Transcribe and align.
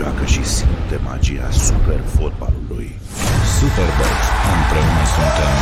joacă 0.00 0.24
și 0.24 0.44
simte 0.44 0.96
magia 1.04 1.50
super 1.50 2.00
fotbalului. 2.00 2.88
Superbox. 3.58 4.16
Împreună 4.56 5.04
suntem 5.14 5.54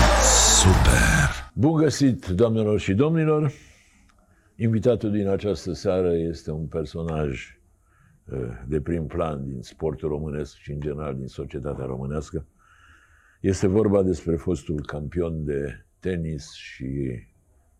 Super! 0.60 1.28
Bun 1.54 1.74
găsit, 1.74 2.26
doamnelor 2.26 2.80
și 2.80 2.94
domnilor! 2.94 3.52
Invitatul 4.56 5.10
din 5.10 5.28
această 5.28 5.72
seară 5.72 6.16
este 6.16 6.50
un 6.50 6.66
personaj 6.66 7.58
eh, 8.32 8.38
de 8.68 8.80
prim 8.80 9.06
plan 9.06 9.44
din 9.44 9.62
sportul 9.62 10.08
românesc 10.08 10.56
și, 10.56 10.70
în 10.70 10.80
general, 10.80 11.14
din 11.16 11.26
societatea 11.26 11.84
românească. 11.84 12.46
Este 13.40 13.66
vorba 13.66 14.02
despre 14.02 14.36
fostul 14.36 14.84
campion 14.86 15.44
de 15.44 15.86
tenis 16.00 16.52
și 16.52 16.86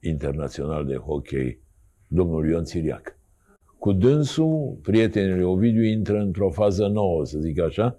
internațional 0.01 0.87
de 0.87 0.97
hockey, 0.97 1.61
domnul 2.07 2.49
Ion 2.49 2.65
Țiriac. 2.65 3.18
Cu 3.79 3.93
dânsul, 3.93 4.79
prietenul 4.83 5.43
Ovidiu 5.49 5.83
intră 5.83 6.19
într-o 6.19 6.51
fază 6.51 6.87
nouă, 6.87 7.25
să 7.25 7.39
zic 7.39 7.61
așa, 7.61 7.97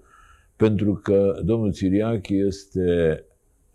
pentru 0.55 0.93
că 0.93 1.39
domnul 1.43 1.71
Țiriac 1.71 2.29
este 2.29 3.23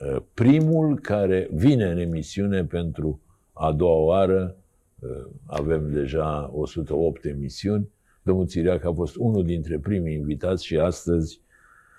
uh, 0.01 0.23
primul 0.35 0.99
care 0.99 1.49
vine 1.53 1.85
în 1.85 1.99
emisiune 1.99 2.65
pentru 2.65 3.21
a 3.53 3.73
doua 3.73 3.99
oară. 3.99 4.57
Uh, 4.99 5.09
Avem 5.47 5.91
deja 5.91 6.51
108 6.55 7.25
emisiuni. 7.25 7.89
Domnul 8.23 8.47
Țiriac 8.47 8.85
a 8.85 8.93
fost 8.93 9.17
unul 9.17 9.45
dintre 9.45 9.79
primii 9.79 10.15
invitați 10.15 10.65
și 10.65 10.77
astăzi 10.77 11.41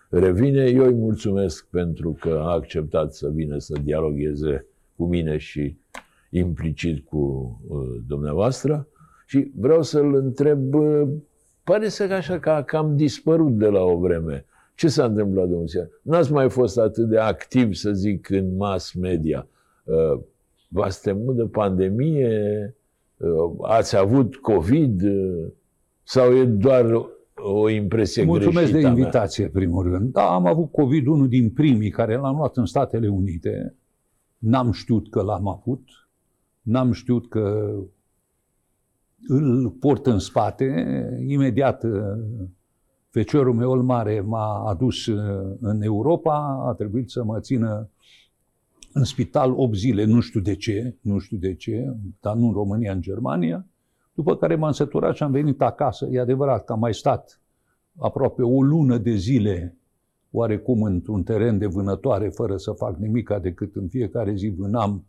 revine. 0.09 0.63
Eu 0.65 0.85
îi 0.85 0.93
mulțumesc 0.93 1.67
pentru 1.69 2.17
că 2.19 2.39
a 2.43 2.51
acceptat 2.51 3.13
să 3.13 3.29
vină 3.29 3.57
să 3.57 3.79
dialogueze 3.83 4.65
cu 4.95 5.05
mine 5.05 5.37
și 5.37 5.77
implicit 6.29 7.05
cu 7.05 7.17
uh, 7.67 8.01
dumneavoastră. 8.07 8.87
Și 9.25 9.51
vreau 9.55 9.81
să-l 9.81 10.15
întreb, 10.15 10.73
uh, 10.73 11.07
pare 11.63 11.89
să 11.89 12.03
așa 12.03 12.39
că 12.39 12.49
a 12.49 12.63
cam 12.63 12.95
dispărut 12.95 13.57
de 13.57 13.67
la 13.67 13.81
o 13.81 13.97
vreme. 13.97 14.45
Ce 14.75 14.87
s-a 14.87 15.05
întâmplat, 15.05 15.47
domnul 15.47 15.67
Țiriac? 15.67 15.89
N-ați 16.01 16.31
mai 16.31 16.49
fost 16.49 16.77
atât 16.77 17.09
de 17.09 17.17
activ, 17.17 17.73
să 17.73 17.91
zic, 17.91 18.29
în 18.29 18.55
mass 18.55 18.93
media. 18.93 19.47
Uh, 19.83 20.19
V-ați 20.67 21.01
temut 21.01 21.35
de 21.35 21.43
pandemie? 21.43 22.75
Uh, 23.17 23.55
Ați 23.61 23.97
avut 23.97 24.35
COVID? 24.35 25.01
Uh, 25.03 25.47
Sau 26.03 26.33
e 26.33 26.45
doar 26.45 26.85
o 27.35 27.69
impresie 27.69 28.23
Mulțumesc 28.23 28.55
greșită 28.55 28.77
de 28.79 28.85
a 28.85 28.89
mea? 28.89 28.97
invitație, 28.97 29.47
primul 29.47 29.83
rând. 29.91 30.11
Da, 30.11 30.33
am 30.33 30.45
avut 30.45 30.71
COVID, 30.71 31.07
unul 31.07 31.27
din 31.27 31.49
primii 31.49 31.89
care 31.89 32.15
l-am 32.15 32.35
luat 32.35 32.57
în 32.57 32.65
Statele 32.65 33.07
Unite. 33.07 33.75
N-am 34.37 34.71
știut 34.71 35.09
că 35.09 35.21
l-am 35.21 35.47
avut. 35.47 35.81
N-am 36.61 36.91
știut 36.91 37.29
că 37.29 37.73
îl 39.27 39.69
port 39.69 40.05
în 40.05 40.19
spate. 40.19 40.85
Imediat 41.27 41.83
uh, 41.83 41.91
feciorul 43.09 43.53
meu 43.53 43.71
cel 43.71 43.81
mare 43.81 44.21
m-a 44.21 44.69
adus 44.69 45.05
uh, 45.05 45.55
în 45.59 45.81
Europa, 45.81 46.65
a 46.67 46.73
trebuit 46.73 47.09
să 47.09 47.23
mă 47.23 47.39
țină 47.39 47.89
în 48.93 49.03
spital 49.03 49.53
8 49.55 49.75
zile, 49.75 50.05
nu 50.05 50.19
știu 50.19 50.39
de 50.39 50.55
ce, 50.55 50.95
nu 51.01 51.17
știu 51.17 51.37
de 51.37 51.55
ce, 51.55 51.95
dar 52.19 52.35
nu 52.35 52.47
în 52.47 52.53
România, 52.53 52.91
în 52.91 53.01
Germania. 53.01 53.65
După 54.13 54.35
care 54.35 54.55
m-am 54.55 54.71
săturat 54.71 55.15
și 55.15 55.23
am 55.23 55.31
venit 55.31 55.61
acasă. 55.61 56.07
E 56.11 56.19
adevărat 56.19 56.65
că 56.65 56.71
am 56.71 56.79
mai 56.79 56.93
stat 56.93 57.41
aproape 57.97 58.41
o 58.41 58.61
lună 58.61 58.97
de 58.97 59.15
zile 59.15 59.77
oarecum 60.31 60.83
într-un 60.83 61.23
teren 61.23 61.57
de 61.57 61.65
vânătoare, 61.65 62.29
fără 62.29 62.57
să 62.57 62.71
fac 62.71 62.97
nimic 62.97 63.33
decât 63.41 63.75
în 63.75 63.87
fiecare 63.87 64.33
zi 64.35 64.49
vânam 64.49 65.05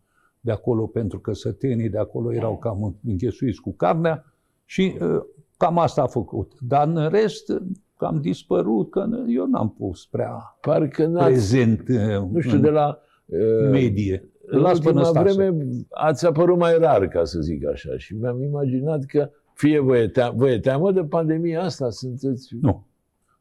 de 0.46 0.52
acolo 0.52 0.86
pentru 0.86 1.18
că 1.18 1.32
sătenii 1.32 1.88
de 1.88 1.98
acolo 1.98 2.32
erau 2.32 2.58
cam 2.58 2.96
înghesuiți 3.06 3.60
cu 3.60 3.72
carnea 3.72 4.24
și 4.64 4.96
uh, 5.00 5.20
cam 5.56 5.78
asta 5.78 6.02
a 6.02 6.06
făcut. 6.06 6.52
Dar 6.60 6.88
în 6.88 7.08
rest, 7.08 7.48
uh, 7.48 7.60
am 7.96 8.20
dispărut, 8.20 8.90
că 8.90 9.06
eu 9.28 9.46
n-am 9.46 9.74
pus 9.78 10.06
prea 10.06 10.56
Parcă 10.60 11.06
n-ați, 11.06 11.26
prezent 11.26 11.88
uh, 11.88 12.28
nu 12.32 12.40
știu, 12.40 12.56
în 12.56 12.62
de 12.62 12.70
la... 12.70 12.98
uh, 13.26 13.70
medie. 13.70 14.28
În 14.46 14.60
Las 14.60 14.78
până 14.78 15.00
ultima 15.00 15.04
Stase. 15.04 15.34
vreme 15.34 15.66
ați 15.90 16.26
apărut 16.26 16.58
mai 16.58 16.78
rar, 16.78 17.08
ca 17.08 17.24
să 17.24 17.40
zic 17.40 17.66
așa, 17.66 17.96
și 17.96 18.14
mi-am 18.14 18.42
imaginat 18.42 19.04
că 19.04 19.30
fie 19.54 19.80
vă 19.80 19.96
e, 19.96 20.08
teamă, 20.08 20.34
vă 20.36 20.50
e 20.50 20.58
teamă 20.58 20.92
de 20.92 21.04
pandemia 21.04 21.62
asta, 21.62 21.90
sunteți... 21.90 22.54
Nu. 22.60 22.86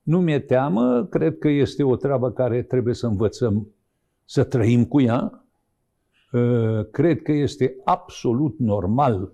Nu 0.03 0.19
mi-e 0.21 0.39
teamă, 0.39 1.07
cred 1.09 1.37
că 1.37 1.47
este 1.47 1.83
o 1.83 1.95
treabă 1.95 2.31
care 2.31 2.61
trebuie 2.61 2.93
să 2.93 3.07
învățăm 3.07 3.67
să 4.25 4.43
trăim 4.43 4.85
cu 4.85 5.01
ea. 5.01 5.44
Uh, 6.35 6.85
Cred 6.91 7.21
că 7.21 7.31
este 7.31 7.75
absolut 7.83 8.59
normal 8.59 9.33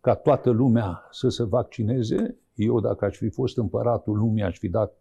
ca 0.00 0.14
toată 0.14 0.50
lumea 0.50 1.08
să 1.10 1.28
se 1.28 1.44
vaccineze. 1.44 2.36
Eu, 2.54 2.80
dacă 2.80 3.04
aș 3.04 3.16
fi 3.16 3.28
fost 3.28 3.58
împăratul 3.58 4.18
lumii, 4.18 4.42
aș 4.42 4.58
fi 4.58 4.68
dat 4.68 4.96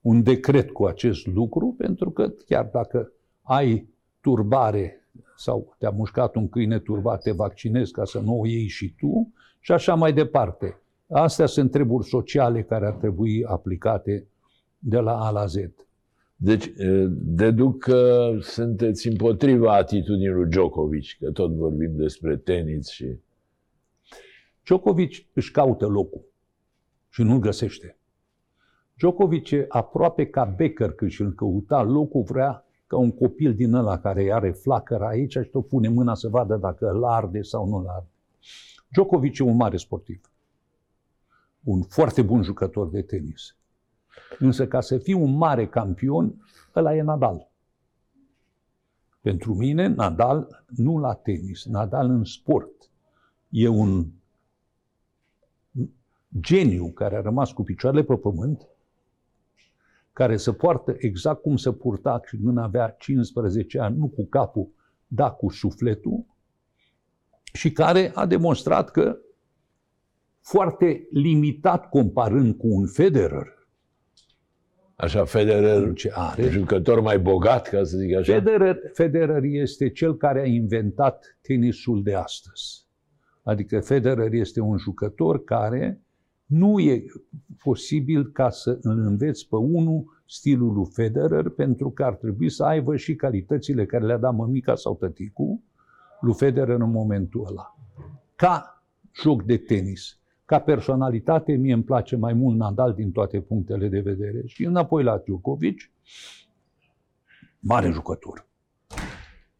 un 0.00 0.22
decret 0.22 0.70
cu 0.70 0.84
acest 0.84 1.26
lucru, 1.26 1.74
pentru 1.78 2.10
că 2.10 2.28
chiar 2.46 2.68
dacă 2.72 3.12
ai 3.42 3.88
turbare 4.20 5.08
sau 5.36 5.74
te-a 5.78 5.90
mușcat 5.90 6.34
un 6.34 6.48
câine 6.48 6.78
turbat, 6.78 7.22
te 7.22 7.32
vaccinezi 7.32 7.92
ca 7.92 8.04
să 8.04 8.20
nu 8.20 8.40
o 8.40 8.46
iei 8.46 8.66
și 8.66 8.94
tu 8.98 9.32
și 9.60 9.72
așa 9.72 9.94
mai 9.94 10.12
departe. 10.12 10.80
Astea 11.08 11.46
sunt 11.46 11.70
treburi 11.70 12.06
sociale 12.06 12.62
care 12.62 12.86
ar 12.86 12.94
trebui 12.94 13.44
aplicate 13.44 14.26
de 14.78 14.98
la 14.98 15.26
A 15.26 15.30
la 15.30 15.46
Z. 15.46 15.56
Deci, 16.40 16.72
eh, 16.76 17.06
deduc 17.10 17.78
că 17.78 18.30
sunteți 18.40 19.08
împotriva 19.08 19.74
atitudinii 19.74 20.28
lui 20.28 20.48
Djokovic, 20.48 21.04
că 21.18 21.30
tot 21.30 21.52
vorbim 21.52 21.96
despre 21.96 22.36
tenis 22.36 22.88
și... 22.88 23.18
Djokovic 24.64 25.26
își 25.32 25.50
caută 25.50 25.86
locul 25.86 26.24
și 27.08 27.22
nu-l 27.22 27.38
găsește. 27.38 27.98
Djokovic 28.94 29.50
e 29.50 29.64
aproape 29.68 30.26
ca 30.26 30.44
Becker 30.44 30.92
când 30.92 31.10
și-l 31.10 31.32
căuta 31.32 31.82
locul, 31.82 32.22
vrea 32.22 32.64
ca 32.86 32.96
un 32.96 33.12
copil 33.12 33.54
din 33.54 33.72
ăla 33.72 33.98
care 33.98 34.32
are 34.32 34.50
flacără 34.50 35.04
aici 35.04 35.32
și 35.32 35.50
tot 35.50 35.68
pune 35.68 35.88
mâna 35.88 36.14
să 36.14 36.28
vadă 36.28 36.56
dacă 36.56 36.88
îl 36.88 37.04
arde 37.04 37.42
sau 37.42 37.68
nu 37.68 37.76
îl 37.76 37.86
arde. 37.86 38.10
Djokovic 38.88 39.38
e 39.38 39.42
un 39.42 39.56
mare 39.56 39.76
sportiv. 39.76 40.30
Un 41.64 41.82
foarte 41.82 42.22
bun 42.22 42.42
jucător 42.42 42.88
de 42.88 43.02
tenis. 43.02 43.57
Însă 44.38 44.66
ca 44.66 44.80
să 44.80 44.98
fii 44.98 45.14
un 45.14 45.36
mare 45.36 45.68
campion, 45.68 46.34
ăla 46.74 46.94
e 46.94 47.02
Nadal. 47.02 47.50
Pentru 49.20 49.54
mine, 49.54 49.86
Nadal 49.86 50.64
nu 50.76 50.98
la 50.98 51.14
tenis, 51.14 51.64
Nadal 51.64 52.10
în 52.10 52.24
sport. 52.24 52.90
E 53.48 53.68
un 53.68 54.06
geniu 56.40 56.90
care 56.90 57.16
a 57.16 57.20
rămas 57.20 57.52
cu 57.52 57.62
picioarele 57.62 58.02
pe 58.02 58.16
pământ, 58.16 58.68
care 60.12 60.36
se 60.36 60.52
poartă 60.52 60.94
exact 60.98 61.42
cum 61.42 61.56
se 61.56 61.72
purta 61.72 62.18
când 62.18 62.58
avea 62.58 62.88
15 62.88 63.78
ani, 63.78 63.96
nu 63.96 64.08
cu 64.08 64.26
capul, 64.26 64.68
dar 65.06 65.36
cu 65.36 65.48
sufletul, 65.48 66.24
și 67.52 67.72
care 67.72 68.12
a 68.14 68.26
demonstrat 68.26 68.90
că 68.90 69.18
foarte 70.40 71.06
limitat 71.10 71.88
comparând 71.88 72.56
cu 72.56 72.66
un 72.66 72.86
Federer, 72.86 73.57
Așa, 75.00 75.24
Federer, 75.24 75.92
ce 75.92 76.10
are, 76.14 76.48
jucător 76.48 77.00
mai 77.00 77.18
bogat, 77.18 77.68
ca 77.68 77.84
să 77.84 77.96
zic 77.96 78.16
așa. 78.16 78.32
Federer, 78.32 78.78
Federer 78.92 79.42
este 79.42 79.90
cel 79.90 80.16
care 80.16 80.40
a 80.40 80.44
inventat 80.44 81.38
tenisul 81.42 82.02
de 82.02 82.14
astăzi. 82.14 82.86
Adică 83.42 83.80
Federer 83.80 84.32
este 84.32 84.60
un 84.60 84.78
jucător 84.78 85.44
care 85.44 86.02
nu 86.46 86.78
e 86.78 87.04
posibil 87.62 88.32
ca 88.32 88.50
să 88.50 88.78
îl 88.82 88.98
înveți 88.98 89.48
pe 89.48 89.56
unul 89.56 90.22
stilul 90.26 90.72
lui 90.72 90.86
Federer, 90.92 91.48
pentru 91.48 91.90
că 91.90 92.04
ar 92.04 92.14
trebui 92.14 92.50
să 92.50 92.64
aibă 92.64 92.96
și 92.96 93.14
calitățile 93.14 93.86
care 93.86 94.06
le-a 94.06 94.18
dat 94.18 94.34
mămica 94.34 94.74
sau 94.74 94.96
tăticul 94.96 95.60
lui 96.20 96.34
Federer 96.34 96.78
în 96.80 96.90
momentul 96.90 97.46
ăla. 97.48 97.76
Ca 98.36 98.82
joc 99.22 99.42
de 99.42 99.56
tenis, 99.56 100.18
ca 100.48 100.60
personalitate, 100.60 101.52
mie 101.52 101.72
îmi 101.72 101.82
place 101.82 102.16
mai 102.16 102.32
mult 102.32 102.56
Nadal 102.56 102.94
din 102.94 103.12
toate 103.12 103.40
punctele 103.40 103.88
de 103.88 104.00
vedere. 104.00 104.42
Și 104.46 104.64
înapoi 104.64 105.02
la 105.02 105.18
Djokovic, 105.18 105.90
mare 107.60 107.90
jucător. 107.90 108.46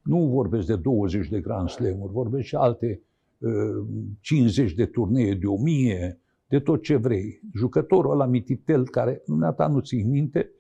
Nu 0.03 0.27
vorbesc 0.27 0.67
de 0.67 0.77
20 0.77 1.29
de 1.29 1.41
Grand 1.41 1.69
Slam-uri, 1.69 2.13
vorbesc 2.13 2.47
și 2.47 2.55
alte 2.55 3.03
uh, 3.39 3.87
50 4.21 4.73
de 4.73 4.87
turnee 4.87 5.35
de 5.35 5.47
1000, 5.47 6.21
de 6.49 6.61
tot 6.61 6.83
ce 6.83 6.97
vrei. 6.97 7.41
Jucătorul 7.55 8.13
ăla 8.13 8.27
Mititel, 8.27 8.89
care 8.89 9.23
dumneata 9.27 9.67
nu 9.67 9.81
ții 9.81 10.03
minte, 10.03 10.51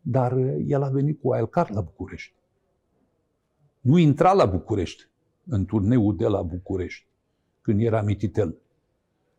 dar 0.00 0.32
uh, 0.32 0.64
el 0.66 0.82
a 0.82 0.88
venit 0.88 1.20
cu 1.20 1.32
wildcard 1.32 1.74
la 1.74 1.80
București. 1.80 2.34
Nu 3.80 3.98
intra 3.98 4.32
la 4.32 4.44
București, 4.44 5.08
în 5.46 5.64
turneul 5.64 6.16
de 6.16 6.26
la 6.26 6.42
București, 6.42 7.06
când 7.60 7.80
era 7.80 8.02
Mititel. 8.02 8.60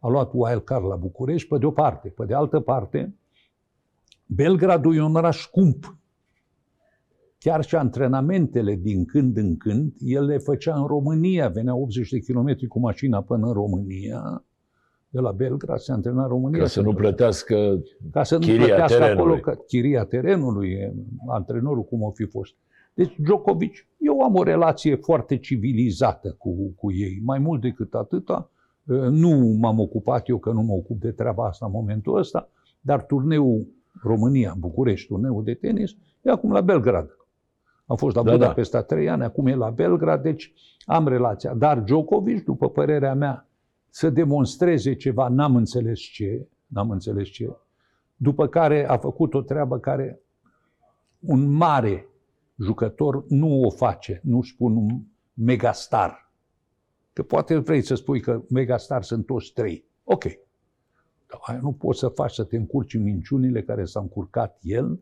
A 0.07 0.09
luat 0.09 0.31
wildcard 0.33 0.85
la 0.85 0.95
București, 0.95 1.47
pe 1.47 1.57
de 1.57 1.65
o 1.65 1.71
parte. 1.71 2.09
Pe 2.09 2.25
de 2.25 2.33
altă 2.33 2.59
parte, 2.59 3.15
Belgradul 4.25 4.95
e 4.95 5.01
un 5.01 5.15
oraș 5.15 5.41
scump. 5.41 5.97
Chiar 7.37 7.63
și 7.63 7.75
antrenamentele 7.75 8.75
din 8.75 9.05
când 9.05 9.37
în 9.37 9.57
când, 9.57 9.93
el 9.99 10.25
le 10.25 10.37
făcea 10.37 10.75
în 10.75 10.85
România, 10.85 11.47
venea 11.47 11.75
80 11.75 12.09
de 12.09 12.19
kilometri 12.19 12.67
cu 12.67 12.79
mașina 12.79 13.21
până 13.21 13.47
în 13.47 13.53
România 13.53 14.43
de 15.09 15.19
la 15.19 15.31
Belgrad, 15.31 15.79
se 15.79 15.91
antrena 15.91 16.21
în 16.21 16.27
România. 16.27 16.59
Ca 16.59 16.67
să 16.67 16.81
nu 16.81 16.93
plătească 16.93 17.83
ca 18.11 18.23
să 18.23 18.33
nu 18.33 18.39
chiria 18.39 18.65
plătească 18.65 19.03
acolo 19.03 19.13
terenului. 19.13 19.41
că, 19.41 19.53
chiria 19.67 20.03
terenului, 20.03 20.93
antrenorul 21.27 21.83
cum 21.83 22.01
o 22.01 22.11
fi 22.11 22.25
fost. 22.25 22.55
Deci 22.93 23.15
Djokovic, 23.17 23.87
eu 23.97 24.21
am 24.21 24.35
o 24.35 24.43
relație 24.43 24.95
foarte 24.95 25.37
civilizată 25.37 26.35
cu, 26.37 26.73
cu 26.75 26.91
ei. 26.91 27.21
Mai 27.23 27.39
mult 27.39 27.61
decât 27.61 27.93
atâta, 27.93 28.51
uh, 28.51 28.56
nu 29.09 29.57
m-am 29.59 29.79
ocupat 29.79 30.29
eu, 30.29 30.37
că 30.37 30.51
nu 30.51 30.61
mă 30.61 30.73
ocup 30.73 30.99
de 30.99 31.11
treaba 31.11 31.45
asta 31.45 31.65
în 31.65 31.71
momentul 31.71 32.17
ăsta, 32.17 32.49
dar 32.81 33.05
turneul 33.05 33.67
România, 34.03 34.55
București, 34.57 35.07
turneul 35.07 35.43
de 35.43 35.53
tenis, 35.53 35.91
e 36.21 36.31
acum 36.31 36.51
la 36.51 36.61
Belgrad. 36.61 37.09
Am 37.85 37.95
fost 37.95 38.15
la 38.15 38.23
Da, 38.23 38.29
da. 38.29 38.37
Budapesta 38.37 38.81
trei 38.81 39.09
ani, 39.09 39.23
acum 39.23 39.47
e 39.47 39.55
la 39.55 39.69
Belgrad, 39.69 40.21
deci 40.21 40.53
am 40.85 41.07
relația. 41.07 41.53
Dar 41.53 41.79
Djokovic, 41.79 42.43
după 42.43 42.69
părerea 42.69 43.13
mea, 43.13 43.47
să 43.89 44.09
demonstreze 44.09 44.95
ceva, 44.95 45.27
n-am 45.27 45.55
înțeles 45.55 45.99
ce, 45.99 46.47
n-am 46.67 46.89
înțeles 46.89 47.27
ce, 47.27 47.55
după 48.15 48.47
care 48.47 48.87
a 48.87 48.97
făcut 48.97 49.33
o 49.33 49.41
treabă 49.41 49.79
care 49.79 50.21
un 51.19 51.51
mare 51.51 52.07
jucător 52.59 53.25
nu 53.27 53.61
o 53.61 53.69
face, 53.69 54.21
nu 54.23 54.41
spun 54.41 54.75
un 54.75 55.01
megastar. 55.33 56.26
Că 57.17 57.23
poate 57.23 57.57
vrei 57.57 57.81
să 57.81 57.95
spui 57.95 58.19
că 58.19 58.41
megastar 58.49 59.03
sunt 59.03 59.25
toți 59.25 59.51
trei. 59.53 59.85
Ok. 60.03 60.23
Dar 61.27 61.39
aia 61.41 61.59
nu 61.61 61.71
poți 61.71 61.99
să 61.99 62.07
faci 62.07 62.33
să 62.33 62.43
te 62.43 62.55
încurci 62.55 62.93
în 62.93 63.03
minciunile 63.03 63.63
care 63.63 63.85
s-a 63.85 63.99
încurcat 63.99 64.59
el 64.61 64.99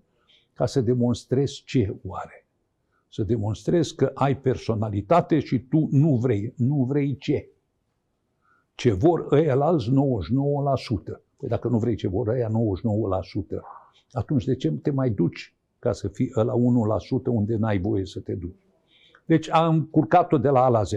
ca 0.54 0.66
să 0.66 0.82
demonstrezi 0.82 1.64
ce 1.66 1.96
oare. 2.04 2.48
Să 3.10 3.24
demonstrezi 3.24 3.96
că 3.96 4.12
ai 4.14 4.38
personalitate 4.38 5.40
și 5.40 5.60
tu 5.60 5.88
nu 5.92 6.16
vrei. 6.16 6.54
Nu 6.58 6.84
vrei 6.84 7.18
ce? 7.18 7.50
Ce 8.76 8.94
vor 8.94 9.28
ăia 9.32 9.56
la 9.56 9.66
alți 9.66 9.90
99%. 9.90 9.94
Păi 11.38 11.50
dacă 11.50 11.68
nu 11.68 11.80
vrei 11.80 11.96
ce 11.96 12.08
vor 12.08 12.28
ăia 12.28 12.48
99%, 12.48 12.52
atunci 14.12 14.46
de 14.46 14.56
ce 14.56 14.72
te 14.72 14.92
mai 14.92 15.10
duci 15.10 15.56
ca 15.80 15.92
să 15.92 16.08
fii 16.08 16.32
la 16.34 16.54
1% 16.54 17.26
unde 17.26 17.56
n-ai 17.56 17.80
voie 17.80 18.06
să 18.06 18.20
te 18.20 18.34
duci? 18.34 18.60
Deci 19.26 19.52
am 19.52 19.74
încurcat-o 19.76 20.38
de 20.38 20.50
la 20.50 20.64
A 20.64 20.68
la 20.68 20.84
Z. 20.84 20.94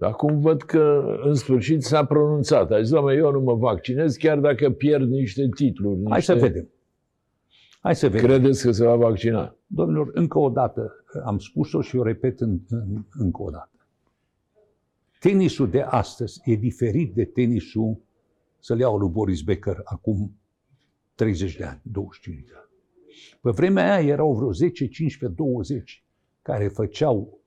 Acum 0.00 0.40
văd 0.40 0.62
că 0.62 1.16
în 1.22 1.34
sfârșit 1.34 1.82
s-a 1.82 2.04
pronunțat. 2.04 2.70
A 2.70 2.80
zis, 2.80 2.90
doamne, 2.90 3.14
eu 3.14 3.30
nu 3.30 3.40
mă 3.40 3.54
vaccinez 3.54 4.16
chiar 4.16 4.38
dacă 4.38 4.70
pierd 4.70 5.10
niște 5.10 5.48
titluri. 5.54 5.96
Niște... 5.96 6.10
Hai 6.10 6.22
să 6.22 6.34
vedem. 6.34 6.68
Hai 7.80 7.96
să 7.96 8.08
vedem. 8.08 8.26
Credeți 8.26 8.62
că 8.62 8.70
se 8.70 8.84
va 8.84 8.96
vaccina? 8.96 9.56
Domnilor, 9.66 10.10
încă 10.12 10.38
o 10.38 10.48
dată 10.48 11.04
am 11.24 11.38
spus-o 11.38 11.80
și 11.80 11.96
o 11.96 12.02
repet 12.02 12.40
în, 12.40 12.58
în, 12.68 13.04
încă 13.18 13.42
o 13.42 13.50
dată. 13.50 13.70
Tenisul 15.18 15.70
de 15.70 15.80
astăzi 15.80 16.40
e 16.44 16.54
diferit 16.54 17.14
de 17.14 17.24
tenisul, 17.24 18.00
să-l 18.58 18.78
iau 18.78 18.98
lui 18.98 19.08
Boris 19.08 19.40
Becker, 19.40 19.80
acum 19.84 20.32
30 21.14 21.56
de 21.56 21.64
ani, 21.64 21.80
25 21.82 22.46
de 22.46 22.52
ani. 22.54 22.68
Pe 23.40 23.50
vremea 23.50 23.94
aia 23.94 24.06
erau 24.06 24.34
vreo 24.34 24.52
10, 24.52 24.88
15, 24.88 25.38
20 25.42 26.04
care 26.42 26.68
făceau 26.68 27.40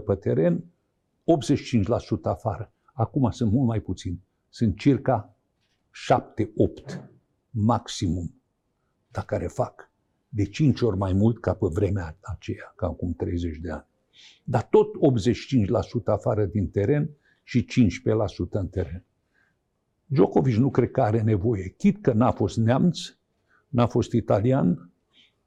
15% 0.00 0.04
pe 0.06 0.14
teren, 0.14 0.64
85% 1.22 2.22
afară. 2.22 2.72
Acum 2.92 3.30
sunt 3.30 3.52
mult 3.52 3.66
mai 3.66 3.80
puțini. 3.80 4.24
Sunt 4.48 4.78
circa 4.78 5.36
7-8 6.92 7.00
maximum, 7.50 8.34
dar 9.10 9.24
care 9.24 9.46
fac 9.46 9.90
de 10.28 10.44
5 10.44 10.80
ori 10.80 10.96
mai 10.96 11.12
mult 11.12 11.40
ca 11.40 11.54
pe 11.54 11.66
vremea 11.72 12.18
aceea, 12.20 12.72
ca 12.76 12.86
acum 12.86 13.14
30 13.14 13.56
de 13.56 13.70
ani. 13.70 13.86
Dar 14.44 14.62
tot 14.62 14.88
85% 16.02 16.04
afară 16.04 16.44
din 16.44 16.70
teren 16.70 17.10
și 17.42 17.64
15% 17.64 18.50
în 18.50 18.68
teren. 18.68 19.04
Djokovic 20.06 20.56
nu 20.56 20.70
cred 20.70 20.90
că 20.90 21.02
are 21.02 21.22
nevoie. 21.22 21.68
Chit 21.68 22.02
că 22.02 22.12
n-a 22.12 22.30
fost 22.30 22.56
neamț, 22.56 22.98
n-a 23.68 23.86
fost 23.86 24.12
italian, 24.12 24.90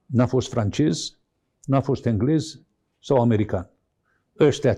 n-a 0.06 0.25
fost 0.25 0.50
francez, 0.50 1.19
n-a 1.63 1.81
fost 1.81 2.06
englez 2.06 2.62
sau 3.00 3.18
american. 3.18 3.69
Ăștia, 4.39 4.77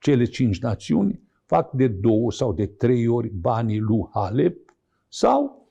cele 0.00 0.24
cinci 0.24 0.60
națiuni, 0.60 1.20
fac 1.44 1.72
de 1.72 1.88
două 1.88 2.32
sau 2.32 2.52
de 2.52 2.66
trei 2.66 3.06
ori 3.06 3.28
banii 3.28 3.78
lui 3.78 4.08
Halep 4.12 4.74
sau 5.08 5.68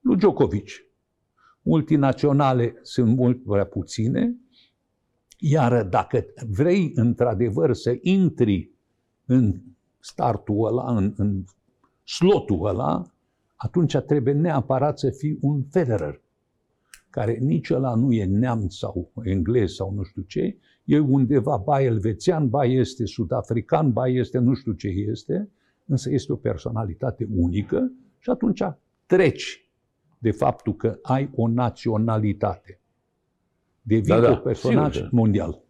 lui 0.00 0.16
Djokovic. 0.16 0.70
Multinaționale 1.62 2.74
sunt 2.82 3.16
mult 3.16 3.42
prea 3.42 3.66
puține, 3.66 4.36
iar 5.38 5.84
dacă 5.84 6.24
vrei 6.50 6.92
într-adevăr 6.94 7.74
să 7.74 7.98
intri 8.00 8.70
în 9.24 9.60
startul 10.00 10.66
ăla, 10.66 10.96
în, 10.96 11.12
în 11.16 11.44
slotul 12.04 12.66
ăla, 12.66 13.02
atunci 13.56 13.96
trebuie 13.96 14.34
neapărat 14.34 14.98
să 14.98 15.10
fii 15.10 15.38
un 15.40 15.62
Federer, 15.70 16.20
care 17.10 17.38
nici 17.40 17.70
ăla 17.70 17.94
nu 17.94 18.12
e 18.12 18.24
neamț 18.24 18.74
sau 18.74 19.12
englez 19.22 19.72
sau 19.72 19.92
nu 19.92 20.02
știu 20.02 20.22
ce, 20.22 20.56
e 20.84 20.98
undeva, 20.98 21.56
ba 21.56 21.82
elvețian, 21.82 22.48
ba 22.48 22.64
este 22.64 23.04
sud-african, 23.04 23.92
ba 23.92 24.08
este 24.08 24.38
nu 24.38 24.54
știu 24.54 24.72
ce 24.72 24.88
este, 24.88 25.48
însă 25.86 26.10
este 26.10 26.32
o 26.32 26.36
personalitate 26.36 27.28
unică 27.36 27.92
și 28.18 28.30
atunci 28.30 28.62
treci 29.06 29.68
de 30.18 30.30
faptul 30.30 30.74
că 30.76 30.98
ai 31.02 31.30
o 31.34 31.48
naționalitate. 31.48 32.78
Devii 33.82 34.08
Da, 34.08 34.20
da, 34.20 34.30
un 34.30 34.40
personaj 34.42 34.94
sigur 34.94 35.08
că- 35.08 35.16
mondial. 35.16 35.62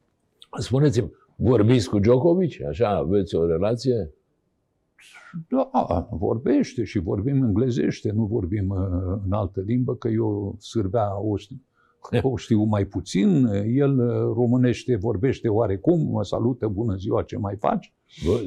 Spuneți-mi, 0.59 1.11
vorbiți 1.37 1.89
cu 1.89 1.99
Djokovic? 1.99 2.63
Așa, 2.65 2.89
aveți 2.89 3.35
o 3.35 3.47
relație? 3.47 4.11
Da, 5.49 6.09
vorbește 6.11 6.85
și 6.85 6.99
vorbim 6.99 7.43
englezește, 7.43 8.11
nu 8.11 8.25
vorbim 8.25 8.69
uh, 8.69 9.19
în 9.25 9.33
altă 9.33 9.61
limbă, 9.61 9.97
că 9.97 10.09
eu 10.09 10.57
sârbea 10.59 11.21
o, 11.21 11.35
știu, 12.13 12.31
o 12.31 12.37
știu 12.37 12.63
mai 12.63 12.85
puțin, 12.85 13.47
el 13.75 13.99
uh, 13.99 14.35
românește 14.35 14.97
vorbește 14.97 15.49
oarecum, 15.49 16.11
mă 16.11 16.25
salută, 16.25 16.69
bună 16.69 16.95
ziua, 16.95 17.23
ce 17.23 17.39
mai 17.39 17.57
faci? 17.59 17.95
Vă, 18.25 18.41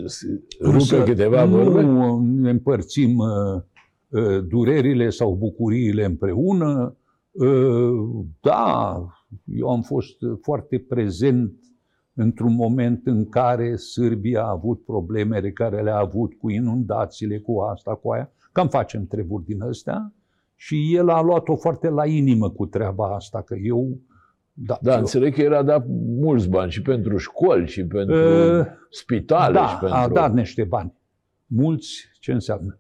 rupe 0.62 1.04
câteva 1.04 1.46
vorbe? 1.46 1.82
Nu 1.82 2.20
ne 2.20 2.50
împărțim 2.50 3.18
uh, 3.18 3.62
uh, 4.10 4.46
durerile 4.48 5.10
sau 5.10 5.36
bucuriile 5.36 6.06
împreună. 6.06 6.98
Uh, 7.32 8.26
da, 8.42 9.06
eu 9.46 9.70
am 9.70 9.82
fost 9.82 10.18
foarte 10.42 10.78
prezent 10.78 11.54
într-un 12.14 12.56
moment 12.56 13.08
în 13.08 13.30
care 13.30 13.76
Sârbia 13.76 14.44
a 14.44 14.50
avut 14.50 14.84
problemele 14.86 15.52
care 15.52 15.82
le-a 15.82 15.98
avut 15.98 16.34
cu 16.34 16.50
inundațiile, 16.50 17.40
cu 17.40 17.60
asta, 17.60 17.96
cu 17.96 18.12
aia. 18.12 18.32
Cam 18.52 18.68
facem 18.68 19.06
treburi 19.06 19.46
din 19.46 19.62
astea. 19.62 20.14
Și 20.60 20.96
el 20.96 21.10
a 21.10 21.22
luat-o 21.22 21.56
foarte 21.56 21.90
la 21.90 22.06
inimă 22.06 22.50
cu 22.50 22.66
treaba 22.66 23.16
asta, 23.16 23.42
că 23.42 23.56
eu... 23.56 24.00
Da, 24.54 24.78
Da, 24.82 24.94
eu, 24.94 25.00
înțeleg 25.00 25.34
că 25.34 25.42
era 25.42 25.64
dat 25.64 25.86
mulți 26.20 26.50
bani 26.50 26.72
și 26.72 26.82
pentru 26.82 27.18
școli 27.18 27.68
și 27.68 27.86
pentru 27.86 28.16
Uh, 28.16 28.66
spitale 28.90 29.54
da, 29.54 29.68
și 29.68 29.78
pentru... 29.78 29.98
a 29.98 30.08
dat 30.08 30.34
niște 30.34 30.64
bani. 30.64 30.94
Mulți, 31.46 32.10
ce 32.20 32.32
înseamnă? 32.32 32.80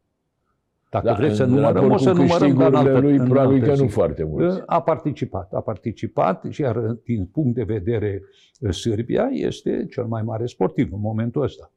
Dacă 0.89 1.05
Da, 1.05 1.13
vreți 1.13 1.35
să 1.35 1.43
în 1.43 1.49
numărăm, 1.49 1.73
raport 1.73 1.93
o 1.93 1.97
să 1.97 2.11
cu 2.11 2.17
numărăm, 2.17 2.57
dar 2.57 2.67
în 2.67 2.73
câștigurile 2.73 2.89
altă, 2.89 2.99
lui, 2.99 3.15
în 3.15 3.27
probabil 3.27 3.61
altă 3.61 3.73
că 3.73 3.81
nu 3.81 3.87
zi. 3.87 3.93
foarte 3.93 4.23
mulți. 4.23 4.61
A 4.65 4.81
participat, 4.81 5.53
a 5.53 5.61
participat 5.61 6.45
și 6.49 6.61
iar 6.61 6.77
din 7.03 7.25
punct 7.25 7.55
de 7.55 7.63
vedere 7.63 8.21
uh, 8.59 8.71
Sârbia 8.71 9.29
este 9.31 9.85
cel 9.89 10.05
mai 10.05 10.21
mare 10.21 10.45
sportiv 10.45 10.93
în 10.93 10.99
momentul 10.99 11.41
ăsta. 11.41 11.71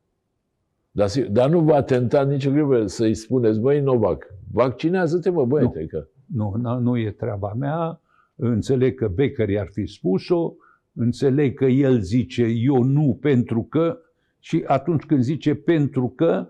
Dar, 0.90 1.08
si- 1.08 1.28
dar 1.30 1.50
nu 1.50 1.60
v-a 1.60 1.82
tentat 1.82 2.28
nicio 2.28 2.50
clipă 2.50 2.86
să-i 2.86 3.14
spuneți, 3.14 3.60
băi, 3.60 3.80
Novak, 3.80 4.26
vaccinează-te, 4.52 5.30
mă, 5.30 5.44
băiete, 5.46 5.86
că... 5.86 6.06
Nu, 6.34 6.54
nu, 6.58 6.78
nu 6.78 6.98
e 6.98 7.10
treaba 7.10 7.52
mea. 7.58 8.00
Înțeleg 8.36 8.94
că 8.98 9.08
Becker 9.08 9.48
i-ar 9.48 9.68
fi 9.72 9.86
spus-o, 9.86 10.54
înțeleg 10.92 11.54
că 11.54 11.64
el 11.64 12.00
zice 12.00 12.42
eu 12.44 12.82
nu 12.82 13.18
pentru 13.20 13.62
că 13.62 13.98
și 14.38 14.64
atunci 14.66 15.02
când 15.04 15.22
zice 15.22 15.54
pentru 15.54 16.08
că, 16.16 16.48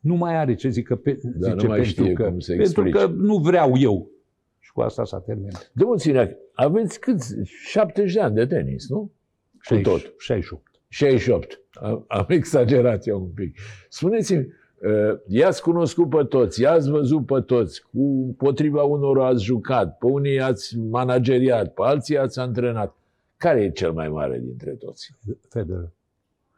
nu 0.00 0.14
mai 0.14 0.36
are 0.36 0.54
ce 0.54 0.68
zică 0.68 0.96
pe, 0.96 1.18
Da, 1.22 1.48
zice 1.50 1.62
nu 1.62 1.68
mai 1.68 1.80
pentru 1.80 2.02
știe 2.02 2.12
că. 2.12 2.24
cum 2.24 2.38
să 2.38 2.52
pentru 2.54 2.64
explice. 2.86 2.98
că 2.98 3.12
nu 3.16 3.36
vreau 3.36 3.72
eu. 3.78 4.10
Și 4.58 4.72
cu 4.72 4.80
asta 4.80 5.04
s-a 5.04 5.18
terminat. 5.20 5.70
Domnul 5.74 5.98
Țineac, 5.98 6.30
aveți 6.52 7.00
câți? 7.00 7.34
70 7.44 8.12
de 8.12 8.20
ani 8.20 8.34
de 8.34 8.46
tenis, 8.46 8.88
nu? 8.88 9.10
Cu 9.68 9.74
tot. 9.76 10.14
68. 10.18 10.73
68. 10.94 11.60
Am, 11.72 12.04
am 12.08 12.24
exagerat 12.28 13.06
eu 13.06 13.20
un 13.20 13.28
pic. 13.34 13.58
Spuneți-mi, 13.88 14.46
uh, 14.80 15.18
i-ați 15.26 15.62
cunoscut 15.62 16.08
pe 16.10 16.24
toți, 16.24 16.60
i-ați 16.60 16.90
văzut 16.90 17.26
pe 17.26 17.40
toți, 17.40 17.82
cu 17.92 18.34
potriva 18.38 18.82
unor 18.82 19.20
ați 19.20 19.44
jucat, 19.44 19.98
pe 19.98 20.06
unii 20.06 20.40
ați 20.40 20.78
manageriat, 20.78 21.74
pe 21.74 21.82
alții 21.84 22.18
ați 22.18 22.38
antrenat. 22.38 22.94
Care 23.36 23.60
e 23.62 23.70
cel 23.70 23.92
mai 23.92 24.08
mare 24.08 24.38
dintre 24.44 24.70
toți? 24.70 25.10
Federer. 25.48 25.88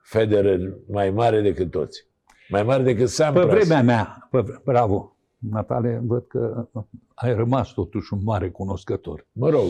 Federer 0.03 0.73
mai 0.91 1.11
mare 1.11 1.41
decât 1.41 1.71
toți. 1.71 2.07
Mai 2.49 2.63
mare 2.63 2.83
decât 2.83 3.01
Pe 3.05 3.07
Sampras. 3.07 3.47
vremea 3.47 3.83
mea, 3.83 4.29
pe, 4.31 4.41
vre- 4.41 4.61
bravo, 4.65 5.17
Natale, 5.39 6.01
văd 6.05 6.27
că 6.27 6.67
ai 7.15 7.35
rămas 7.35 7.73
totuși 7.73 8.13
un 8.13 8.21
mare 8.23 8.51
cunoscător. 8.51 9.27
Mă 9.33 9.49
rog. 9.51 9.67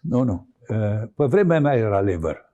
Nu, 0.00 0.22
nu. 0.22 0.46
Uh, 0.68 1.02
Pe 1.16 1.24
vremea 1.24 1.60
mea 1.60 1.74
era 1.74 2.00
lever. 2.00 2.51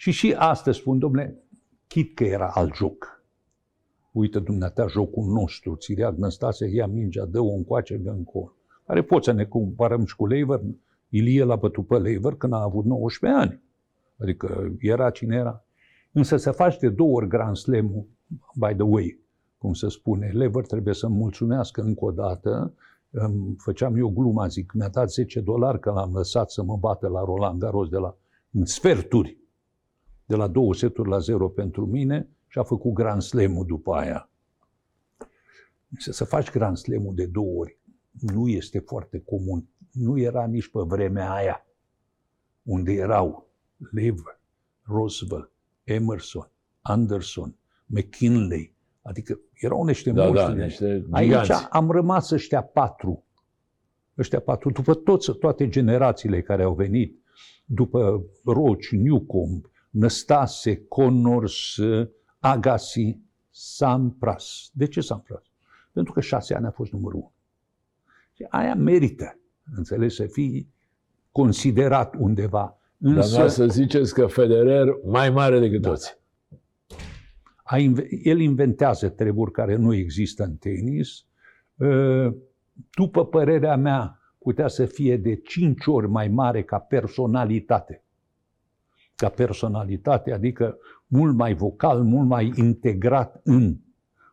Și 0.00 0.10
și 0.10 0.34
astăzi 0.38 0.78
spun, 0.78 0.98
domnule, 0.98 1.42
chit 1.86 2.14
că 2.14 2.24
era 2.24 2.50
alt 2.54 2.74
joc. 2.74 3.24
Uită 4.12 4.38
dumneata 4.38 4.86
jocul 4.86 5.24
nostru, 5.24 5.76
Țiriac 5.76 6.16
Năstase, 6.16 6.66
ia 6.66 6.86
mingea, 6.86 7.24
dă-o 7.24 7.52
încoace, 7.52 7.96
dă 7.96 8.10
încolo. 8.10 8.52
Care 8.86 9.02
pot 9.02 9.24
să 9.24 9.32
ne 9.32 9.44
comparăm 9.44 10.04
și 10.04 10.16
cu 10.16 10.26
Lever? 10.26 10.60
Ilie 11.08 11.44
l-a 11.44 11.56
bătut 11.56 11.86
pe 11.86 11.98
Lever 11.98 12.34
când 12.34 12.52
a 12.52 12.62
avut 12.62 12.84
19 12.84 13.40
ani. 13.40 13.62
Adică 14.16 14.72
era 14.78 15.10
cine 15.10 15.36
era. 15.36 15.64
Însă 16.12 16.36
să 16.36 16.50
faci 16.50 16.78
de 16.78 16.88
două 16.88 17.16
ori 17.16 17.28
Grand 17.28 17.56
Slam, 17.56 18.06
by 18.54 18.74
the 18.74 18.82
way, 18.82 19.20
cum 19.58 19.72
se 19.72 19.88
spune, 19.88 20.30
Lever 20.32 20.66
trebuie 20.66 20.94
să-mi 20.94 21.16
mulțumească 21.16 21.80
încă 21.80 22.04
o 22.04 22.10
dată. 22.10 22.74
Îmi 23.10 23.54
făceam 23.58 23.96
eu 23.96 24.08
gluma, 24.08 24.46
zic, 24.46 24.72
mi-a 24.72 24.88
dat 24.88 25.10
10 25.10 25.40
dolari 25.40 25.80
că 25.80 25.90
l-am 25.90 26.12
lăsat 26.14 26.50
să 26.50 26.62
mă 26.62 26.76
bată 26.76 27.08
la 27.08 27.24
Roland 27.24 27.58
Garros 27.58 27.88
de 27.88 27.96
la 27.96 28.16
în 28.50 28.64
sferturi, 28.64 29.39
de 30.30 30.36
la 30.36 30.46
două 30.46 30.74
seturi 30.74 31.08
la 31.08 31.18
zero 31.18 31.48
pentru 31.48 31.86
mine 31.86 32.28
și 32.46 32.58
a 32.58 32.62
făcut 32.62 32.92
Grand 32.92 33.22
Slam-ul 33.22 33.66
după 33.66 33.94
aia. 33.94 34.28
Să, 35.98 36.12
să 36.12 36.24
faci 36.24 36.50
Grand 36.50 36.76
Slam-ul 36.76 37.14
de 37.14 37.26
două 37.26 37.58
ori 37.58 37.78
nu 38.20 38.48
este 38.48 38.78
foarte 38.78 39.20
comun. 39.20 39.64
Nu 39.92 40.18
era 40.18 40.46
nici 40.46 40.68
pe 40.68 40.80
vremea 40.82 41.32
aia, 41.32 41.66
unde 42.62 42.92
erau 42.92 43.48
Lever, 43.92 44.40
Roosevelt, 44.82 45.50
Emerson, 45.84 46.50
Anderson, 46.80 47.54
McKinley, 47.86 48.74
adică 49.02 49.38
erau 49.54 49.84
niște 49.84 50.10
Da, 50.12 50.24
monștri. 50.24 50.48
da, 50.50 50.54
de- 50.58 50.64
niște 50.64 51.06
Aici 51.10 51.28
giganți. 51.28 51.66
am 51.70 51.90
rămas 51.90 52.30
ăștia 52.30 52.62
patru. 52.62 53.24
Ăștia 54.18 54.40
patru, 54.40 54.70
după 54.70 54.94
toți, 54.94 55.32
toate 55.38 55.68
generațiile 55.68 56.42
care 56.42 56.62
au 56.62 56.74
venit, 56.74 57.18
după 57.64 58.24
Roci, 58.44 58.92
Newcomb, 58.92 59.69
Năstase, 59.90 60.84
Connors, 60.88 61.76
Agassi, 62.38 63.18
Sampras. 63.50 64.70
De 64.72 64.86
ce 64.86 65.00
Sampras? 65.00 65.42
Pentru 65.92 66.12
că 66.12 66.20
șase 66.20 66.54
ani 66.54 66.66
a 66.66 66.70
fost 66.70 66.92
numărul 66.92 67.18
unu. 67.18 67.32
Și 68.32 68.46
aia 68.48 68.74
merită, 68.74 69.38
înțelegi, 69.76 70.14
să 70.14 70.26
fii 70.26 70.68
considerat 71.32 72.14
undeva. 72.18 72.78
Dar 72.96 73.14
Însă, 73.14 73.32
vreau 73.32 73.48
să 73.48 73.66
ziceți 73.66 74.14
că 74.14 74.26
Federer 74.26 74.86
mai 75.04 75.30
mare 75.30 75.58
decât 75.58 75.80
Da. 75.80 75.88
toți. 75.88 76.18
a 77.62 77.78
inve- 77.78 78.08
el 78.22 78.40
inventează 78.40 79.08
treburi 79.08 79.50
care 79.52 79.76
nu 79.76 79.94
există 79.94 80.42
în 80.44 80.56
tenis. 80.56 81.24
Uh, 81.76 82.34
După 82.94 83.26
părerea 83.26 83.76
mea, 83.76 84.20
putea 84.38 84.68
să 84.68 84.86
fie 84.86 85.16
de 85.16 85.34
cinci 85.36 85.86
ori 85.86 86.08
mai 86.08 86.28
mare 86.28 86.62
ca 86.62 86.78
personalitate. 86.78 88.04
Ca 89.20 89.28
personalitate, 89.28 90.32
adică 90.32 90.78
mult 91.06 91.34
mai 91.34 91.54
vocal, 91.54 92.02
mult 92.02 92.28
mai 92.28 92.52
integrat 92.54 93.40
în 93.44 93.76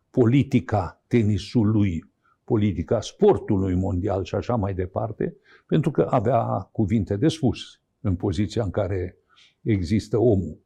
politica 0.10 1.02
tenisului, 1.08 2.12
politica 2.44 3.02
sportului 3.02 3.76
mondial 3.76 4.24
și 4.24 4.36
așa 4.36 4.56
mai 4.56 4.74
departe, 4.74 5.36
pentru 5.66 5.92
că 5.92 6.08
avea 6.10 6.70
cuvinte 6.72 7.16
de 7.16 7.28
spus 7.28 7.82
în 8.02 8.16
poziția 8.16 8.64
în 8.64 8.70
care 8.70 9.18
există 9.62 10.18
omul. 10.18 10.58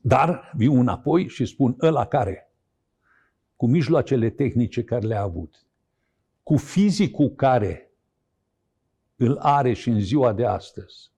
Dar 0.00 0.52
viu 0.56 0.72
înapoi 0.72 1.28
și 1.28 1.44
spun 1.44 1.76
ăla 1.80 2.06
care, 2.06 2.52
cu 3.56 3.66
mijloacele 3.66 4.30
tehnice 4.30 4.84
care 4.84 5.06
le-a 5.06 5.22
avut, 5.22 5.66
cu 6.42 6.56
fizicul 6.56 7.28
care 7.28 7.92
îl 9.16 9.36
are 9.38 9.72
și 9.72 9.88
în 9.88 10.00
ziua 10.00 10.32
de 10.32 10.44
astăzi, 10.44 11.09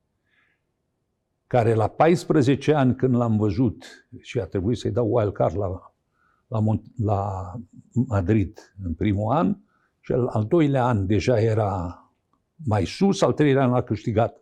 care 1.52 1.74
la 1.74 1.88
14 1.88 2.74
ani 2.74 2.94
când 2.94 3.14
l-am 3.14 3.36
văzut 3.36 3.84
și 4.20 4.40
a 4.40 4.44
trebuit 4.44 4.78
să-i 4.78 4.90
dau 4.90 5.14
wild 5.14 5.32
card 5.32 5.56
la, 5.56 5.92
la, 6.46 6.60
Mon- 6.60 6.92
la 6.96 7.52
Madrid 7.92 8.74
în 8.84 8.94
primul 8.94 9.32
an 9.32 9.56
și 10.00 10.12
al, 10.12 10.26
al 10.26 10.44
doilea 10.44 10.84
an 10.84 11.06
deja 11.06 11.40
era 11.40 12.02
mai 12.64 12.84
sus, 12.84 13.22
al 13.22 13.32
treilea 13.32 13.64
an 13.64 13.70
l-a 13.70 13.82
câștigat. 13.82 14.36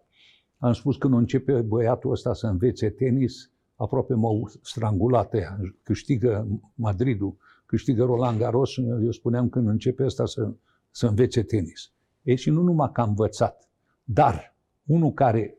Am 0.58 0.72
spus 0.72 0.96
când 0.96 1.14
începe 1.14 1.60
băiatul 1.60 2.10
ăsta 2.10 2.34
să 2.34 2.46
învețe 2.46 2.90
tenis, 2.90 3.50
aproape 3.74 4.14
m-au 4.14 4.50
strangulat 4.62 5.34
ea. 5.34 5.58
Câștigă 5.82 6.46
Madridul, 6.74 7.36
câștigă 7.66 8.04
Roland 8.04 8.38
Garros, 8.38 8.76
eu 8.76 9.10
spuneam 9.10 9.48
când 9.48 9.68
începe 9.68 10.04
ăsta 10.04 10.26
să, 10.26 10.52
să 10.90 11.06
învețe 11.06 11.42
tenis. 11.42 11.92
E 12.22 12.34
și 12.34 12.50
nu 12.50 12.62
numai 12.62 12.90
că 12.92 13.00
a 13.00 13.04
învățat, 13.04 13.68
dar 14.04 14.56
unul 14.86 15.12
care 15.12 15.54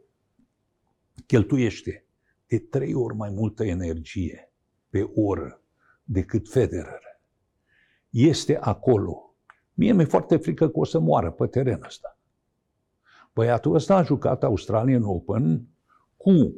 cheltuiește 1.25 2.05
de 2.47 2.59
trei 2.59 2.93
ori 2.93 3.15
mai 3.15 3.29
multă 3.29 3.63
energie 3.63 4.51
pe 4.89 5.09
oră 5.15 5.61
decât 6.03 6.49
Federer, 6.49 7.01
este 8.09 8.57
acolo. 8.57 9.35
Mie 9.73 9.93
mi-e 9.93 10.05
foarte 10.05 10.37
frică 10.37 10.69
că 10.69 10.79
o 10.79 10.85
să 10.85 10.99
moară 10.99 11.31
pe 11.31 11.47
teren 11.47 11.81
ăsta. 11.85 12.19
Băiatul 13.33 13.75
ăsta 13.75 13.95
a 13.95 14.03
jucat 14.03 14.43
Australian 14.43 15.03
Open 15.03 15.67
cu 16.17 16.53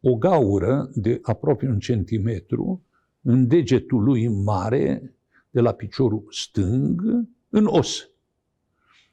o 0.00 0.16
gaură 0.16 0.90
de 0.94 1.18
aproape 1.22 1.66
un 1.66 1.78
centimetru 1.78 2.82
în 3.22 3.46
degetul 3.46 4.02
lui 4.02 4.28
mare 4.28 5.14
de 5.50 5.60
la 5.60 5.72
piciorul 5.72 6.26
stâng 6.30 7.02
în 7.48 7.66
os. 7.66 8.10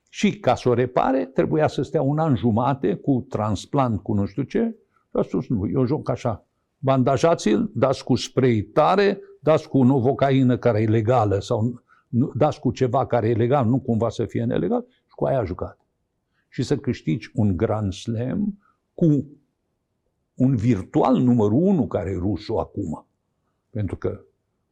Și 0.09 0.39
ca 0.39 0.55
să 0.55 0.69
o 0.69 0.73
repare, 0.73 1.25
trebuia 1.25 1.67
să 1.67 1.81
stea 1.81 2.01
un 2.01 2.19
an 2.19 2.35
jumate 2.35 2.95
cu 2.95 3.25
transplant, 3.29 4.01
cu 4.01 4.13
nu 4.13 4.25
știu 4.25 4.43
ce, 4.43 4.75
și 5.09 5.15
a 5.17 5.21
spus, 5.21 5.47
nu, 5.47 5.69
eu 5.69 5.85
joc 5.85 6.09
așa. 6.09 6.45
Bandajați-l, 6.77 7.71
dați 7.73 8.03
cu 8.03 8.15
spray 8.15 8.61
tare, 8.61 9.19
dați 9.39 9.67
cu 9.69 9.83
novocaină 9.83 10.57
care 10.57 10.81
e 10.81 10.85
legală 10.87 11.39
sau 11.39 11.81
nu- 12.07 12.31
dați 12.35 12.59
cu 12.59 12.71
ceva 12.71 13.05
care 13.05 13.29
e 13.29 13.33
legal, 13.33 13.65
nu 13.65 13.79
cumva 13.79 14.09
să 14.09 14.25
fie 14.25 14.43
nelegal, 14.43 14.85
și 14.89 15.15
cu 15.15 15.25
aia 15.25 15.39
a 15.39 15.43
jucat. 15.43 15.79
Și 16.49 16.63
să 16.63 16.77
câștigi 16.77 17.31
un 17.33 17.57
Grand 17.57 17.93
Slam 17.93 18.57
cu 18.93 19.25
un 20.35 20.55
virtual 20.55 21.17
numărul 21.17 21.61
unu 21.61 21.87
care 21.87 22.09
e 22.09 22.17
rusul 22.17 22.57
acum. 22.57 23.05
Pentru 23.69 23.95
că 23.95 24.21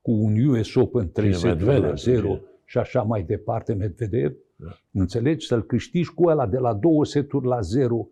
cu 0.02 0.12
un 0.12 0.46
US 0.48 0.76
Open 0.76 1.12
3 1.12 1.26
Cine, 1.34 1.38
seturi 1.50 1.66
la 1.66 1.72
Medvedev, 1.72 1.98
0 1.98 2.28
cine? 2.28 2.42
și 2.64 2.78
așa 2.78 3.02
mai 3.02 3.24
departe, 3.24 3.74
Medvedev, 3.74 4.34
Da. 4.56 4.68
înțelegi? 4.92 5.46
Să-l 5.48 5.64
câștigi 5.66 6.14
cu 6.14 6.28
ăla 6.28 6.48
de 6.48 6.58
la 6.58 6.74
două 6.74 7.06
seturi 7.06 7.46
la 7.46 7.60
0, 7.62 8.08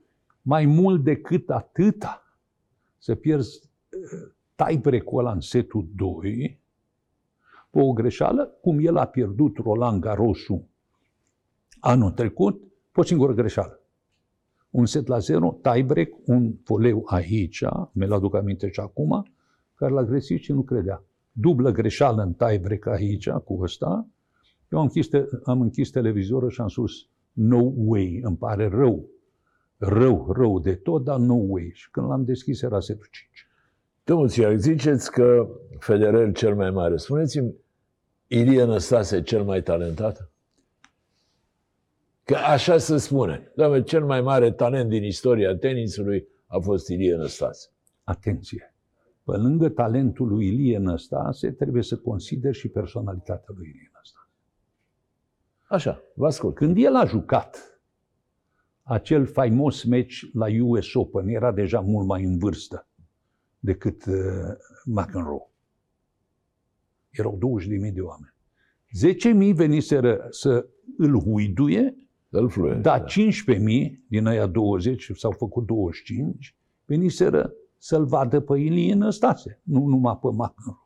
mai 0.46 0.66
mult 0.66 1.04
decât 1.04 1.50
atâta, 1.50 2.24
să 2.98 3.16
pierzi 3.16 3.62
uh, 3.90 4.32
tiebreak-ul 4.56 5.20
ăla 5.20 5.32
în 5.32 5.42
setul 5.42 5.88
2, 5.96 6.60
pe 7.70 7.80
o 7.80 7.94
greșeală, 7.94 8.46
cum 8.62 8.80
el 8.80 8.98
a 8.98 9.06
pierdut 9.06 9.58
Roland 9.58 10.02
Garrosul 10.02 10.66
anul 11.80 12.12
trecut, 12.12 12.62
pe 12.92 13.00
o 13.00 13.04
singură 13.04 13.34
greșeală. 13.34 13.80
Un 14.70 14.86
set 14.86 15.08
la 15.08 15.18
0, 15.18 15.60
tiebreak, 15.62 16.10
un 16.26 16.54
foleu 16.64 17.04
aici, 17.06 17.64
mi-l 17.92 18.12
aduc 18.12 18.36
aminte 18.36 18.70
și 18.70 18.80
acum, 18.80 19.32
care 19.76 19.92
l-a 19.92 20.04
greșit 20.04 20.42
și 20.42 20.52
nu 20.52 20.62
credea. 20.62 21.04
Dublă 21.32 21.72
greșeală 21.72 22.22
în 22.22 22.34
tiebreak 22.34 22.86
aici, 22.86 23.30
cu 23.30 23.60
ăsta. 23.62 24.08
Eu 24.72 24.80
am 24.80 24.84
închis, 24.84 25.08
te- 25.08 25.26
am 25.44 25.62
închis 25.62 25.90
televizorul 25.90 26.50
și 26.50 26.62
am 26.62 26.68
spus, 26.68 26.92
no 27.32 27.72
way, 27.76 28.20
îmi 28.24 28.38
pare 28.38 28.68
rău. 28.68 29.10
Rău, 29.78 30.32
rău 30.32 30.60
de 30.60 30.76
tot, 30.76 31.04
dar 31.04 31.20
no 31.20 31.36
way. 31.36 31.72
Și 31.74 31.92
când 31.92 32.08
l-am 32.08 32.24
deschis 32.24 32.62
era 32.62 32.80
setul 32.80 33.08
5. 33.12 33.48
Domnul 34.04 34.30
Țiac, 34.30 34.58
ziceți 34.58 35.12
că 35.12 35.48
Federer 35.80 36.32
cel 36.32 36.56
mai 36.56 36.72
mare. 36.72 36.98
Spuneți-mi, 36.98 37.56
Ilie 38.28 38.64
Năstase 38.64 39.22
cel 39.22 39.44
mai 39.44 39.62
talentat? 39.62 40.30
Că 42.24 42.36
așa 42.36 42.78
se 42.78 42.98
spune. 42.98 43.52
Doamne, 43.56 43.84
cel 43.84 44.06
mai 44.06 44.22
mare 44.22 44.52
talent 44.52 44.90
din 44.90 45.04
istoria 45.04 45.58
tenisului 45.58 46.28
a 46.46 46.60
fost 46.60 46.90
Ilie 46.90 47.16
Năstase. 47.16 47.70
Atenție! 48.04 48.76
Pe 49.24 49.32
lângă 49.32 49.70
talentul 49.70 50.28
lui 50.28 50.48
Ilie 50.48 50.78
Năstase, 50.78 51.52
trebuie 51.52 51.84
să 51.84 51.98
consider 51.98 52.54
și 52.54 52.68
personalitatea 52.68 53.54
lui 53.58 53.68
Ilie 53.68 53.92
Năstase. 53.94 54.30
Așa, 55.68 56.02
vă 56.14 56.26
ascult. 56.26 56.56
Când 56.56 56.78
el 56.78 56.96
a 56.96 57.06
jucat 57.06 57.75
acel 58.88 59.26
faimos 59.26 59.84
match 59.84 60.22
la 60.34 60.46
US 60.62 60.94
Open, 60.94 61.28
era 61.28 61.52
deja 61.52 61.80
mult 61.80 62.08
mai 62.08 62.24
în 62.24 62.38
vârstă 62.38 62.88
decât 63.60 64.06
uh, 64.06 64.16
McEnroe. 64.86 65.50
Erau 67.10 67.60
20.000 67.88 67.94
de 67.94 68.02
oameni. 68.02 68.34
10.000 69.50 69.56
veniseră 69.56 70.28
să 70.30 70.68
îl 70.98 71.20
huiduie, 71.20 71.96
Îl 72.30 72.50
fluie. 72.50 72.74
dar 72.74 73.04
15.000 73.04 73.08
din 74.08 74.26
aia 74.26 74.48
20, 74.48 75.12
s-au 75.16 75.32
făcut 75.32 75.66
25, 75.66 76.56
veniseră 76.86 77.54
să-l 77.78 78.06
vadă 78.06 78.40
pe 78.40 78.58
Ilie 78.58 78.94
Năstase, 78.94 79.60
nu 79.64 79.86
numai 79.86 80.18
pe 80.22 80.28
McEnroe. 80.28 80.80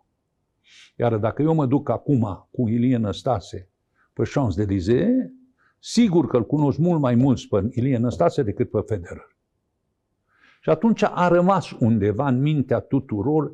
Iar 0.96 1.18
dacă 1.18 1.41
eu 1.41 1.53
mă 1.53 1.65
duc 1.65 1.89
acum 1.89 2.48
cu 2.51 2.68
Ilie 2.68 2.98
Năstase 2.98 3.70
pe 4.13 4.24
Champs-Élysées, 4.24 5.38
sigur 5.79 6.27
că 6.27 6.38
îl 6.38 6.45
cunosc 6.45 6.77
mult 6.77 7.00
mai 7.00 7.15
mulți 7.15 7.48
pe 7.48 7.67
Ilie 7.71 7.98
Năstase 7.98 8.43
decât 8.43 8.69
pe 8.69 8.79
Federer. 8.86 9.38
Și 10.62 10.69
atunci 10.69 11.03
a 11.03 11.27
rămas 11.27 11.71
undeva 11.79 12.27
în 12.27 12.41
mintea 12.41 12.79
tuturor 12.79 13.51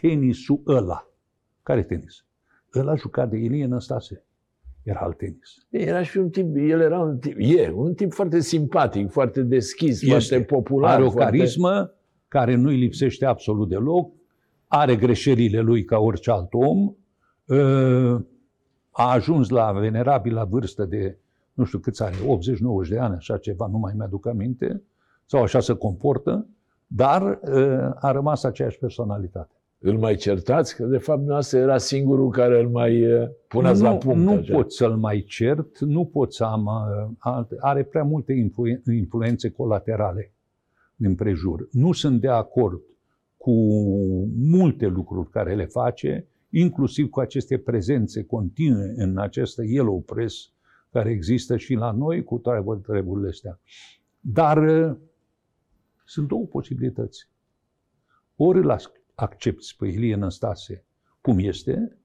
tenisul 0.00 0.62
ăla. 0.66 1.08
Care 1.62 1.82
tenis? 1.82 2.24
Ăla 2.74 2.94
jucat 2.94 3.30
de 3.30 3.36
Ilie 3.36 3.66
Năstase. 3.66 4.24
Era 4.82 5.00
alt 5.00 5.16
tenis. 5.16 5.66
Era 5.70 6.02
și 6.02 6.18
un 6.18 6.30
tip, 6.30 6.56
el 6.56 6.80
era 6.80 6.98
un 6.98 7.18
tip, 7.18 7.36
e, 7.38 7.72
un 7.74 7.94
tip 7.94 8.12
foarte 8.12 8.40
simpatic, 8.40 9.10
foarte 9.10 9.42
deschis, 9.42 10.02
Este. 10.02 10.08
foarte 10.08 10.42
popular. 10.42 10.94
Are 10.94 11.04
o 11.04 11.10
foarte... 11.10 11.36
carismă 11.36 11.92
care 12.28 12.54
nu-i 12.54 12.76
lipsește 12.76 13.24
absolut 13.26 13.68
deloc, 13.68 14.12
are 14.66 14.96
greșelile 14.96 15.60
lui 15.60 15.84
ca 15.84 15.98
orice 15.98 16.30
alt 16.30 16.52
om, 16.52 16.94
ă, 17.48 18.26
a 18.90 19.10
ajuns 19.12 19.48
la 19.48 19.72
venerabilă 19.72 20.46
vârstă 20.50 20.84
de, 20.84 21.18
nu 21.58 21.64
știu 21.64 21.78
câți 21.78 22.02
are, 22.02 22.14
80-90 22.86 22.88
de 22.88 22.98
ani, 22.98 23.14
așa 23.14 23.36
ceva, 23.36 23.66
nu 23.66 23.78
mai 23.78 23.92
mi-aduc 23.96 24.26
aminte, 24.26 24.82
sau 25.26 25.42
așa 25.42 25.60
se 25.60 25.72
comportă, 25.72 26.46
dar 26.86 27.40
ă, 27.44 27.94
a 28.00 28.10
rămas 28.10 28.42
aceeași 28.42 28.78
personalitate. 28.78 29.52
Îl 29.78 29.98
mai 29.98 30.14
certați? 30.14 30.76
Că 30.76 30.84
de 30.84 30.98
fapt 30.98 31.22
noastră 31.22 31.58
era 31.58 31.78
singurul 31.78 32.30
care 32.30 32.60
îl 32.60 32.68
mai 32.68 33.00
eh, 33.00 33.28
puneți 33.48 33.82
nu, 33.82 33.88
la 33.88 33.96
punct. 33.96 34.20
Nu 34.20 34.32
așa. 34.32 34.54
pot 34.54 34.72
să-l 34.72 34.96
mai 34.96 35.24
cert, 35.28 35.78
nu 35.78 36.04
pot 36.04 36.34
să 36.34 36.44
am 36.44 36.64
uh, 36.64 37.10
alte, 37.18 37.56
are 37.60 37.82
prea 37.82 38.02
multe 38.02 38.32
influ- 38.32 38.92
influențe 38.92 39.50
colaterale 39.50 40.32
din 40.96 41.14
prejur. 41.14 41.68
Nu 41.70 41.92
sunt 41.92 42.20
de 42.20 42.28
acord 42.28 42.80
cu 43.36 43.52
multe 44.36 44.86
lucruri 44.86 45.30
care 45.30 45.54
le 45.54 45.64
face, 45.64 46.26
inclusiv 46.50 47.08
cu 47.08 47.20
aceste 47.20 47.58
prezențe 47.58 48.24
continue 48.24 48.92
în 48.96 49.18
această 49.18 49.62
yellow 49.64 50.00
press 50.00 50.52
care 50.92 51.10
există 51.10 51.56
și 51.56 51.74
la 51.74 51.90
noi 51.90 52.24
cu 52.24 52.38
toate 52.38 52.80
treburile 52.82 53.28
astea. 53.28 53.60
Dar 54.20 54.58
uh, 54.58 54.96
sunt 56.04 56.28
două 56.28 56.46
posibilități. 56.46 57.28
Ori 58.36 58.58
îl 58.58 58.72
ac- 58.78 59.12
accepti 59.14 59.74
pe 59.78 59.86
Ilie 59.86 60.14
Năstase 60.14 60.84
cum 61.20 61.38
este, 61.38 61.98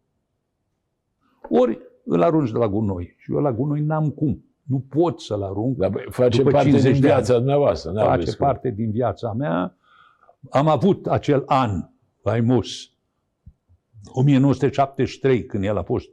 ori 1.49 1.79
îl 2.05 2.21
arunci 2.21 2.51
de 2.51 2.57
la 2.57 2.67
gunoi. 2.67 3.15
Și 3.17 3.31
eu 3.31 3.39
la 3.39 3.51
gunoi 3.53 3.81
n-am 3.81 4.09
cum. 4.09 4.45
Nu 4.63 4.79
pot 4.79 5.19
să-l 5.21 5.43
arunc. 5.43 5.77
Dar 5.77 5.89
băi, 5.89 6.05
face 6.09 6.37
După 6.37 6.51
parte 6.51 6.69
50 6.69 6.91
din 6.91 7.01
de 7.01 7.07
ani. 7.11 7.15
viața 7.15 7.37
dumneavoastră. 7.37 7.91
n-aveți 7.91 8.25
face 8.25 8.37
cum. 8.37 8.45
parte 8.45 8.69
din 8.69 8.91
viața 8.91 9.33
mea. 9.33 9.77
Am 10.49 10.67
avut 10.67 11.07
acel 11.07 11.43
an 11.45 11.89
faimos, 12.21 12.91
1973, 14.05 15.45
când 15.45 15.63
el 15.63 15.77
a 15.77 15.83
fost 15.83 16.09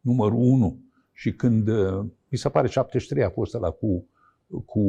numărul 0.00 0.38
1 0.38 0.83
și 1.14 1.32
când, 1.32 1.68
uh, 1.68 2.04
mi 2.28 2.38
se 2.38 2.48
pare 2.48 2.68
73 2.68 3.24
a 3.24 3.30
fost 3.30 3.54
ăla 3.54 3.70
cu, 3.70 4.06
cu 4.64 4.82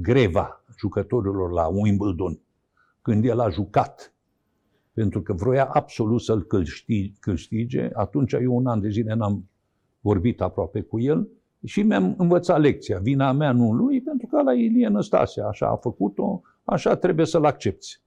greva 0.00 0.64
jucătorilor 0.78 1.52
la 1.52 1.66
Wimbledon, 1.66 2.38
când 3.02 3.24
el 3.24 3.40
a 3.40 3.48
jucat, 3.48 4.14
pentru 4.92 5.22
că 5.22 5.32
vroia 5.32 5.64
absolut 5.64 6.20
să-l 6.20 6.42
câștige, 6.42 7.12
câștige. 7.20 7.90
Atunci 7.92 8.32
eu 8.32 8.56
un 8.56 8.66
an 8.66 8.80
de 8.80 8.88
zile 8.88 9.14
n-am 9.14 9.48
vorbit 10.00 10.40
aproape 10.40 10.80
cu 10.80 11.00
el 11.00 11.28
și 11.64 11.82
mi-am 11.82 12.14
învățat 12.18 12.60
lecția. 12.60 12.98
Vina 12.98 13.32
mea, 13.32 13.52
nu 13.52 13.72
lui, 13.72 14.00
pentru 14.00 14.26
că 14.26 14.42
la 14.42 14.52
Ilie 14.52 14.88
Năstase 14.88 15.40
așa 15.40 15.66
a 15.66 15.76
făcut-o, 15.76 16.42
așa 16.64 16.96
trebuie 16.96 17.26
să-l 17.26 17.44
accepti. 17.44 18.00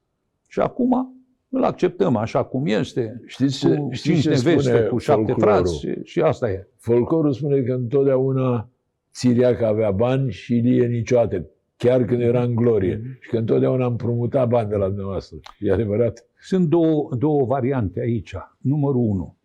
Și 0.48 0.60
acum 0.60 1.15
îl 1.50 1.64
acceptăm 1.64 2.16
așa 2.16 2.44
cum 2.44 2.66
este, 2.66 3.22
Știți 3.26 3.58
ce, 3.58 3.76
cu 3.76 3.92
știți 3.92 4.22
cinci 4.22 4.22
ce 4.22 4.30
neveste, 4.30 4.62
spune 4.62 4.82
cu 4.82 4.98
șapte 4.98 5.32
folclorul? 5.32 5.56
frați 5.56 5.80
și, 5.80 5.94
și 6.04 6.22
asta 6.22 6.50
e. 6.50 6.68
Folclorul 6.78 7.34
spune 7.34 7.62
că 7.62 7.74
întotdeauna 7.74 8.70
Țiriac 9.14 9.62
avea 9.62 9.92
bani 9.92 10.32
și 10.32 10.56
Ilie 10.56 10.88
niciodată, 10.88 11.46
chiar 11.78 12.06
când 12.06 12.22
era 12.22 12.44
în 12.44 12.56
glorie. 12.56 12.96
Mhm. 12.96 13.18
Și 13.20 13.30
că 13.30 13.38
întotdeauna 13.38 13.86
împrumuta 13.86 14.46
bani 14.46 14.70
de 14.70 14.76
la 14.76 14.88
dumneavoastră. 14.88 15.38
E 15.60 15.72
adevărat? 15.72 16.26
Sunt 16.40 16.70
două, 16.70 17.10
două 17.18 17.46
variante 17.46 18.00
aici. 18.00 18.36
Numărul 18.58 19.02
unu. 19.02 19.38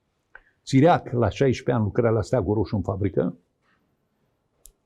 Țiriac, 0.64 1.12
la 1.12 1.28
16 1.28 1.72
ani, 1.72 1.84
lucra 1.84 2.10
la 2.10 2.22
Steagul 2.22 2.54
Roșu 2.54 2.76
în 2.76 2.82
fabrică. 2.82 3.36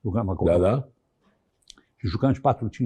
Lucram 0.00 0.28
acolo. 0.28 0.50
Da, 0.50 0.58
da? 0.58 0.88
Și 1.96 2.06
jucam 2.06 2.32
și 2.32 2.40
4-5 2.40 2.44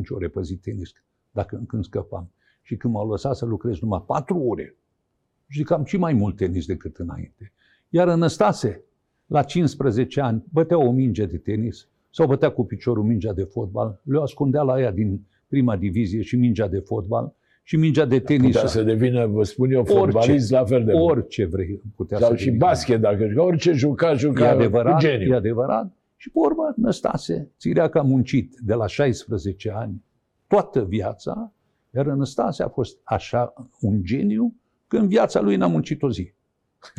ore 0.09 0.29
pe 0.29 0.43
zi 0.43 0.57
tenis, 0.57 0.93
dacă 1.31 1.63
când 1.67 1.85
scăpam. 1.85 2.31
Și 2.69 2.77
când 2.77 2.93
m-au 2.95 3.09
lăsat 3.11 3.37
să 3.37 3.45
lucrez 3.45 3.79
numai 3.79 4.05
4 4.07 4.39
ore, 4.39 4.77
jucam 5.47 5.85
și 5.85 5.97
mai 5.97 6.13
mult 6.13 6.37
tenis 6.37 6.67
decât 6.67 6.97
înainte. 6.97 7.53
Iar 7.89 8.09
în 8.09 8.19
Năstase, 8.19 8.83
la 9.27 9.43
15 9.43 10.21
ani, 10.21 10.45
bătea 10.53 10.79
o 10.79 10.91
minge 10.91 11.27
de 11.27 11.37
tenis 11.37 11.89
sau 12.11 12.27
bătea 12.27 12.51
cu 12.51 12.65
piciorul 12.65 13.05
mingea 13.05 13.33
de 13.33 13.43
fotbal, 13.43 14.01
le 14.03 14.19
ascundea 14.21 14.63
la 14.63 14.81
ea 14.81 14.91
din 14.93 15.21
prima 15.47 15.77
divizie 15.77 16.23
și 16.23 16.37
mingea 16.37 16.69
de 16.69 16.79
fotbal 16.79 17.33
și 17.63 17.77
mingea 17.77 18.05
de 18.05 18.19
tenis. 18.21 18.53
Putea 18.55 18.69
să 18.69 18.83
devină, 18.83 19.27
vă 19.27 19.43
spun 19.43 19.71
eu, 19.71 19.85
fotbalist 19.85 20.51
la 20.51 20.65
fel 20.65 20.85
de 20.85 20.93
bun. 20.93 21.01
Orice 21.01 21.45
vrei 21.45 21.81
putea 21.97 22.19
Sau 22.19 22.29
să 22.31 22.37
și 22.37 22.45
devină. 22.45 22.65
basket, 22.65 23.01
dacă 23.01 23.27
juca, 23.29 23.43
orice 23.43 23.73
juca, 23.73 24.15
juca 24.15 24.45
E 24.45 24.49
adevărat, 24.49 24.93
cu 24.95 24.99
geniu. 25.01 25.33
e 25.33 25.37
adevărat. 25.37 25.93
Și 26.17 26.31
pe 26.31 26.39
urmă, 26.39 26.73
Năstase, 26.77 27.51
Țirea 27.59 27.89
că 27.89 27.99
a 27.99 28.03
muncit 28.03 28.55
de 28.65 28.75
la 28.75 28.87
16 28.87 29.71
ani 29.71 30.05
toată 30.47 30.85
viața, 30.85 31.53
iar 31.95 32.07
Năstase 32.07 32.63
a 32.63 32.69
fost 32.69 32.99
așa 33.03 33.53
un 33.81 34.05
geniu 34.05 34.55
că 34.87 34.97
în 34.97 35.09
viața 35.09 35.41
lui 35.41 35.57
n-a 35.57 35.67
muncit 35.67 36.03
o 36.03 36.11
zi. 36.11 36.33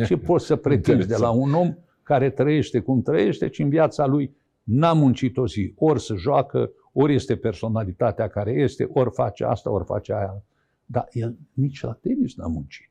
Ce 0.06 0.18
poți 0.28 0.46
să 0.46 0.56
pretinzi 0.56 1.08
de 1.08 1.18
la 1.18 1.30
un 1.30 1.54
om 1.54 1.76
care 2.04 2.30
trăiește 2.30 2.80
cum 2.80 3.02
trăiește, 3.02 3.50
ci 3.50 3.60
în 3.60 3.70
viața 3.70 4.06
lui 4.06 4.36
n-a 4.64 4.94
muncit 4.94 5.38
o 5.38 5.48
zi. 5.48 5.74
Ori 5.76 6.02
se 6.02 6.16
joacă, 6.16 6.72
ori 6.94 7.14
este 7.14 7.36
personalitatea 7.36 8.28
care 8.28 8.52
este, 8.52 8.90
ori 8.94 9.10
face 9.12 9.44
asta, 9.44 9.72
ori 9.72 9.86
face 9.86 10.14
aia. 10.14 10.44
Dar 10.86 11.08
el 11.12 11.38
nici 11.54 11.82
la 11.82 11.94
tenis 11.94 12.36
n-a 12.36 12.48
muncit. 12.48 12.90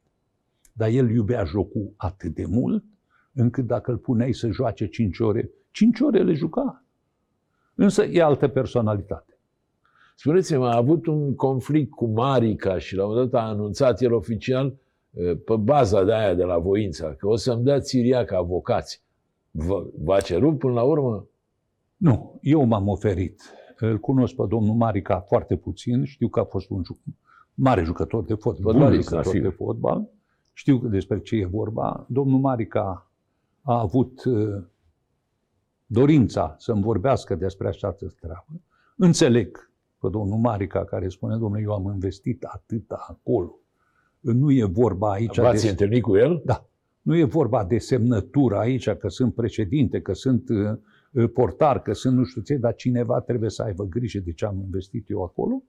Dar 0.73 0.89
el 0.89 1.11
iubea 1.11 1.45
jocul 1.45 1.93
atât 1.97 2.35
de 2.35 2.45
mult, 2.47 2.85
încât 3.33 3.67
dacă 3.67 3.91
îl 3.91 3.97
puneai 3.97 4.33
să 4.33 4.51
joace 4.51 4.87
5 4.87 5.19
ore, 5.19 5.51
5 5.71 6.01
ore 6.01 6.23
le 6.23 6.33
juca. 6.33 6.85
Însă 7.75 8.05
e 8.05 8.23
altă 8.23 8.49
personalitate. 8.49 9.38
Spuneți-mi, 10.23 10.65
a 10.65 10.77
avut 10.77 11.07
un 11.07 11.35
conflict 11.35 11.91
cu 11.91 12.07
Marica 12.07 12.79
și 12.79 12.95
la 12.97 13.03
un 13.07 13.11
moment 13.13 13.31
dat 13.31 13.43
a 13.43 13.47
anunțat 13.49 14.01
el 14.01 14.13
oficial 14.13 14.75
eh, 15.11 15.37
pe 15.45 15.57
baza 15.57 16.05
de 16.05 16.13
aia 16.15 16.35
de 16.35 16.45
la 16.45 16.59
voința, 16.59 17.15
că 17.15 17.29
o 17.29 17.37
să-mi 17.37 17.65
dea 17.65 17.81
Țiriac 17.81 18.33
avocați. 18.33 19.03
V- 19.51 19.91
V-a 20.05 20.21
cerut 20.21 20.59
până 20.59 20.73
la 20.73 20.83
urmă? 20.83 21.27
Nu, 21.97 22.39
eu 22.43 22.65
m-am 22.65 22.89
oferit. 22.89 23.43
Îl 23.79 23.99
cunosc 23.99 24.35
pe 24.35 24.45
domnul 24.49 24.75
Marica 24.75 25.21
foarte 25.21 25.57
puțin, 25.57 26.05
știu 26.05 26.29
că 26.29 26.41
a 26.41 26.45
fost 26.45 26.71
un 26.71 26.83
juc- 26.85 27.15
mare 27.55 27.83
jucător 27.83 28.25
de 28.25 28.35
fotbal, 28.35 28.73
bun 28.73 28.81
Fotbalist, 28.81 29.09
jucător 29.09 29.25
da, 29.33 29.39
de 29.41 29.49
sigur. 29.49 29.67
fotbal. 29.67 30.09
Știu 30.53 30.77
despre 30.89 31.21
ce 31.21 31.37
e 31.37 31.45
vorba. 31.47 32.07
Domnul 32.09 32.39
Marica 32.41 33.11
a 33.63 33.81
avut 33.81 34.25
uh, 34.25 34.63
dorința 35.87 36.55
să-mi 36.59 36.83
vorbească 36.83 37.35
despre 37.35 37.69
această 37.69 38.15
treabă. 38.21 38.47
Înțeleg 38.97 39.68
pe 40.01 40.09
domnul 40.09 40.39
Marica 40.39 40.85
care 40.85 41.09
spune, 41.09 41.37
domnule, 41.37 41.63
eu 41.63 41.73
am 41.73 41.93
investit 41.93 42.43
atâta 42.43 43.07
acolo. 43.09 43.59
Nu 44.21 44.53
e 44.53 44.65
vorba 44.65 45.11
aici 45.11 45.39
V-ați 45.39 45.65
de... 45.65 45.71
întâlnit 45.71 46.03
cu 46.03 46.17
el? 46.17 46.43
Da. 46.45 46.67
Nu 47.03 47.17
e 47.17 47.25
vorba 47.25 47.65
de 47.65 47.79
semnătură 47.79 48.57
aici, 48.57 48.91
că 48.91 49.09
sunt 49.09 49.35
președinte, 49.35 50.01
că 50.01 50.13
sunt 50.13 50.49
uh, 50.49 50.79
uh, 51.13 51.31
portar, 51.33 51.83
că 51.83 51.93
sunt 51.93 52.17
nu 52.17 52.25
știu 52.25 52.41
ce, 52.41 52.57
dar 52.57 52.75
cineva 52.75 53.21
trebuie 53.21 53.51
să 53.51 53.63
aibă 53.63 53.85
grijă 53.85 54.21
de 54.25 54.33
ce 54.33 54.45
am 54.45 54.61
investit 54.61 55.11
eu 55.11 55.23
acolo. 55.23 55.63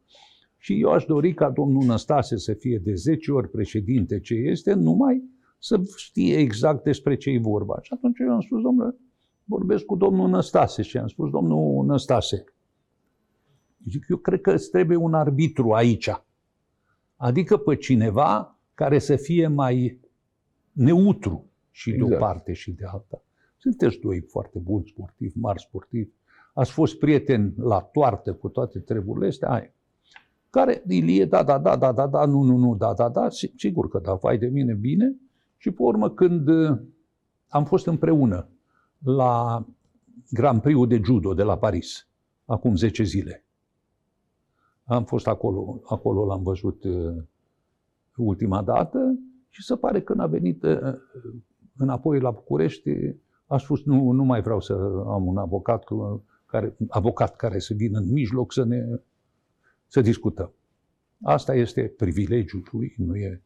Și 0.57 0.81
eu 0.81 0.89
aș 0.91 1.05
dori 1.05 1.33
ca 1.33 1.49
domnul 1.49 1.83
Năstase 1.83 2.37
să 2.37 2.53
fie 2.53 2.81
de 2.83 2.93
10 2.93 3.31
ori 3.31 3.49
președinte 3.49 4.19
ce 4.19 4.33
este, 4.33 4.73
numai 4.73 5.23
să 5.59 5.81
știe 5.95 6.37
exact 6.37 6.83
despre 6.83 7.15
ce 7.15 7.29
e 7.29 7.39
vorba. 7.39 7.79
Și 7.81 7.93
atunci 7.93 8.19
eu 8.19 8.33
am 8.33 8.41
spus, 8.41 8.61
domnule, 8.61 8.95
vorbesc 9.43 9.85
cu 9.85 9.95
domnul 9.95 10.29
Năstase 10.29 10.81
și 10.81 10.97
am 10.97 11.07
spus, 11.07 11.29
domnul 11.29 11.85
Năstase, 11.85 12.43
zic, 13.89 14.05
eu 14.09 14.17
cred 14.17 14.41
că 14.41 14.51
îți 14.51 14.69
trebuie 14.69 14.97
un 14.97 15.13
arbitru 15.13 15.71
aici. 15.71 16.09
Adică 17.15 17.57
pe 17.57 17.75
cineva 17.75 18.59
care 18.73 18.99
să 18.99 19.15
fie 19.15 19.47
mai 19.47 19.99
neutru 20.71 21.45
și 21.71 21.91
de 21.91 22.01
o 22.01 22.05
Exact. 22.05 22.21
parte 22.21 22.53
și 22.53 22.71
de 22.71 22.85
alta. 22.85 23.21
Sunteți 23.57 23.97
doi 23.99 24.21
foarte 24.21 24.59
buni 24.59 24.87
sportivi, 24.87 25.37
mari 25.37 25.61
sportivi. 25.61 26.09
Ați 26.53 26.71
fost 26.71 26.99
prieteni 26.99 27.53
la 27.57 27.79
toartă 27.79 28.33
cu 28.33 28.49
toate 28.49 28.79
treburile 28.79 29.27
astea. 29.27 29.49
Hai. 29.49 29.73
Care, 30.49 30.83
Ilie, 30.87 31.25
da, 31.25 31.43
da, 31.43 31.57
da, 31.57 31.75
da, 31.75 31.91
da, 31.91 32.07
da, 32.07 32.25
nu, 32.25 32.41
nu, 32.41 32.57
nu, 32.57 32.75
da, 32.75 32.93
da, 32.93 33.09
da, 33.09 33.29
si- 33.29 33.53
sigur 33.57 33.89
că 33.89 33.99
da, 33.99 34.13
vai 34.13 34.37
de 34.37 34.47
mine, 34.47 34.73
bine. 34.73 35.15
Și 35.57 35.71
pe 35.71 35.81
urmă, 35.81 36.09
când 36.09 36.47
uh, 36.47 36.79
am 37.47 37.65
fost 37.65 37.87
împreună 37.87 38.47
la 39.03 39.65
Grand 40.31 40.61
Prix 40.61 40.87
de 40.87 41.01
judo 41.03 41.33
de 41.33 41.43
la 41.43 41.57
Paris, 41.57 42.07
acum 42.45 42.75
10 42.75 43.03
zile. 43.03 43.43
Am 44.89 45.03
fost 45.03 45.27
acolo, 45.27 45.81
acolo 45.85 46.25
l-am 46.25 46.43
văzut 46.43 46.83
uh, 46.83 47.23
ultima 48.15 48.61
dată 48.61 49.19
și 49.49 49.63
se 49.63 49.75
pare 49.75 49.99
că 50.01 50.05
când 50.05 50.19
a 50.19 50.27
venit 50.27 50.63
uh, 50.63 50.93
înapoi 51.77 52.19
la 52.19 52.31
București, 52.31 52.91
a 53.45 53.57
spus 53.57 53.83
nu, 53.83 54.11
nu 54.11 54.23
mai 54.23 54.41
vreau 54.41 54.59
să 54.59 54.73
am 55.07 55.27
un 55.27 55.37
avocat 55.37 55.83
cu- 55.83 56.23
care, 56.45 56.75
avocat 56.87 57.35
care 57.35 57.59
să 57.59 57.73
vină 57.73 57.99
în 57.99 58.11
mijloc 58.11 58.53
să 58.53 58.63
ne 58.63 58.85
să 59.87 60.01
discutăm. 60.01 60.51
Asta 61.21 61.55
este 61.55 61.93
privilegiul 61.97 62.67
lui, 62.71 62.93
nu 62.97 63.15
e 63.15 63.41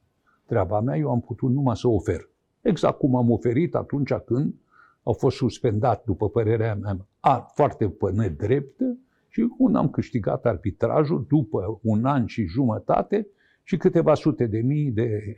treaba 0.46 0.80
mea. 0.80 0.98
Eu 0.98 1.12
am 1.12 1.22
putut 1.22 1.52
numai 1.52 1.76
să 1.76 1.88
ofer. 1.88 2.30
Exact 2.62 2.98
cum 2.98 3.16
am 3.16 3.32
oferit 3.32 3.76
atunci 3.76 4.14
când 4.14 4.56
au 5.04 5.14
fost 5.14 5.36
suspendat, 5.36 6.04
după 6.06 6.30
părerea 6.30 6.76
mea, 6.76 7.08
a, 7.20 7.40
foarte 7.54 7.90
pe 7.90 8.12
nedreptă 8.12 8.98
și 9.34 9.54
un 9.58 9.76
am 9.76 9.90
câștigat 9.90 10.46
arbitrajul 10.46 11.26
după 11.30 11.80
un 11.82 12.06
an 12.06 12.26
și 12.26 12.46
jumătate 12.46 13.28
și 13.64 13.78
câteva 13.78 14.14
sute 14.14 14.46
de 14.46 14.60
mii 14.60 14.92
de 14.92 15.38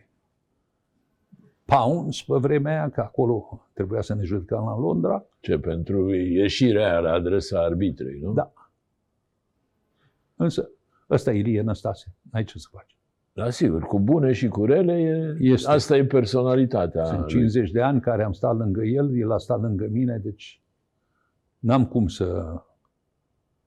pounds 1.66 2.24
pe 2.24 2.38
vremea 2.38 2.72
aia, 2.72 2.90
că 2.90 3.02
acolo 3.02 3.68
trebuia 3.74 4.02
să 4.02 4.16
ne 4.16 4.24
judecăm 4.24 4.66
la 4.66 4.78
Londra. 4.78 5.26
Ce 5.40 5.58
pentru 5.58 6.14
ieșirea 6.14 6.90
aia 6.90 7.00
la 7.00 7.12
adresa 7.12 7.60
arbitrei, 7.60 8.20
nu? 8.20 8.34
Da. 8.34 8.54
Însă, 10.36 10.70
ăsta 11.10 11.32
e 11.32 11.38
Ilie 11.38 11.62
Năstase. 11.62 12.16
N-ai 12.32 12.44
ce 12.44 12.60
să 12.60 12.68
faci. 12.72 12.98
Da, 13.34 13.50
sigur, 13.50 13.82
cu 13.84 14.00
bune 14.00 14.32
și 14.32 14.48
cu 14.48 14.66
rele, 14.66 14.94
e, 14.94 15.38
Este. 15.40 15.72
asta 15.72 15.98
e 15.98 16.06
personalitatea. 16.06 17.04
Sunt 17.04 17.20
lui. 17.20 17.28
50 17.28 17.72
de 17.72 17.82
ani 17.82 18.02
care 18.02 18.24
am 18.24 18.32
stat 18.32 18.58
lângă 18.58 18.84
el, 18.84 19.18
el 19.18 19.32
a 19.32 19.38
stat 19.38 19.62
lângă 19.62 19.88
mine, 19.92 20.18
deci 20.18 20.62
n-am 21.60 21.86
cum 21.86 22.08
să... 22.08 22.60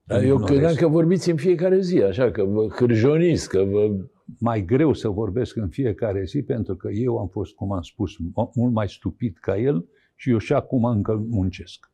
Dar 0.09 0.19
îl 0.19 0.25
eu 0.25 0.33
ignorez. 0.33 0.55
credeam 0.55 0.75
că 0.75 0.87
vorbiți 0.87 1.29
în 1.29 1.35
fiecare 1.35 1.79
zi, 1.79 2.01
așa, 2.01 2.31
că 2.31 2.43
vă 2.43 2.67
hârjoniți, 2.67 3.49
că 3.49 3.63
vă... 3.63 3.95
mai 4.39 4.65
greu 4.65 4.93
să 4.93 5.07
vorbesc 5.07 5.55
în 5.55 5.67
fiecare 5.67 6.23
zi, 6.23 6.41
pentru 6.41 6.75
că 6.75 6.89
eu 6.89 7.17
am 7.17 7.27
fost, 7.27 7.55
cum 7.55 7.71
am 7.71 7.81
spus, 7.81 8.11
mu- 8.17 8.51
mult 8.55 8.73
mai 8.73 8.89
stupid 8.89 9.37
ca 9.41 9.57
el 9.57 9.85
și 10.15 10.29
eu 10.29 10.37
și 10.37 10.53
acum 10.53 10.83
încă 10.85 11.25
muncesc. 11.29 11.91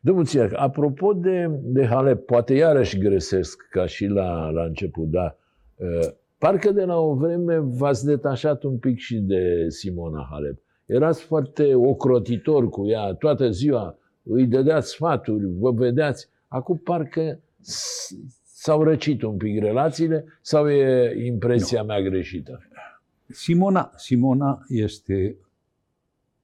Domnul 0.00 0.24
Țiac, 0.24 0.52
apropo 0.54 1.12
de, 1.12 1.50
de 1.62 1.86
Halep, 1.86 2.26
poate 2.26 2.54
iarăși 2.54 2.98
gresesc 2.98 3.68
ca 3.70 3.86
și 3.86 4.06
la, 4.06 4.50
la 4.50 4.64
început, 4.64 5.08
dar 5.08 5.38
uh, 5.76 6.08
parcă 6.38 6.70
de 6.72 6.84
la 6.84 6.98
o 6.98 7.14
vreme 7.14 7.58
v-ați 7.58 8.04
detașat 8.04 8.62
un 8.62 8.78
pic 8.78 8.98
și 8.98 9.16
de 9.16 9.66
Simona 9.68 10.28
Halep. 10.30 10.58
Erați 10.86 11.22
foarte 11.24 11.74
ocrotitor 11.74 12.68
cu 12.68 12.86
ea, 12.86 13.12
toată 13.14 13.50
ziua 13.50 13.98
îi 14.22 14.46
dădeați 14.46 14.90
sfaturi, 14.90 15.46
vă 15.58 15.70
vedeați. 15.70 16.34
Acum 16.48 16.76
parcă 16.76 17.40
s- 17.60 18.14
s-au 18.44 18.82
răcit 18.82 19.22
un 19.22 19.36
pic 19.36 19.58
relațiile 19.58 20.24
sau 20.42 20.70
e 20.70 21.14
impresia 21.24 21.82
mea 21.82 22.00
greșită? 22.00 22.62
Simona, 23.28 23.92
Simona 23.96 24.64
este 24.68 25.36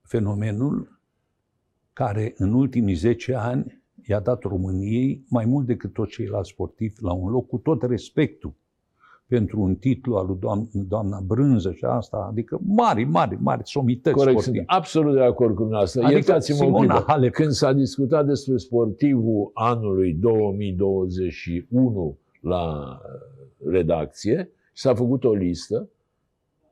fenomenul 0.02 1.00
care 1.92 2.34
în 2.36 2.52
ultimii 2.52 2.94
10 2.94 3.34
ani 3.34 3.82
i-a 4.06 4.20
dat 4.20 4.42
României 4.42 5.24
mai 5.28 5.44
mult 5.44 5.66
decât 5.66 5.92
toți 5.92 6.10
ceilalți 6.12 6.50
sportivi 6.50 6.94
la 7.02 7.12
un 7.12 7.30
loc, 7.30 7.48
cu 7.48 7.58
tot 7.58 7.82
respectul 7.82 8.54
pentru 9.32 9.60
un 9.60 9.74
titlu 9.74 10.16
al 10.16 10.26
lui 10.26 10.36
doamna, 10.40 10.66
doamna 10.72 11.20
Brânză 11.26 11.72
și 11.72 11.84
asta, 11.84 12.26
adică 12.30 12.60
mari, 12.66 13.04
mari, 13.04 13.38
mari 13.40 13.62
somități 13.64 14.16
Corect, 14.16 14.40
sunt 14.40 14.42
sportivi. 14.42 14.64
absolut 14.66 15.14
de 15.14 15.22
acord 15.22 15.54
cu 15.54 15.60
dumneavoastră. 15.60 16.00
Adică 16.00 16.16
Iertați-mă 16.16 16.56
o 16.56 16.60
Simona 16.64 16.94
clipă. 16.94 17.04
Halep. 17.06 17.32
Când 17.32 17.50
s-a 17.50 17.72
discutat 17.72 18.26
despre 18.26 18.56
sportivul 18.56 19.50
anului 19.54 20.12
2021 20.12 22.18
la 22.40 22.64
uh, 22.64 22.96
redacție, 23.70 24.50
s-a 24.72 24.94
făcut 24.94 25.24
o 25.24 25.34
listă. 25.34 25.88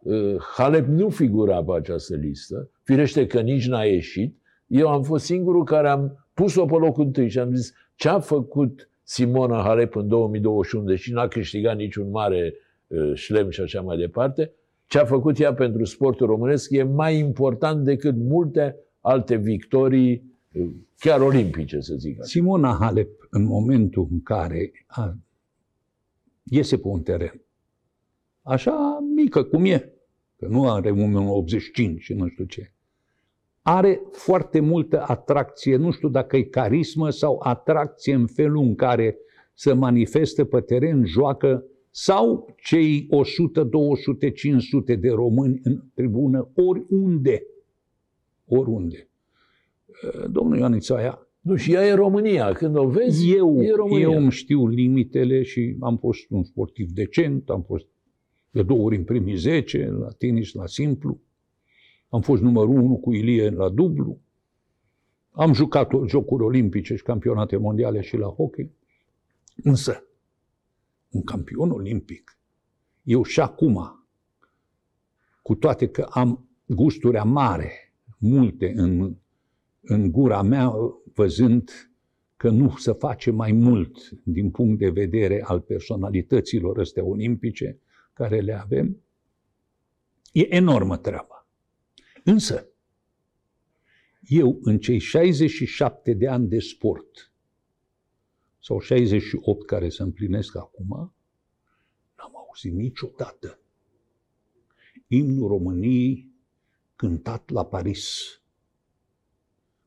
Uh, 0.02 0.36
Halep 0.56 0.86
nu 0.86 1.08
figura 1.08 1.64
pe 1.64 1.72
această 1.76 2.16
listă. 2.16 2.70
Firește 2.82 3.26
că 3.26 3.40
nici 3.40 3.68
n-a 3.68 3.82
ieșit. 3.82 4.36
Eu 4.66 4.88
am 4.88 5.02
fost 5.02 5.24
singurul 5.24 5.64
care 5.64 5.88
am 5.88 6.26
pus-o 6.34 6.64
pe 6.64 6.76
locul 6.76 7.04
întâi 7.04 7.28
și 7.28 7.38
am 7.38 7.54
zis 7.54 7.72
ce 7.94 8.08
a 8.08 8.18
făcut 8.18 8.89
Simona 9.10 9.62
Halep 9.62 9.94
în 9.94 10.08
2021, 10.08 10.84
deși 10.84 11.12
n-a 11.12 11.28
câștigat 11.28 11.76
niciun 11.76 12.10
mare 12.10 12.54
uh, 12.86 13.14
șlem 13.14 13.50
și 13.50 13.60
așa 13.60 13.80
mai 13.80 13.96
departe, 13.96 14.52
ce 14.86 14.98
a 14.98 15.04
făcut 15.04 15.38
ea 15.38 15.54
pentru 15.54 15.84
sportul 15.84 16.26
românesc 16.26 16.70
e 16.70 16.82
mai 16.82 17.18
important 17.18 17.84
decât 17.84 18.16
multe 18.16 18.76
alte 19.00 19.36
victorii, 19.36 20.22
uh, 20.52 20.70
chiar 20.98 21.20
olimpice, 21.20 21.80
să 21.80 21.94
zic 21.94 22.18
așa. 22.18 22.28
Simona 22.28 22.76
Halep, 22.80 23.28
în 23.30 23.44
momentul 23.44 24.08
în 24.10 24.22
care 24.22 24.72
a, 24.86 25.16
iese 26.42 26.76
pe 26.76 26.86
un 26.86 27.02
teren, 27.02 27.40
așa 28.42 28.98
mică 29.14 29.42
cum 29.42 29.64
e, 29.64 29.92
că 30.36 30.46
nu 30.46 30.70
are 30.70 30.90
1,85 30.90 31.98
și 31.98 32.14
nu 32.14 32.28
știu 32.28 32.44
ce, 32.44 32.72
are 33.62 34.02
foarte 34.12 34.60
multă 34.60 35.04
atracție, 35.06 35.76
nu 35.76 35.90
știu 35.90 36.08
dacă 36.08 36.36
e 36.36 36.42
carismă 36.42 37.10
sau 37.10 37.40
atracție 37.42 38.14
în 38.14 38.26
felul 38.26 38.62
în 38.62 38.74
care 38.74 39.16
se 39.54 39.72
manifestă 39.72 40.44
pe 40.44 40.60
teren, 40.60 41.04
joacă, 41.04 41.64
sau 41.90 42.54
cei 42.62 43.06
100, 43.10 43.64
200, 43.64 44.30
500 44.30 44.94
de 44.94 45.10
români 45.10 45.60
în 45.62 45.80
tribună, 45.94 46.50
oriunde. 46.54 47.42
Oriunde. 48.46 49.08
Domnul 50.30 50.58
Ioanița 50.58 50.96
aia, 50.96 51.28
Nu, 51.40 51.56
și 51.56 51.72
ea 51.72 51.86
e 51.86 51.92
România. 51.92 52.52
Când 52.52 52.76
o 52.76 52.88
vezi, 52.88 53.32
eu, 53.32 53.62
e 53.62 53.70
România. 53.70 54.08
eu 54.08 54.16
îmi 54.16 54.30
știu 54.30 54.66
limitele 54.68 55.42
și 55.42 55.76
am 55.80 55.96
fost 55.96 56.30
un 56.30 56.42
sportiv 56.42 56.90
decent, 56.90 57.48
am 57.50 57.62
fost 57.62 57.86
de 58.50 58.62
două 58.62 58.82
ori 58.82 58.96
în 58.96 59.04
primii 59.04 59.34
10, 59.34 59.86
la 59.98 60.08
tenis, 60.18 60.52
la 60.52 60.66
simplu. 60.66 61.20
Am 62.10 62.20
fost 62.20 62.42
numărul 62.42 62.80
unu 62.80 62.96
cu 62.96 63.12
Ilie 63.12 63.50
la 63.50 63.68
dublu. 63.68 64.18
Am 65.30 65.52
jucat 65.52 65.90
jocuri 66.06 66.42
olimpice 66.42 66.96
și 66.96 67.02
campionate 67.02 67.56
mondiale 67.56 68.00
și 68.00 68.16
la 68.16 68.26
hockey. 68.26 68.70
Însă, 69.62 70.04
un 71.10 71.22
campion 71.22 71.70
olimpic, 71.70 72.38
eu 73.02 73.22
și 73.22 73.40
acum, 73.40 74.06
cu 75.42 75.54
toate 75.54 75.88
că 75.88 76.02
am 76.10 76.48
gusturi 76.66 77.16
amare, 77.16 77.94
multe 78.18 78.72
în, 78.76 79.16
în 79.80 80.10
gura 80.10 80.42
mea, 80.42 80.72
văzând 81.14 81.70
că 82.36 82.50
nu 82.50 82.76
se 82.76 82.92
face 82.92 83.30
mai 83.30 83.52
mult 83.52 84.10
din 84.24 84.50
punct 84.50 84.78
de 84.78 84.90
vedere 84.90 85.42
al 85.42 85.60
personalităților 85.60 86.78
astea 86.78 87.04
olimpice 87.04 87.78
care 88.12 88.40
le 88.40 88.60
avem, 88.60 89.02
e 90.32 90.54
enormă 90.54 90.96
treaba. 90.96 91.39
Însă, 92.24 92.68
eu 94.20 94.58
în 94.62 94.78
cei 94.78 94.98
67 94.98 96.12
de 96.12 96.28
ani 96.28 96.48
de 96.48 96.58
sport, 96.58 97.32
sau 98.58 98.80
68 98.80 99.66
care 99.66 99.88
se 99.88 100.02
împlinesc 100.02 100.56
acum, 100.56 100.88
n-am 102.16 102.36
auzit 102.36 102.72
niciodată 102.72 103.60
imnul 105.06 105.48
României 105.48 106.30
cântat 106.96 107.50
la 107.50 107.66
Paris 107.66 108.40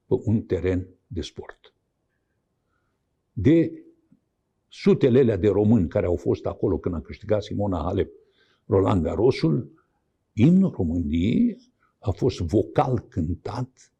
pe 0.05 0.13
un 0.23 0.41
teren 0.41 0.87
de 1.07 1.21
sport. 1.21 1.73
De 3.33 3.83
sutele 4.67 5.19
alea 5.19 5.37
de 5.37 5.47
români 5.47 5.87
care 5.87 6.05
au 6.05 6.15
fost 6.15 6.45
acolo 6.45 6.77
când 6.77 6.95
a 6.95 7.01
câștigat 7.01 7.43
Simona 7.43 7.81
Halep 7.81 8.11
Roland 8.65 9.03
Garrosul, 9.03 9.85
imnul 10.33 10.71
României 10.71 11.72
a 12.03 12.11
fost 12.11 12.39
vocal 12.39 12.99
cântat 12.99 13.93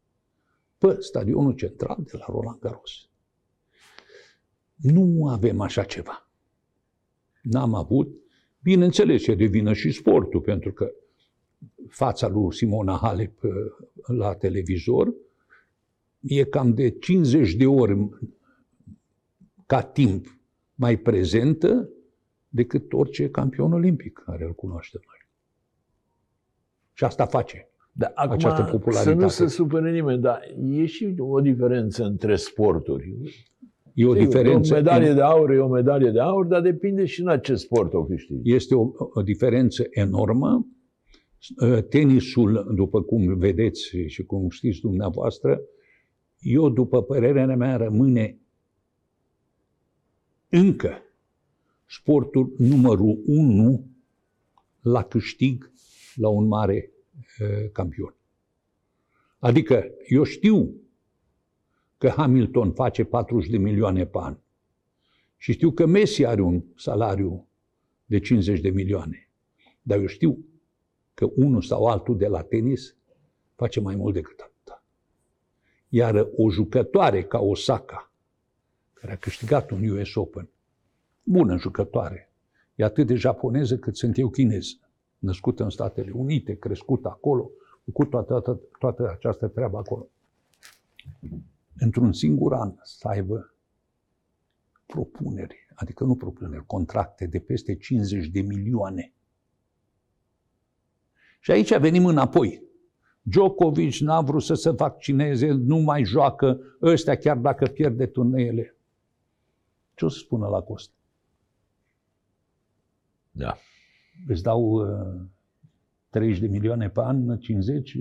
pe 0.78 0.96
stadionul 1.00 1.54
central 1.54 1.98
de 2.04 2.16
la 2.16 2.24
Roland 2.28 2.58
Garros. 2.58 3.08
Nu 4.74 5.28
avem 5.28 5.60
așa 5.60 5.84
ceva. 5.84 6.28
N-am 7.42 7.74
avut. 7.74 8.22
Bineînțeles, 8.62 9.22
ce 9.22 9.34
devină 9.34 9.72
și 9.72 9.90
sportul, 9.90 10.40
pentru 10.40 10.72
că 10.72 10.92
fața 11.88 12.28
lui 12.28 12.54
Simona 12.54 12.96
Halep 12.96 13.42
uh, 13.42 13.50
la 14.06 14.34
televizor 14.34 15.14
e 16.20 16.44
cam 16.44 16.74
de 16.74 16.90
50 16.90 17.54
de 17.54 17.66
ori 17.66 18.08
ca 19.66 19.82
timp 19.82 20.38
mai 20.74 20.96
prezentă 20.96 21.88
decât 22.48 22.92
orice 22.92 23.30
campion 23.30 23.72
olimpic 23.72 24.22
care 24.24 24.44
îl 24.44 24.54
cunoaștem 24.54 25.00
noi. 25.06 25.28
Și 26.92 27.04
asta 27.04 27.26
face. 27.26 27.68
Da, 27.96 28.12
acum, 28.14 28.32
această 28.32 28.62
Să 28.64 28.70
popularitate. 28.70 29.16
nu 29.22 29.28
se 29.28 29.46
supere 29.46 29.92
nimeni, 29.92 30.20
dar 30.20 30.40
e 30.70 30.86
și 30.86 31.14
o 31.18 31.40
diferență 31.40 32.04
între 32.04 32.36
sporturi. 32.36 33.14
E 33.94 34.06
o 34.06 34.12
Sigur, 34.14 34.26
diferență. 34.26 34.72
O 34.72 34.76
medalie 34.76 35.12
de 35.12 35.20
aur 35.20 35.50
e 35.50 35.58
o 35.58 35.68
medalie 35.68 36.10
de 36.10 36.20
aur, 36.20 36.46
dar 36.46 36.60
depinde 36.60 37.04
și 37.04 37.22
în 37.22 37.40
ce 37.42 37.54
sport 37.54 37.92
o 37.92 38.04
câștigi. 38.04 38.52
Este 38.54 38.74
o, 38.74 38.90
o 39.14 39.22
diferență 39.22 39.84
enormă. 39.90 40.66
Tenisul, 41.88 42.72
după 42.74 43.02
cum 43.02 43.38
vedeți 43.38 43.96
și 44.06 44.22
cum 44.24 44.48
știți 44.48 44.80
dumneavoastră, 44.80 45.60
eu, 46.40 46.68
după 46.68 47.02
părerea 47.02 47.56
mea, 47.56 47.76
rămâne 47.76 48.38
încă 50.48 51.02
sportul 51.86 52.54
numărul 52.58 53.22
unu 53.26 53.86
la 54.82 55.02
câștig 55.02 55.72
la 56.14 56.28
un 56.28 56.46
mare 56.46 56.88
uh, 56.88 56.93
campion. 57.72 58.14
Adică 59.38 59.84
eu 60.08 60.22
știu 60.22 60.74
că 61.98 62.08
Hamilton 62.08 62.72
face 62.72 63.04
40 63.04 63.50
de 63.50 63.56
milioane 63.56 64.06
pe 64.06 64.18
an 64.20 64.38
și 65.36 65.52
știu 65.52 65.70
că 65.70 65.86
Messi 65.86 66.24
are 66.24 66.40
un 66.40 66.64
salariu 66.76 67.48
de 68.04 68.18
50 68.18 68.60
de 68.60 68.70
milioane. 68.70 69.28
Dar 69.82 69.98
eu 69.98 70.06
știu 70.06 70.44
că 71.14 71.30
unul 71.34 71.62
sau 71.62 71.86
altul 71.86 72.16
de 72.16 72.26
la 72.26 72.42
tenis 72.42 72.96
face 73.54 73.80
mai 73.80 73.96
mult 73.96 74.14
decât 74.14 74.40
atâta. 74.40 74.84
Iar 75.88 76.28
o 76.36 76.50
jucătoare 76.50 77.24
ca 77.24 77.38
Osaka, 77.38 78.12
care 78.92 79.12
a 79.12 79.16
câștigat 79.16 79.70
un 79.70 79.88
US 79.88 80.14
Open, 80.14 80.48
bună 81.22 81.56
jucătoare, 81.56 82.32
e 82.74 82.84
atât 82.84 83.06
de 83.06 83.14
japoneză 83.14 83.78
cât 83.78 83.96
sunt 83.96 84.18
eu 84.18 84.30
chinez, 84.30 84.78
născută 85.24 85.62
în 85.62 85.70
Statele 85.70 86.10
Unite, 86.10 86.56
crescută 86.56 87.08
acolo, 87.08 87.50
făcut 87.84 88.10
toată, 88.10 88.40
toată, 88.40 88.60
toată 88.78 89.10
această 89.10 89.48
treabă 89.48 89.78
acolo. 89.78 90.08
Într-un 91.78 92.12
singur 92.12 92.52
an 92.52 92.74
să 92.82 93.08
aibă 93.08 93.54
propuneri, 94.86 95.66
adică 95.74 96.04
nu 96.04 96.16
propuneri, 96.16 96.66
contracte 96.66 97.26
de 97.26 97.38
peste 97.38 97.76
50 97.76 98.26
de 98.26 98.40
milioane. 98.40 99.12
Și 101.40 101.50
aici 101.50 101.78
venim 101.78 102.06
înapoi. 102.06 102.62
Djokovic 103.22 103.94
n-a 103.94 104.20
vrut 104.20 104.42
să 104.42 104.54
se 104.54 104.70
vaccineze, 104.70 105.50
nu 105.50 105.76
mai 105.76 106.04
joacă 106.04 106.60
ăstea 106.82 107.16
chiar 107.16 107.36
dacă 107.36 107.66
pierde 107.66 108.06
turneele. 108.06 108.76
Ce 109.94 110.04
o 110.04 110.08
să 110.08 110.18
spună 110.18 110.48
la 110.48 110.60
cost? 110.60 110.90
Da. 113.30 113.58
Îți 114.26 114.42
dau 114.42 114.62
uh, 114.62 115.20
30 116.10 116.40
de 116.40 116.46
milioane 116.46 116.88
pe 116.88 117.00
an, 117.00 117.38
50, 117.38 117.98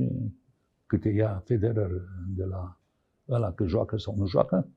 câte 0.85 1.09
ia 1.09 1.41
Federer 1.45 1.91
de 2.35 2.43
la 2.43 2.77
ăla 3.29 3.51
că 3.51 3.65
joacă 3.65 3.97
sau 3.97 4.15
nu 4.17 4.27
joacă, 4.27 4.67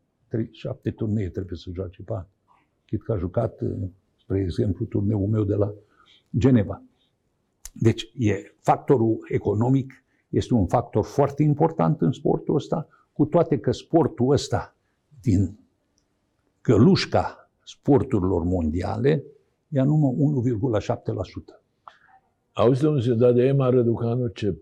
7 0.51 0.91
turnee 0.91 1.29
trebuie 1.29 1.59
să 1.59 1.71
joace 1.75 2.03
pe 2.03 2.13
an. 2.13 2.27
Chit 2.87 3.03
că 3.03 3.13
a 3.13 3.17
jucat, 3.17 3.61
uh, 3.61 3.89
spre 4.21 4.41
exemplu, 4.41 4.85
turneul 4.85 5.29
meu 5.29 5.45
de 5.45 5.55
la 5.55 5.73
Geneva. 6.39 6.83
Deci, 7.73 8.13
e, 8.19 8.55
factorul 8.61 9.19
economic 9.29 10.05
este 10.29 10.55
un 10.55 10.67
factor 10.67 11.05
foarte 11.05 11.43
important 11.43 12.01
în 12.01 12.13
sportul 12.13 12.55
ăsta, 12.55 12.89
cu 13.13 13.25
toate 13.25 13.59
că 13.59 13.73
sportul 13.73 14.31
ăsta, 14.31 14.77
din 15.21 15.59
călușca 16.61 17.51
sporturilor 17.65 18.43
mondiale, 18.43 19.23
ia 19.69 19.85
numai 19.85 20.15
1,7%. 20.81 21.61
Auzi, 22.53 22.83
domnul 22.83 23.01
Sedat, 23.03 23.35
de 23.35 23.43
Ema 23.43 23.69
Răducanu, 23.69 24.27
ce 24.27 24.57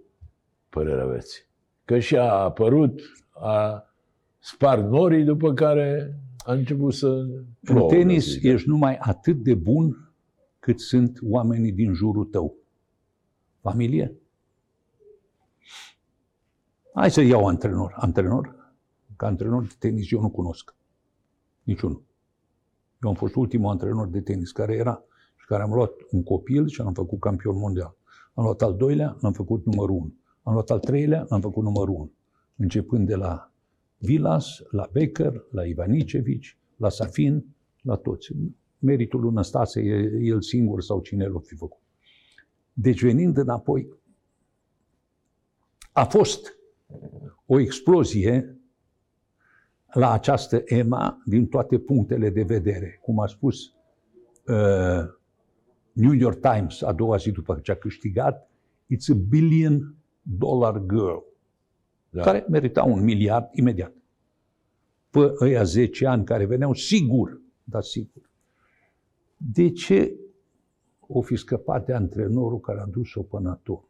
părere 0.68 1.00
aveți? 1.02 1.48
Că 1.84 1.98
și-a 1.98 2.32
apărut, 2.32 3.00
a 3.30 3.84
spart 4.38 4.90
norii, 4.90 5.24
după 5.24 5.52
care 5.52 6.18
a 6.44 6.52
început 6.52 6.94
să 6.94 7.06
În 7.06 7.44
plouă, 7.60 7.88
tenis 7.90 8.30
zic. 8.30 8.42
ești 8.42 8.68
numai 8.68 8.96
atât 8.96 9.42
de 9.42 9.54
bun 9.54 10.12
cât 10.58 10.80
sunt 10.80 11.18
oamenii 11.22 11.72
din 11.72 11.92
jurul 11.92 12.24
tău. 12.24 12.54
Familie? 13.60 14.16
Hai 16.94 17.10
să 17.10 17.20
iau 17.20 17.46
antrenor. 17.46 17.94
Antrenor? 17.96 18.72
Ca 19.16 19.26
antrenor 19.26 19.62
de 19.62 19.74
tenis 19.78 20.10
eu 20.10 20.20
nu 20.20 20.30
cunosc. 20.30 20.74
Niciunul. 21.62 22.03
Eu 23.04 23.10
am 23.10 23.16
fost 23.16 23.34
ultimul 23.34 23.70
antrenor 23.70 24.08
de 24.08 24.20
tenis 24.20 24.52
care 24.52 24.74
era 24.74 25.04
și 25.36 25.46
care 25.46 25.62
am 25.62 25.72
luat 25.72 25.92
un 26.10 26.22
copil 26.22 26.66
și 26.66 26.80
l-am 26.80 26.92
făcut 26.92 27.20
campion 27.20 27.56
mondial. 27.56 27.96
Am 28.34 28.44
luat 28.44 28.62
al 28.62 28.76
doilea, 28.76 29.16
l-am 29.20 29.32
făcut 29.32 29.64
numărul 29.64 29.96
1. 29.96 30.14
Am 30.42 30.52
luat 30.52 30.70
al 30.70 30.78
treilea, 30.78 31.26
l-am 31.28 31.40
făcut 31.40 31.62
numărul 31.64 31.94
1. 31.94 32.12
Începând 32.56 33.06
de 33.06 33.14
la 33.14 33.52
Vilas, 33.98 34.62
la 34.70 34.88
Becker, 34.92 35.44
la 35.50 35.64
Ivanicevici, 35.64 36.58
la 36.76 36.88
Safin, 36.88 37.46
la 37.82 37.96
toți. 37.96 38.32
Meritul 38.78 39.20
lui 39.20 39.32
Năstase 39.32 39.80
e 39.80 40.18
el 40.22 40.42
singur 40.42 40.82
sau 40.82 41.00
cine 41.00 41.26
l-o 41.26 41.38
fi 41.40 41.54
făcut. 41.54 41.80
Deci 42.72 43.02
venind 43.02 43.36
înapoi, 43.36 43.88
a 45.92 46.04
fost 46.04 46.58
o 47.46 47.60
explozie 47.60 48.58
la 49.94 50.12
această 50.12 50.62
EMA 50.64 51.22
din 51.24 51.46
toate 51.46 51.78
punctele 51.78 52.30
de 52.30 52.42
vedere. 52.42 52.98
Cum 53.02 53.20
a 53.20 53.26
spus 53.26 53.74
uh, 54.46 55.04
New 55.92 56.12
York 56.12 56.40
Times 56.40 56.82
a 56.82 56.92
doua 56.92 57.16
zi 57.16 57.30
după 57.30 57.58
ce 57.62 57.72
a 57.72 57.76
câștigat, 57.76 58.50
it's 58.94 59.12
a 59.12 59.14
billion 59.28 59.94
dollar 60.22 60.78
girl, 60.78 61.18
Da. 62.10 62.22
care 62.22 62.46
merita 62.48 62.82
un 62.82 63.04
miliard 63.04 63.48
imediat. 63.52 63.92
Pe 65.10 65.34
ăia 65.40 65.62
10 65.62 66.06
ani 66.06 66.24
care 66.24 66.46
veneau, 66.46 66.74
sigur, 66.74 67.40
dar 67.64 67.82
sigur. 67.82 68.30
De 69.36 69.70
ce 69.70 70.14
o 71.00 71.20
fi 71.20 71.36
scăpat 71.36 71.86
de 71.86 71.92
antrenorul 71.92 72.60
care 72.60 72.80
a 72.80 72.86
dus-o 72.86 73.22
până 73.22 73.48
la 73.48 73.54
turnă? 73.62 73.88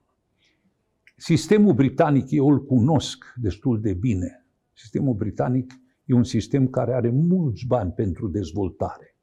Sistemul 1.16 1.74
britanic, 1.74 2.30
eu 2.30 2.48
îl 2.48 2.64
cunosc 2.64 3.34
destul 3.36 3.80
de 3.80 3.92
bine. 3.92 4.46
Sistemul 4.72 5.14
britanic 5.14 5.72
e 6.04 6.14
un 6.14 6.24
sistem 6.24 6.68
care 6.68 6.94
are 6.94 7.10
mulți 7.10 7.66
bani 7.66 7.92
pentru 7.92 8.28
dezvoltare. 8.28 9.16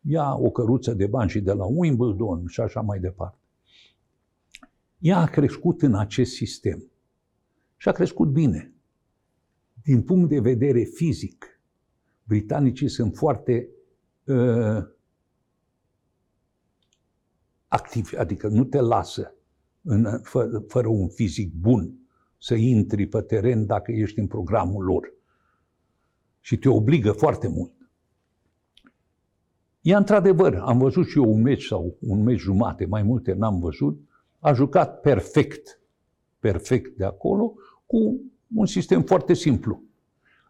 Ia 0.00 0.34
o 0.34 0.50
căruță 0.50 0.94
de 0.94 1.06
bani 1.06 1.30
și 1.30 1.40
de 1.40 1.52
la 1.52 1.64
Wimbledon 1.64 2.46
și 2.46 2.60
așa 2.60 2.80
mai 2.80 3.00
departe. 3.00 3.38
Ea 4.98 5.18
a 5.18 5.26
crescut 5.26 5.82
în 5.82 5.94
acest 5.94 6.32
sistem 6.32 6.90
și 7.76 7.88
a 7.88 7.92
crescut 7.92 8.28
bine. 8.28 8.72
Din 9.82 10.02
punct 10.02 10.28
de 10.28 10.40
vedere 10.40 10.82
fizic, 10.82 11.60
britanicii 12.24 12.88
sunt 12.88 13.16
foarte 13.16 13.68
uh, 14.24 14.84
activi, 17.68 18.16
adică 18.16 18.48
nu 18.48 18.64
te 18.64 18.80
lasă 18.80 19.34
în, 19.82 20.20
fă, 20.22 20.64
fără 20.68 20.88
un 20.88 21.08
fizic 21.08 21.52
bun 21.52 21.94
să 22.38 22.54
intri 22.54 23.06
pe 23.06 23.20
teren 23.20 23.66
dacă 23.66 23.92
ești 23.92 24.18
în 24.18 24.26
programul 24.26 24.84
lor. 24.84 25.14
Și 26.40 26.58
te 26.58 26.68
obligă 26.68 27.12
foarte 27.12 27.48
mult. 27.48 27.72
Ea, 29.80 29.96
într-adevăr, 29.96 30.54
am 30.64 30.78
văzut 30.78 31.06
și 31.06 31.18
eu 31.18 31.32
un 31.32 31.42
meci 31.42 31.64
sau 31.64 31.96
un 32.00 32.22
meci 32.22 32.38
jumate, 32.38 32.86
mai 32.86 33.02
multe 33.02 33.32
n-am 33.32 33.60
văzut, 33.60 34.00
a 34.38 34.52
jucat 34.52 35.00
perfect, 35.00 35.80
perfect 36.38 36.96
de 36.96 37.04
acolo, 37.04 37.54
cu 37.86 38.20
un 38.54 38.66
sistem 38.66 39.02
foarte 39.02 39.34
simplu. 39.34 39.82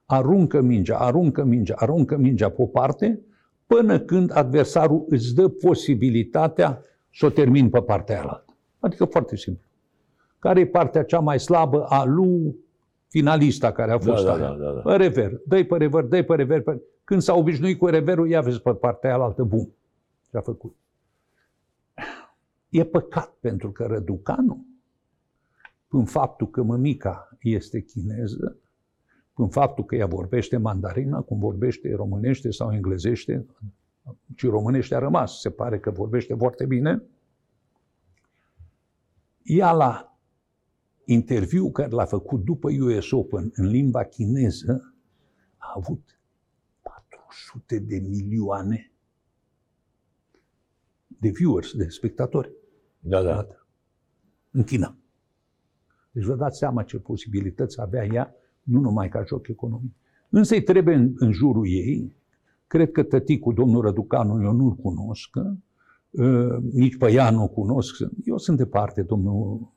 Aruncă 0.06 0.60
mingea, 0.60 0.98
aruncă 0.98 1.44
mingea, 1.44 1.74
aruncă 1.76 2.16
mingea 2.16 2.48
pe 2.48 2.62
o 2.62 2.66
parte, 2.66 3.20
până 3.66 4.00
când 4.00 4.36
adversarul 4.36 5.04
îți 5.08 5.34
dă 5.34 5.48
posibilitatea 5.48 6.82
să 7.12 7.26
o 7.26 7.30
termin 7.30 7.70
pe 7.70 7.82
partea 7.82 8.20
aia. 8.20 8.44
Adică 8.78 9.04
foarte 9.04 9.36
simplu. 9.36 9.64
Care 10.38 10.60
e 10.60 10.66
partea 10.66 11.04
cea 11.04 11.20
mai 11.20 11.40
slabă 11.40 11.84
a 11.84 12.04
lui 12.04 12.56
finalista 13.10 13.72
care 13.72 13.92
a 13.92 13.98
fost 13.98 14.24
da, 14.24 14.32
aia? 14.32 14.48
da, 14.48 14.54
da, 14.54 14.72
da. 14.72 14.80
Pe 14.80 14.96
rever, 14.96 15.40
dă 15.46 15.64
pe 15.64 15.76
rever, 15.76 16.04
dă 16.04 16.22
pe 16.22 16.34
rever. 16.34 16.62
Pe... 16.62 16.80
Când 17.04 17.22
s-a 17.22 17.34
obișnuit 17.34 17.78
cu 17.78 17.86
reverul, 17.86 18.28
ia 18.28 18.40
vezi 18.40 18.60
pe 18.60 18.74
partea 18.74 19.14
aia 19.14 19.24
altă, 19.24 19.42
bum. 19.42 19.74
Ce 20.30 20.36
a 20.36 20.40
făcut. 20.40 20.76
E 22.68 22.84
păcat 22.84 23.34
pentru 23.40 23.70
că 23.70 23.84
Răducanu, 23.84 24.66
în 25.88 26.04
faptul 26.04 26.50
că 26.50 26.62
mămica 26.62 27.28
este 27.40 27.80
chineză, 27.80 28.56
în 29.34 29.48
faptul 29.48 29.84
că 29.84 29.94
ea 29.94 30.06
vorbește 30.06 30.56
mandarină, 30.56 31.20
cum 31.20 31.38
vorbește 31.38 31.94
românește 31.94 32.50
sau 32.50 32.72
englezește, 32.72 33.46
și 34.34 34.46
românește 34.46 34.94
a 34.94 34.98
rămas, 34.98 35.40
se 35.40 35.50
pare 35.50 35.78
că 35.78 35.90
vorbește 35.90 36.34
foarte 36.34 36.64
bine, 36.66 37.02
ea 39.42 39.72
la 39.72 40.09
interviu 41.12 41.70
care 41.70 41.88
l-a 41.90 42.04
făcut 42.04 42.44
după 42.44 42.68
US 42.80 43.10
Open 43.10 43.50
în 43.54 43.66
limba 43.66 44.04
chineză, 44.04 44.94
a 45.56 45.72
avut 45.76 46.20
400 46.82 47.78
de 47.78 47.98
milioane 47.98 48.92
de 51.06 51.28
viewers, 51.28 51.72
de 51.72 51.88
spectatori 51.88 52.52
Da, 53.00 53.22
da. 53.22 53.46
în 54.50 54.62
China. 54.62 54.96
Deci 56.12 56.24
vă 56.24 56.34
dați 56.34 56.58
seama 56.58 56.82
ce 56.82 56.98
posibilități 56.98 57.80
avea 57.80 58.04
ea, 58.04 58.34
nu 58.62 58.80
numai 58.80 59.08
ca 59.08 59.24
joc 59.24 59.48
economic. 59.48 59.92
Însă 60.28 60.54
îi 60.54 60.62
trebuie 60.62 60.94
în, 60.94 61.14
în 61.16 61.32
jurul 61.32 61.66
ei, 61.68 62.16
cred 62.66 62.90
că 62.90 63.02
tăticul, 63.02 63.54
domnul 63.54 63.82
Răducanu, 63.82 64.42
eu 64.42 64.52
nu-l 64.52 64.74
cunosc, 64.74 65.36
uh, 66.10 66.56
nici 66.72 66.96
pe 66.96 67.12
ea 67.12 67.30
nu 67.30 67.48
cunosc. 67.48 67.96
Eu 68.24 68.38
sunt 68.38 68.56
departe, 68.56 69.02
domnul 69.02 69.72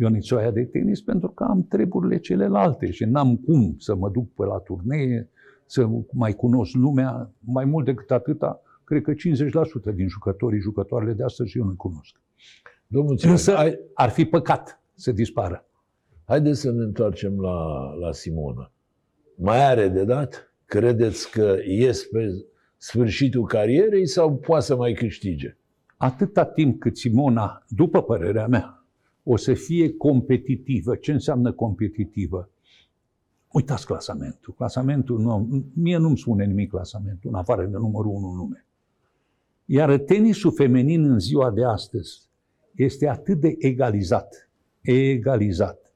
Ionițoaia 0.00 0.50
de 0.50 0.64
tenis, 0.64 1.02
pentru 1.02 1.28
că 1.28 1.44
am 1.44 1.66
treburile 1.68 2.18
celelalte 2.18 2.90
și 2.90 3.04
n-am 3.04 3.36
cum 3.36 3.76
să 3.78 3.94
mă 3.94 4.10
duc 4.10 4.34
pe 4.34 4.44
la 4.44 4.58
turnee, 4.58 5.28
să 5.66 5.88
mai 6.12 6.32
cunosc 6.32 6.74
lumea, 6.74 7.30
mai 7.40 7.64
mult 7.64 7.84
decât 7.84 8.10
atâta, 8.10 8.60
cred 8.84 9.02
că 9.02 9.12
50% 9.92 9.94
din 9.94 10.08
jucătorii, 10.08 10.60
jucătoarele 10.60 11.12
de 11.12 11.24
astăzi 11.24 11.58
eu 11.58 11.64
nu 11.64 11.74
cunosc. 11.74 12.20
Domnul 12.86 13.16
Ține, 13.16 13.30
Însă 13.30 13.54
hai, 13.54 13.78
ar 13.94 14.08
fi 14.10 14.24
păcat 14.24 14.82
să 14.94 15.12
dispară. 15.12 15.66
haideți 16.24 16.60
să 16.60 16.70
ne 16.70 16.82
întoarcem 16.82 17.40
la, 17.40 17.90
la 18.00 18.12
Simona. 18.12 18.72
Mai 19.34 19.64
are 19.70 19.88
de 19.88 20.04
dat? 20.04 20.52
Credeți 20.64 21.30
că 21.30 21.56
ies 21.66 22.04
pe 22.04 22.28
sfârșitul 22.76 23.46
carierei 23.46 24.06
sau 24.06 24.36
poate 24.36 24.64
să 24.64 24.76
mai 24.76 24.92
câștige? 24.92 25.56
Atâta 25.96 26.44
timp 26.44 26.80
cât 26.80 26.96
Simona, 26.96 27.64
după 27.68 28.02
părerea 28.02 28.46
mea, 28.46 28.77
o 29.30 29.36
să 29.36 29.54
fie 29.54 29.96
competitivă. 29.96 30.96
Ce 30.96 31.12
înseamnă 31.12 31.52
competitivă? 31.52 32.50
Uitați 33.52 33.86
clasamentul. 33.86 34.54
Clasamentul, 34.54 35.20
nu, 35.20 35.64
mie 35.72 35.96
nu-mi 35.96 36.18
spune 36.18 36.44
nimic 36.44 36.70
clasamentul, 36.70 37.30
în 37.30 37.36
afară 37.36 37.64
de 37.64 37.76
numărul 37.76 38.10
1 38.10 38.30
în 38.30 38.36
lume. 38.36 38.66
Iar 39.64 39.98
tenisul 39.98 40.52
feminin 40.52 41.10
în 41.10 41.18
ziua 41.18 41.50
de 41.50 41.64
astăzi 41.64 42.28
este 42.74 43.08
atât 43.08 43.40
de 43.40 43.54
egalizat. 43.58 44.50
Egalizat. 44.80 45.92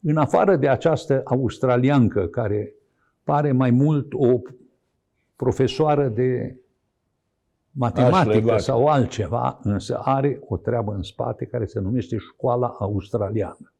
În 0.00 0.16
afară 0.16 0.56
de 0.56 0.68
această 0.68 1.20
australiancă 1.24 2.26
care 2.26 2.74
pare 3.22 3.52
mai 3.52 3.70
mult 3.70 4.12
o 4.12 4.40
profesoară 5.36 6.08
de 6.08 6.56
matematică 7.74 8.56
sau 8.56 8.86
altceva, 8.86 9.60
însă 9.62 9.98
are 9.98 10.40
o 10.46 10.56
treabă 10.56 10.92
în 10.94 11.02
spate 11.02 11.44
care 11.44 11.66
se 11.66 11.80
numește 11.80 12.16
școala 12.16 12.66
australiană. 12.78 13.72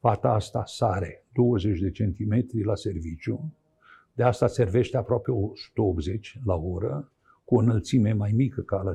Fata 0.00 0.28
asta 0.28 0.62
sare 0.66 1.24
20 1.32 1.80
de 1.80 1.90
centimetri 1.90 2.64
la 2.64 2.74
serviciu, 2.74 3.52
de 4.12 4.22
asta 4.22 4.46
servește 4.46 4.96
aproape 4.96 5.30
180 5.30 6.40
la 6.44 6.54
oră, 6.54 7.12
cu 7.44 7.54
o 7.54 7.58
înălțime 7.58 8.12
mai 8.12 8.32
mică 8.34 8.60
ca 8.60 8.82
la 8.82 8.92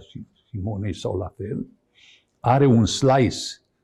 Simonei 0.50 0.94
sau 0.96 1.17
la 1.17 1.34
fel. 1.38 1.67
Are 2.39 2.65
un 2.65 2.86
slice 2.86 3.38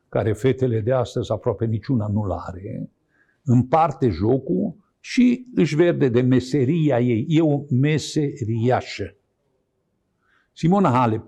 care 0.10 0.34
fetele 0.34 0.80
de 0.80 0.92
astăzi 0.92 1.32
aproape 1.32 1.66
niciuna 1.66 2.08
nu-l 2.08 2.32
are, 2.32 2.90
împarte 3.44 4.10
jocul 4.10 4.76
și 5.00 5.48
își 5.56 5.76
verde 5.76 6.10
de 6.10 6.22
meseria 6.22 7.00
ei. 7.00 7.26
E 7.28 7.42
o 7.42 7.62
meseriașă. 7.70 9.16
Simona 10.58 10.90
Halep 10.90 11.26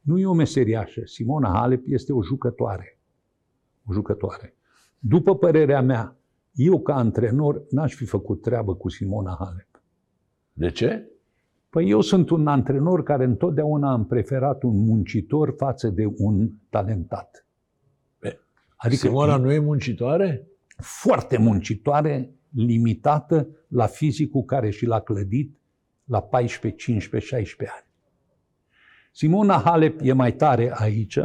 nu 0.00 0.18
e 0.18 0.26
o 0.26 0.32
meseriașă. 0.32 1.00
Simona 1.04 1.48
Halep 1.48 1.82
este 1.86 2.12
o 2.12 2.22
jucătoare. 2.22 2.98
O 3.86 3.92
jucătoare. 3.92 4.56
După 4.98 5.36
părerea 5.36 5.82
mea, 5.82 6.16
eu 6.52 6.80
ca 6.80 6.94
antrenor 6.94 7.62
n-aș 7.70 7.94
fi 7.94 8.04
făcut 8.04 8.42
treabă 8.42 8.74
cu 8.74 8.88
Simona 8.88 9.36
Halep. 9.38 9.82
De 10.52 10.70
ce? 10.70 11.10
Păi 11.70 11.90
eu 11.90 12.00
sunt 12.00 12.30
un 12.30 12.46
antrenor 12.46 13.02
care 13.02 13.24
întotdeauna 13.24 13.92
am 13.92 14.06
preferat 14.06 14.62
un 14.62 14.84
muncitor 14.84 15.54
față 15.56 15.88
de 15.88 16.04
un 16.16 16.50
talentat. 16.70 17.46
Adică 18.76 19.06
Simona 19.06 19.36
nu 19.36 19.52
e 19.52 19.58
muncitoare? 19.58 20.48
Foarte 20.76 21.38
muncitoare, 21.38 22.34
limitată 22.50 23.48
la 23.68 23.86
fizicul 23.86 24.42
care 24.42 24.70
și 24.70 24.86
l-a 24.86 25.00
clădit 25.00 25.58
la 26.04 26.22
14, 26.22 26.84
15, 26.84 27.34
16 27.34 27.76
ani. 27.76 27.90
Simona 29.12 29.60
Halep 29.64 30.00
e 30.02 30.12
mai 30.12 30.32
tare 30.34 30.72
aici 30.74 31.18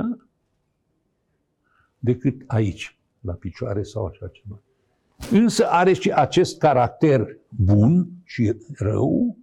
decât 1.99 2.41
aici, 2.47 2.97
la 3.19 3.33
picioare 3.33 3.83
sau 3.83 4.05
așa 4.05 4.27
ceva. 4.27 4.61
Însă 5.31 5.65
are 5.65 5.93
și 5.93 6.11
acest 6.11 6.57
caracter 6.57 7.37
bun 7.49 8.07
și 8.23 8.55
rău, 8.77 9.37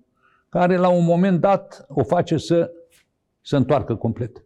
care 0.48 0.76
la 0.76 0.88
un 0.88 1.04
moment 1.04 1.40
dat 1.40 1.85
o 1.88 2.02
face 2.02 2.37
să 2.37 2.72
se 3.40 3.57
întoarcă 3.57 3.94
complet. 3.94 4.44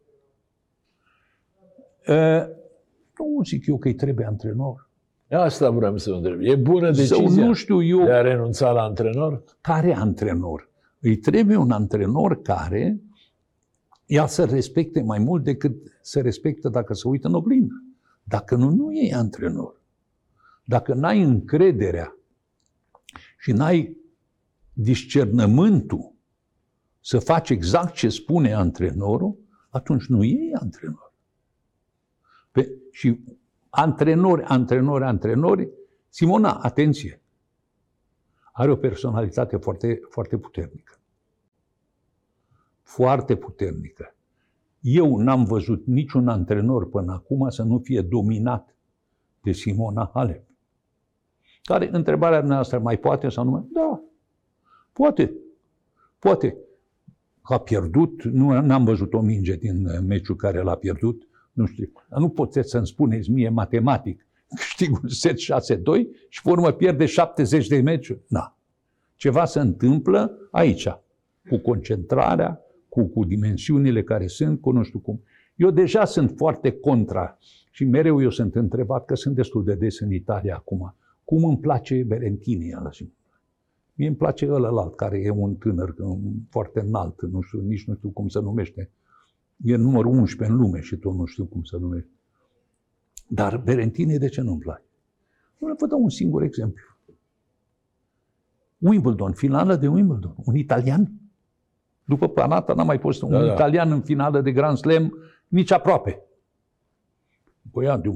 Nu 3.18 3.42
zic 3.44 3.66
eu 3.66 3.78
că 3.78 3.88
îi 3.88 3.94
trebuie 3.94 4.26
antrenor. 4.26 4.88
Asta 5.30 5.70
vreau 5.70 5.96
să 5.96 6.10
întreb. 6.10 6.40
E 6.40 6.54
bună 6.54 6.90
decizia 6.90 7.16
Sau 7.16 7.28
nu 7.28 7.52
știu 7.52 7.82
eu, 7.82 8.04
de 8.04 8.12
a 8.12 8.20
renunța 8.20 8.70
la 8.70 8.82
antrenor? 8.82 9.42
Care 9.60 9.94
antrenor? 9.94 10.70
Îi 11.00 11.16
trebuie 11.16 11.56
un 11.56 11.70
antrenor 11.70 12.42
care 12.42 13.00
ea 14.08 14.26
să 14.26 14.44
respecte 14.44 15.02
mai 15.02 15.18
mult 15.18 15.44
decât 15.44 15.98
să 16.02 16.20
respectă 16.20 16.68
dacă 16.68 16.94
se 16.94 17.08
uită 17.08 17.28
în 17.28 17.34
oglindă. 17.34 17.84
Dacă 18.22 18.56
nu, 18.56 18.70
nu 18.70 18.92
e 18.92 19.14
antrenor. 19.14 19.82
Dacă 20.64 20.94
n-ai 20.94 21.22
încrederea 21.22 22.16
și 23.38 23.52
n-ai 23.52 23.96
discernământul 24.72 26.14
să 27.00 27.18
faci 27.18 27.50
exact 27.50 27.94
ce 27.94 28.08
spune 28.08 28.54
antrenorul, 28.54 29.38
atunci 29.68 30.06
nu 30.06 30.24
e 30.24 30.50
antrenor. 30.60 31.12
Pe, 32.50 32.72
și 32.90 33.20
antrenori, 33.68 34.42
antrenori, 34.42 35.04
antrenori, 35.04 35.68
Simona, 36.08 36.52
atenție, 36.52 37.22
are 38.52 38.70
o 38.70 38.76
personalitate 38.76 39.56
foarte, 39.56 40.00
foarte 40.10 40.38
puternică 40.38 40.97
foarte 42.88 43.36
puternică. 43.36 44.14
Eu 44.80 45.16
n-am 45.16 45.44
văzut 45.44 45.86
niciun 45.86 46.28
antrenor 46.28 46.88
până 46.88 47.12
acum 47.12 47.48
să 47.48 47.62
nu 47.62 47.78
fie 47.78 48.00
dominat 48.00 48.76
de 49.42 49.52
Simona 49.52 50.10
Halep. 50.14 50.44
Care, 51.62 51.88
întrebarea 51.92 52.40
noastră, 52.40 52.78
mai 52.78 52.98
poate 52.98 53.28
sau 53.28 53.44
nu 53.44 53.50
mai? 53.50 53.68
Da, 53.72 54.02
poate. 54.92 55.34
Poate. 56.18 56.56
A 57.42 57.58
pierdut, 57.58 58.22
nu 58.22 58.50
am 58.50 58.84
văzut 58.84 59.14
o 59.14 59.20
minge 59.20 59.56
din 59.56 60.06
meciul 60.06 60.36
care 60.36 60.62
l-a 60.62 60.76
pierdut, 60.76 61.28
nu 61.52 61.66
știu. 61.66 61.92
Dar 62.08 62.20
nu 62.20 62.28
puteți 62.28 62.70
să-mi 62.70 62.86
spuneți 62.86 63.30
mie 63.30 63.48
matematic, 63.48 64.26
câștig 64.56 64.98
un 65.02 65.08
set 65.08 65.36
6-2 65.36 65.38
și 66.28 66.42
pe 66.42 66.50
urmă 66.50 66.72
pierde 66.72 67.06
70 67.06 67.66
de 67.66 67.80
meciuri. 67.80 68.20
Na. 68.28 68.56
Ceva 69.14 69.44
se 69.44 69.60
întâmplă 69.60 70.48
aici, 70.50 70.88
cu 71.48 71.58
concentrarea, 71.58 72.62
cu, 72.88 73.04
cu 73.04 73.24
dimensiunile 73.24 74.02
care 74.02 74.26
sunt, 74.26 74.60
cu 74.60 74.70
nu 74.70 74.82
știu 74.82 74.98
cum. 74.98 75.20
Eu 75.56 75.70
deja 75.70 76.04
sunt 76.04 76.32
foarte 76.36 76.72
contra 76.72 77.38
și 77.70 77.84
mereu 77.84 78.22
eu 78.22 78.30
sunt 78.30 78.54
întrebat, 78.54 79.04
că 79.04 79.14
sunt 79.14 79.34
destul 79.34 79.64
de 79.64 79.74
des 79.74 80.00
în 80.00 80.12
Italia 80.12 80.54
acum, 80.54 80.94
cum 81.24 81.44
îmi 81.44 81.58
place 81.58 82.02
Berentini 82.02 82.74
ăla. 82.76 82.90
Mie 83.94 84.06
îmi 84.06 84.16
place 84.16 84.50
ălălalt, 84.50 84.94
care 84.94 85.18
e 85.18 85.30
un 85.30 85.54
tânăr 85.54 85.94
foarte 86.48 86.80
înalt, 86.80 87.22
nu 87.22 87.40
știu, 87.40 87.60
nici 87.60 87.86
nu 87.86 87.94
știu 87.94 88.08
cum 88.08 88.28
se 88.28 88.40
numește. 88.40 88.90
E 89.64 89.76
numărul 89.76 90.12
11 90.12 90.56
în 90.56 90.62
lume 90.62 90.80
și 90.80 90.96
tot 90.96 91.14
nu 91.14 91.24
știu 91.24 91.44
cum 91.44 91.62
se 91.62 91.76
numește. 91.80 92.10
Dar 93.28 93.56
Berentini 93.56 94.18
de 94.18 94.28
ce 94.28 94.40
nu-mi 94.40 94.60
place? 94.60 94.84
Nu 95.58 95.74
vă 95.78 95.86
dau 95.86 96.02
un 96.02 96.10
singur 96.10 96.42
exemplu. 96.42 96.82
Wimbledon, 98.78 99.32
finală 99.32 99.76
de 99.76 99.88
Wimbledon. 99.88 100.34
Un 100.44 100.54
italian 100.54 101.12
după 102.08 102.28
Planata 102.28 102.74
n-a 102.74 102.82
mai 102.82 102.98
fost 102.98 103.22
un 103.22 103.30
da, 103.30 103.44
da. 103.44 103.52
italian 103.52 103.92
în 103.92 104.02
finală 104.02 104.40
de 104.40 104.52
Grand 104.52 104.76
Slam 104.76 105.16
nici 105.48 105.70
aproape. 105.70 106.22
Băiat 107.62 108.00
de 108.00 108.08
1,95 108.08 108.14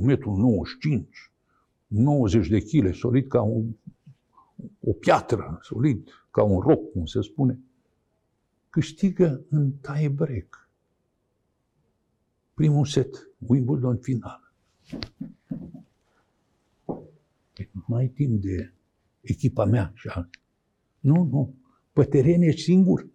m, 1.86 2.02
90 2.02 2.48
de 2.48 2.60
kg, 2.60 2.94
solid 2.94 3.28
ca 3.28 3.42
un, 3.42 3.74
o 4.80 4.92
piatră, 4.92 5.58
solid 5.62 6.08
ca 6.30 6.42
un 6.42 6.60
roc, 6.60 6.90
cum 6.92 7.04
se 7.04 7.20
spune. 7.22 7.58
Câștigă 8.70 9.44
în 9.50 9.72
tie 9.72 10.08
break. 10.08 10.68
Primul 12.54 12.84
set, 12.84 13.28
Wimbledon 13.46 13.96
final. 13.96 14.52
Nu 17.86 17.94
ai 17.94 18.08
timp 18.08 18.40
de 18.40 18.72
echipa 19.20 19.64
mea 19.64 19.92
și 19.94 20.08
alt. 20.08 20.40
Nu, 21.00 21.28
nu. 21.30 21.54
Pe 21.92 22.04
teren 22.04 22.42
ești 22.42 22.60
singur. 22.60 23.10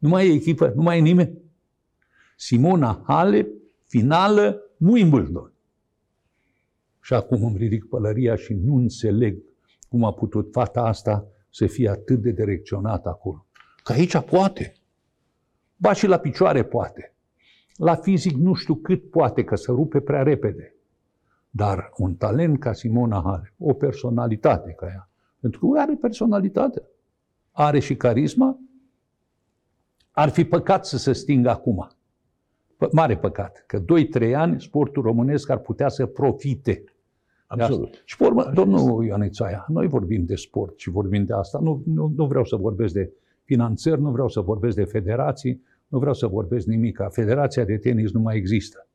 Nu 0.00 0.08
mai 0.08 0.28
e 0.28 0.32
echipă, 0.32 0.72
nu 0.76 0.82
mai 0.82 0.98
e 0.98 1.00
nimeni. 1.00 1.38
Simona 2.36 3.02
Halep, 3.06 3.48
finală, 3.86 4.60
Wimbledon. 4.78 5.52
Și 7.00 7.14
acum 7.14 7.44
îmi 7.44 7.56
ridic 7.56 7.84
pălăria 7.84 8.36
și 8.36 8.54
nu 8.54 8.76
înțeleg 8.76 9.42
cum 9.88 10.04
a 10.04 10.12
putut 10.12 10.48
fata 10.52 10.82
asta 10.82 11.26
să 11.50 11.66
fie 11.66 11.88
atât 11.88 12.20
de 12.20 12.30
direcționată 12.30 13.08
acolo. 13.08 13.46
Că 13.82 13.92
aici 13.92 14.18
poate. 14.18 14.74
Ba 15.76 15.92
și 15.92 16.06
la 16.06 16.18
picioare 16.18 16.64
poate. 16.64 17.14
La 17.76 17.94
fizic 17.94 18.36
nu 18.36 18.54
știu 18.54 18.74
cât 18.74 19.10
poate, 19.10 19.44
că 19.44 19.56
se 19.56 19.70
rupe 19.70 20.00
prea 20.00 20.22
repede. 20.22 20.74
Dar 21.50 21.92
un 21.96 22.14
talent 22.14 22.58
ca 22.58 22.72
Simona 22.72 23.22
Halep, 23.24 23.52
o 23.58 23.72
personalitate 23.72 24.70
ca 24.70 24.86
ea, 24.86 25.10
pentru 25.40 25.68
că 25.68 25.80
are 25.80 25.94
personalitate, 25.94 26.82
are 27.50 27.78
și 27.78 27.96
carisma, 27.96 28.58
ar 30.10 30.28
fi 30.28 30.44
păcat 30.44 30.86
să 30.86 30.96
se 30.96 31.12
stingă 31.12 31.50
acum. 31.50 31.88
Mare 32.92 33.16
păcat, 33.16 33.64
că 33.66 33.82
2-3 34.28 34.34
ani 34.34 34.60
sportul 34.60 35.02
românesc 35.02 35.50
ar 35.50 35.58
putea 35.58 35.88
să 35.88 36.06
profite. 36.06 36.84
Absolut. 37.46 38.02
Și 38.04 38.16
pe 38.16 38.24
urmă, 38.24 38.50
domnul 38.54 39.04
Ioanițaia, 39.04 39.64
noi 39.68 39.86
vorbim 39.86 40.24
de 40.24 40.34
sport 40.34 40.78
și 40.78 40.90
vorbim 40.90 41.24
de 41.24 41.32
asta. 41.32 41.58
Nu, 41.62 41.82
nu, 41.86 42.12
nu 42.16 42.26
vreau 42.26 42.44
să 42.44 42.56
vorbesc 42.56 42.92
de 42.92 43.12
finanțări, 43.44 44.00
nu 44.00 44.10
vreau 44.10 44.28
să 44.28 44.40
vorbesc 44.40 44.76
de 44.76 44.84
federații, 44.84 45.62
nu 45.88 45.98
vreau 45.98 46.14
să 46.14 46.26
vorbesc 46.26 46.66
nimic. 46.66 47.00
Federația 47.08 47.64
de 47.64 47.76
tenis 47.76 48.12
nu 48.12 48.20
mai 48.20 48.36
există. 48.36 48.88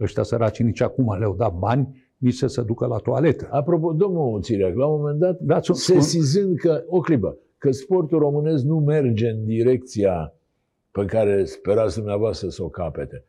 Ăștia 0.00 0.22
săraci 0.22 0.62
nici 0.62 0.80
acum 0.80 1.18
le-au 1.18 1.34
dat 1.34 1.58
bani, 1.58 2.08
nici 2.16 2.34
să 2.34 2.46
se 2.46 2.62
ducă 2.62 2.86
la 2.86 2.96
toaletă. 2.96 3.48
Apropo, 3.50 3.92
domnul 3.92 4.42
Țiriac, 4.42 4.74
la 4.74 4.86
un 4.86 5.00
moment 5.00 5.18
dat, 5.18 5.38
Dați 5.40 5.70
un, 5.70 5.76
sesizând 5.76 6.58
că, 6.58 6.84
o 6.86 7.00
clipă, 7.00 7.36
că 7.58 7.70
sportul 7.70 8.18
românesc 8.18 8.64
nu 8.64 8.78
merge 8.78 9.28
în 9.28 9.44
direcția 9.44 10.32
pe 10.90 11.04
care 11.04 11.44
sperați 11.44 11.96
dumneavoastră 11.96 12.48
să 12.48 12.62
o 12.62 12.68
capete. 12.68 13.24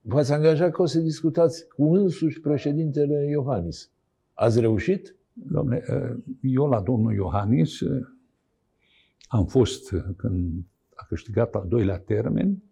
v-ați 0.00 0.32
angajat 0.32 0.70
că 0.70 0.82
o 0.82 0.86
să 0.86 1.00
discutați 1.00 1.68
cu 1.68 1.94
însuși 1.94 2.40
președintele 2.40 3.26
Iohannis. 3.30 3.90
Ați 4.34 4.60
reușit? 4.60 5.16
Dom'le, 5.42 5.82
uh, 5.88 6.16
eu 6.40 6.66
la 6.66 6.80
domnul 6.80 7.14
Iohannis 7.14 7.80
uh, 7.80 8.06
am 9.28 9.46
fost 9.46 9.92
uh, 9.92 10.04
când 10.16 10.64
a 10.94 11.04
câștigat 11.08 11.54
al 11.54 11.66
doilea 11.68 11.98
termen 11.98 12.62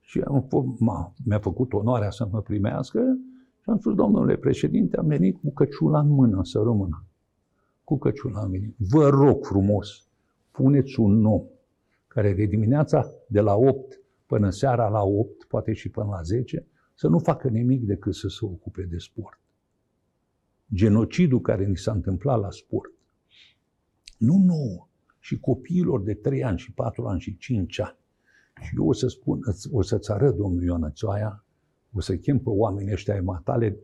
și 0.00 0.20
am 0.20 0.42
fost, 0.48 0.66
m-a, 0.78 1.14
mi-a 1.24 1.38
făcut 1.38 1.72
onoarea 1.72 2.10
să 2.10 2.28
mă 2.30 2.42
primească 2.42 3.18
și 3.62 3.70
am 3.70 3.78
spus, 3.78 3.94
domnule 3.94 4.36
președinte, 4.36 4.96
am 4.96 5.06
venit 5.06 5.36
cu 5.40 5.50
căciula 5.50 6.00
în 6.00 6.08
mână 6.08 6.40
să 6.44 6.58
rămână. 6.58 7.04
Cu 7.84 7.98
căciula 7.98 8.40
am 8.40 8.50
venit. 8.50 8.74
Vă 8.76 9.08
rog 9.08 9.44
frumos, 9.44 10.08
puneți 10.50 11.00
un 11.00 11.24
om 11.24 11.42
care 12.18 12.32
de 12.32 12.44
dimineața 12.44 13.12
de 13.26 13.40
la 13.40 13.54
8 13.54 14.00
până 14.26 14.50
seara 14.50 14.88
la 14.88 15.02
8, 15.02 15.44
poate 15.44 15.72
și 15.72 15.88
până 15.88 16.06
la 16.06 16.22
10, 16.22 16.66
să 16.94 17.08
nu 17.08 17.18
facă 17.18 17.48
nimic 17.48 17.84
decât 17.84 18.14
să 18.14 18.28
se 18.28 18.44
ocupe 18.44 18.82
de 18.82 18.98
sport. 18.98 19.40
Genocidul 20.72 21.40
care 21.40 21.64
ni 21.64 21.76
s-a 21.76 21.92
întâmplat 21.92 22.40
la 22.40 22.50
sport, 22.50 22.92
nu 24.18 24.36
nouă, 24.46 24.88
și 25.18 25.40
copiilor 25.40 26.02
de 26.02 26.14
3 26.14 26.44
ani 26.44 26.58
și 26.58 26.72
4 26.72 27.06
ani 27.06 27.20
și 27.20 27.36
5 27.36 27.80
ani. 27.80 27.96
Și 28.60 28.74
eu 28.76 28.88
o 28.88 28.92
să 28.92 29.08
spun, 29.08 29.40
o 29.70 29.82
să-ți 29.82 30.12
arăt, 30.12 30.36
domnul 30.36 30.62
Ioana 30.62 30.90
Țoaia, 30.90 31.44
o 31.92 32.00
să 32.00 32.16
chem 32.16 32.38
pe 32.38 32.48
oamenii 32.48 32.92
ăștia 32.92 33.14
ai 33.14 33.20
matale 33.20 33.76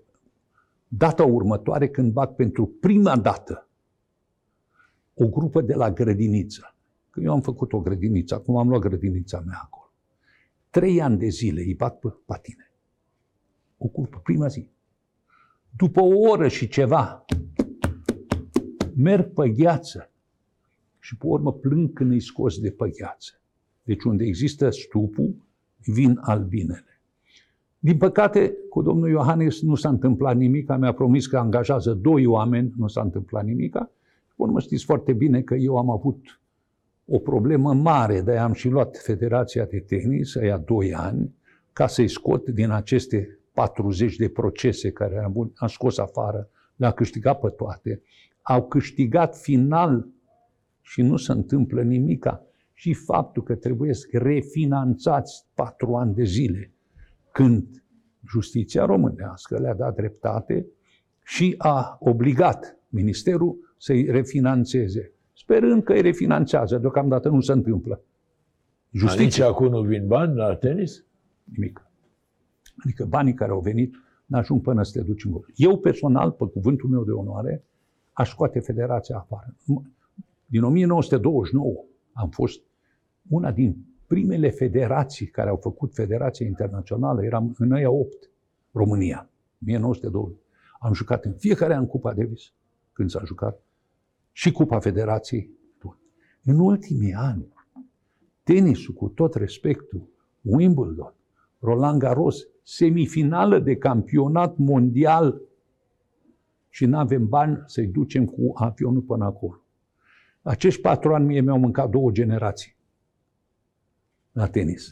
data 0.88 1.24
următoare 1.24 1.88
când 1.88 2.12
bag 2.12 2.34
pentru 2.34 2.66
prima 2.80 3.16
dată 3.16 3.68
o 5.14 5.28
grupă 5.28 5.60
de 5.60 5.74
la 5.74 5.92
grădiniță. 5.92 6.73
Că 7.14 7.20
eu 7.20 7.32
am 7.32 7.40
făcut 7.40 7.72
o 7.72 7.80
grădiniță, 7.80 8.34
acum 8.34 8.56
am 8.56 8.68
luat 8.68 8.80
grădinița 8.80 9.42
mea 9.46 9.60
acolo. 9.62 9.90
Trei 10.70 11.00
ani 11.00 11.18
de 11.18 11.28
zile 11.28 11.60
îi 11.60 11.74
bag 11.74 11.92
pe 11.92 12.08
patine. 12.24 12.72
O 13.78 13.86
grupă, 13.92 14.20
prima 14.24 14.46
zi. 14.46 14.68
După 15.76 16.00
o 16.00 16.30
oră 16.30 16.48
și 16.48 16.68
ceva, 16.68 17.24
merg 18.96 19.32
pe 19.32 19.50
gheață 19.50 20.10
și 20.98 21.16
pe 21.16 21.26
urmă 21.26 21.52
plâng 21.52 21.92
când 21.92 22.10
îi 22.10 22.20
scos 22.20 22.58
de 22.58 22.70
pe 22.70 22.90
gheață. 22.90 23.32
Deci 23.82 24.02
unde 24.02 24.24
există 24.24 24.70
stupul, 24.70 25.34
vin 25.84 26.18
albinele. 26.20 27.00
Din 27.78 27.96
păcate, 27.96 28.56
cu 28.70 28.82
domnul 28.82 29.08
Iohannis 29.08 29.62
nu 29.62 29.74
s-a 29.74 29.88
întâmplat 29.88 30.36
nimic, 30.36 30.76
mi-a 30.76 30.94
promis 30.94 31.26
că 31.26 31.38
angajează 31.38 31.92
doi 31.92 32.26
oameni, 32.26 32.72
nu 32.76 32.86
s-a 32.86 33.00
întâmplat 33.00 33.44
nimic. 33.44 33.76
Bun, 34.36 34.50
mă 34.50 34.60
știți 34.60 34.84
foarte 34.84 35.12
bine 35.12 35.42
că 35.42 35.54
eu 35.54 35.76
am 35.76 35.90
avut 35.90 36.38
o 37.06 37.18
problemă 37.18 37.74
mare, 37.74 38.20
de 38.20 38.36
am 38.36 38.52
și 38.52 38.68
luat 38.68 38.96
Federația 38.96 39.64
de 39.64 39.78
Tenis, 39.78 40.36
aia 40.36 40.56
doi 40.56 40.94
ani, 40.94 41.34
ca 41.72 41.86
să-i 41.86 42.08
scot 42.08 42.48
din 42.48 42.70
aceste 42.70 43.38
40 43.52 44.16
de 44.16 44.28
procese 44.28 44.90
care 44.90 45.18
am, 45.18 45.52
am 45.56 45.68
scos 45.68 45.98
afară, 45.98 46.48
le-a 46.76 46.90
câștigat 46.90 47.40
pe 47.40 47.48
toate. 47.48 48.02
Au 48.42 48.66
câștigat 48.66 49.36
final 49.36 50.08
și 50.80 51.02
nu 51.02 51.16
se 51.16 51.32
întâmplă 51.32 51.82
nimica. 51.82 52.46
Și 52.72 52.94
faptul 52.94 53.42
că 53.42 53.54
trebuie 53.54 53.94
să 53.94 54.06
refinanțați 54.12 55.46
patru 55.54 55.94
ani 55.94 56.14
de 56.14 56.24
zile, 56.24 56.72
când 57.32 57.84
justiția 58.28 58.84
românească 58.84 59.58
le-a 59.58 59.74
dat 59.74 59.94
dreptate 59.94 60.66
și 61.24 61.54
a 61.58 61.96
obligat 62.00 62.78
ministerul 62.88 63.74
să-i 63.78 64.04
refinanțeze, 64.10 65.13
sperând 65.36 65.82
că 65.82 65.92
îi 65.92 66.00
refinanțează. 66.00 66.78
Deocamdată 66.78 67.28
nu 67.28 67.40
se 67.40 67.52
întâmplă. 67.52 68.02
Justiția. 68.90 69.24
Nici 69.24 69.38
acum 69.38 69.68
nu 69.68 69.82
vin 69.82 70.06
bani 70.06 70.34
la 70.34 70.56
tenis? 70.56 71.04
Nimic. 71.44 71.86
Adică 72.84 73.04
banii 73.04 73.34
care 73.34 73.50
au 73.50 73.60
venit 73.60 73.94
n-ajung 74.26 74.62
până 74.62 74.82
să 74.82 74.98
te 74.98 75.04
duci 75.04 75.24
în 75.24 75.30
gol. 75.30 75.46
Eu 75.54 75.78
personal, 75.78 76.30
pe 76.30 76.44
cuvântul 76.44 76.88
meu 76.88 77.04
de 77.04 77.10
onoare, 77.10 77.64
aș 78.12 78.30
scoate 78.30 78.60
federația 78.60 79.16
afară. 79.16 79.56
Din 80.46 80.62
1929 80.62 81.84
am 82.12 82.28
fost 82.28 82.62
una 83.28 83.52
din 83.52 83.76
primele 84.06 84.50
federații 84.50 85.26
care 85.26 85.48
au 85.48 85.56
făcut 85.56 85.94
Federația 85.94 86.46
Internațională, 86.46 87.24
eram 87.24 87.54
în 87.58 87.72
aia 87.72 87.90
8, 87.90 88.30
România, 88.72 89.30
1920. 89.62 90.38
Am 90.78 90.92
jucat 90.92 91.24
în 91.24 91.32
fiecare 91.32 91.74
an 91.74 91.86
Cupa 91.86 92.12
Davis, 92.12 92.52
când 92.92 93.10
s-a 93.10 93.22
jucat, 93.24 93.63
și 94.36 94.52
Cupa 94.52 94.78
Federației. 94.78 95.50
În 96.46 96.58
ultimii 96.58 97.12
ani, 97.12 97.52
tenisul, 98.42 98.94
cu 98.94 99.08
tot 99.08 99.34
respectul, 99.34 100.08
Wimbledon, 100.40 101.14
Roland 101.58 101.98
Garros, 101.98 102.46
semifinală 102.62 103.58
de 103.58 103.76
campionat 103.76 104.56
mondial 104.56 105.40
și 106.68 106.86
nu 106.86 106.98
avem 106.98 107.28
bani 107.28 107.62
să-i 107.66 107.86
ducem 107.86 108.24
cu 108.24 108.52
avionul 108.54 109.00
până 109.00 109.24
acolo. 109.24 109.60
Acești 110.42 110.80
patru 110.80 111.14
ani 111.14 111.26
mie 111.26 111.40
mi-au 111.40 111.58
mâncat 111.58 111.90
două 111.90 112.10
generații 112.10 112.76
la 114.32 114.46
tenis. 114.46 114.90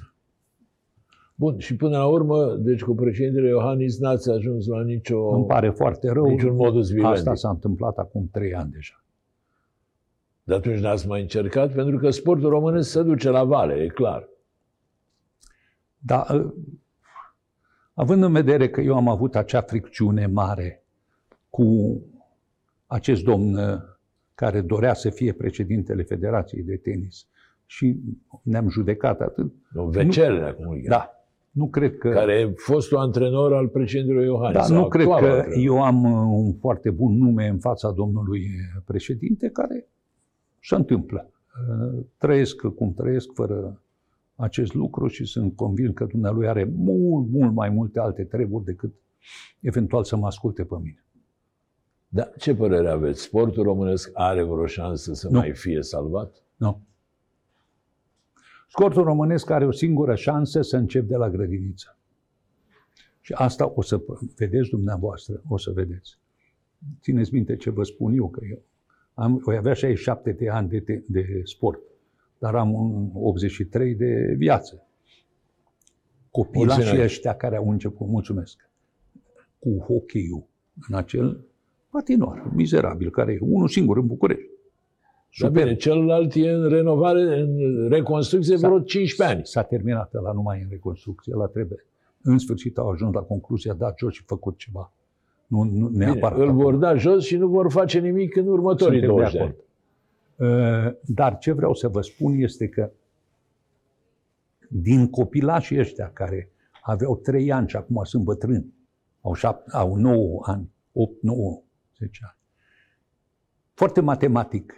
Bun, 1.34 1.58
și 1.58 1.76
până 1.76 1.96
la 1.96 2.06
urmă, 2.06 2.56
deci 2.56 2.82
cu 2.82 2.94
președintele 2.94 3.48
Iohannis 3.48 3.98
n-ați 3.98 4.30
ajuns 4.30 4.66
la 4.66 4.82
nicio... 4.82 5.28
Îmi 5.28 5.46
pare 5.46 5.70
foarte 5.70 6.10
rău. 6.10 6.26
Niciun 6.26 6.54
modus 6.54 6.88
vivendi. 6.88 7.08
Asta 7.08 7.34
s-a 7.34 7.50
întâmplat 7.50 7.96
acum 7.96 8.28
trei 8.32 8.54
ani 8.54 8.70
deja. 8.70 9.04
De 10.42 10.54
atunci 10.54 10.78
n-ați 10.78 11.06
mai 11.06 11.20
încercat? 11.20 11.72
Pentru 11.72 11.98
că 11.98 12.10
sportul 12.10 12.48
românesc 12.48 12.90
se 12.90 13.02
duce 13.02 13.30
la 13.30 13.44
vale, 13.44 13.74
e 13.74 13.86
clar. 13.86 14.28
Da, 15.98 16.26
ă, 16.30 16.54
având 17.94 18.22
în 18.22 18.32
vedere 18.32 18.68
că 18.68 18.80
eu 18.80 18.96
am 18.96 19.08
avut 19.08 19.36
acea 19.36 19.60
fricțiune 19.60 20.26
mare 20.26 20.84
cu 21.50 22.00
acest 22.86 23.22
domn 23.22 23.54
ă, 23.54 23.98
care 24.34 24.60
dorea 24.60 24.94
să 24.94 25.10
fie 25.10 25.32
președintele 25.32 26.02
Federației 26.02 26.62
de 26.62 26.76
Tenis 26.76 27.26
și 27.66 28.00
ne-am 28.42 28.68
judecat 28.68 29.20
atât. 29.20 29.52
Vecele, 29.72 30.42
acum. 30.42 30.82
Da. 30.88 31.10
Nu 31.50 31.68
cred 31.68 31.98
că... 31.98 32.10
Care 32.10 32.32
e 32.32 32.52
fostul 32.56 32.96
antrenor 32.98 33.54
al 33.54 33.68
președintelui 33.68 34.24
Iohannis. 34.24 34.68
Da, 34.68 34.74
nu 34.74 34.88
cred 34.88 35.06
că 35.06 35.12
antrenor. 35.12 35.46
eu 35.56 35.82
am 35.82 36.04
uh, 36.04 36.44
un 36.44 36.54
foarte 36.54 36.90
bun 36.90 37.16
nume 37.16 37.46
în 37.46 37.58
fața 37.58 37.90
domnului 37.90 38.46
președinte 38.84 39.48
care 39.48 39.86
se 40.62 40.74
întâmplă. 40.74 41.30
Uh, 41.68 42.04
trăiesc 42.16 42.56
cum 42.56 42.94
trăiesc 42.94 43.32
fără 43.34 43.82
acest 44.34 44.74
lucru 44.74 45.06
și 45.06 45.24
sunt 45.24 45.56
convins 45.56 45.94
că 45.94 46.04
dumnealui 46.04 46.48
are 46.48 46.64
mult, 46.64 47.28
mult 47.28 47.52
mai 47.52 47.68
multe 47.68 48.00
alte 48.00 48.24
treburi 48.24 48.64
decât 48.64 48.94
eventual 49.60 50.04
să 50.04 50.16
mă 50.16 50.26
asculte 50.26 50.64
pe 50.64 50.74
mine. 50.82 51.04
Da, 52.08 52.22
ce 52.22 52.54
părere 52.54 52.90
aveți? 52.90 53.22
Sportul 53.22 53.62
românesc 53.62 54.10
are 54.12 54.42
vreo 54.42 54.66
șansă 54.66 55.14
să 55.14 55.28
nu. 55.28 55.38
mai 55.38 55.52
fie 55.52 55.82
salvat? 55.82 56.42
Nu. 56.56 56.80
Sportul 58.68 59.02
românesc 59.02 59.50
are 59.50 59.66
o 59.66 59.70
singură 59.70 60.14
șansă 60.14 60.62
să 60.62 60.76
încep 60.76 61.06
de 61.06 61.16
la 61.16 61.30
grădiniță. 61.30 61.96
Și 63.20 63.32
asta 63.32 63.72
o 63.74 63.82
să 63.82 64.00
vedeți 64.36 64.68
dumneavoastră, 64.68 65.42
o 65.48 65.58
să 65.58 65.70
vedeți. 65.70 66.18
Țineți 67.00 67.34
minte 67.34 67.56
ce 67.56 67.70
vă 67.70 67.82
spun 67.82 68.14
eu, 68.14 68.28
că 68.28 68.40
eu 68.50 68.62
am, 69.14 69.36
voi 69.36 69.56
avea 69.56 69.72
67 69.72 70.32
de 70.32 70.48
ani 70.48 70.68
de, 70.68 70.78
de, 70.78 71.04
de 71.06 71.40
sport, 71.44 71.80
dar 72.38 72.54
am 72.54 72.72
un 72.72 73.10
83 73.14 73.94
de 73.94 74.34
viață. 74.36 74.86
Copilașii 76.30 77.02
ăștia 77.02 77.34
care 77.34 77.56
au 77.56 77.70
început, 77.70 78.08
mulțumesc, 78.08 78.70
cu 79.58 79.78
hockey 79.78 80.44
în 80.88 80.96
acel 80.96 81.44
patinor, 81.90 82.50
mizerabil, 82.54 83.10
care 83.10 83.32
e 83.32 83.38
unul 83.40 83.68
singur 83.68 83.96
în 83.96 84.06
București. 84.06 84.50
Super. 85.30 85.52
Da 85.52 85.62
bine, 85.62 85.76
celălalt 85.76 86.34
e 86.34 86.50
în 86.50 86.68
renovare, 86.68 87.40
în 87.40 87.88
reconstrucție 87.88 88.56
vreo 88.56 88.80
15 88.80 89.36
ani. 89.36 89.46
S-a 89.46 89.62
terminat 89.62 90.12
la 90.12 90.32
numai 90.32 90.60
în 90.62 90.68
reconstrucție, 90.70 91.34
la 91.34 91.46
trebuie. 91.46 91.84
În 92.22 92.38
sfârșit 92.38 92.78
au 92.78 92.88
ajuns 92.88 93.14
la 93.14 93.20
concluzia, 93.20 93.72
da, 93.74 93.94
jos 93.98 94.12
și 94.12 94.22
făcut 94.22 94.58
ceva. 94.58 94.92
Nu, 95.52 95.62
nu 95.62 95.88
neapărat. 95.88 96.38
Bine, 96.38 96.46
îl 96.46 96.52
vor 96.52 96.76
da 96.76 96.94
jos 96.94 97.24
și 97.24 97.36
nu 97.36 97.48
vor 97.48 97.70
face 97.70 97.98
nimic 97.98 98.36
în 98.36 98.46
următorii 98.46 98.98
Suntem 98.98 99.16
20 99.16 99.32
de 99.32 99.40
ani. 99.40 99.56
Uh, 100.86 100.94
dar 101.06 101.38
ce 101.38 101.52
vreau 101.52 101.74
să 101.74 101.88
vă 101.88 102.00
spun 102.00 102.34
este 102.34 102.68
că 102.68 102.90
din 104.68 105.10
copilașii 105.10 105.78
ăștia 105.78 106.10
care 106.12 106.52
aveau 106.82 107.16
3 107.16 107.52
ani 107.52 107.68
și 107.68 107.76
acum 107.76 108.04
sunt 108.04 108.24
bătrâni, 108.24 108.74
au, 109.20 109.34
7, 109.34 109.70
au 109.72 109.94
9 109.96 110.40
ani, 110.44 110.70
8, 110.92 111.22
9, 111.22 111.62
10 111.98 112.20
ani. 112.22 112.36
Foarte 113.74 114.00
matematic. 114.00 114.72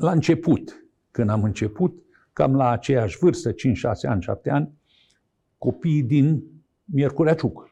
La 0.00 0.10
început, 0.10 0.86
când 1.10 1.30
am 1.30 1.42
început, 1.42 2.02
cam 2.32 2.56
la 2.56 2.70
aceeași 2.70 3.18
vârstă, 3.18 3.52
5-6 3.52 3.54
ani, 4.02 4.22
7 4.22 4.50
ani, 4.50 4.72
copiii 5.58 6.02
din 6.02 6.42
Miercurea 6.84 7.34
Ciuc, 7.34 7.71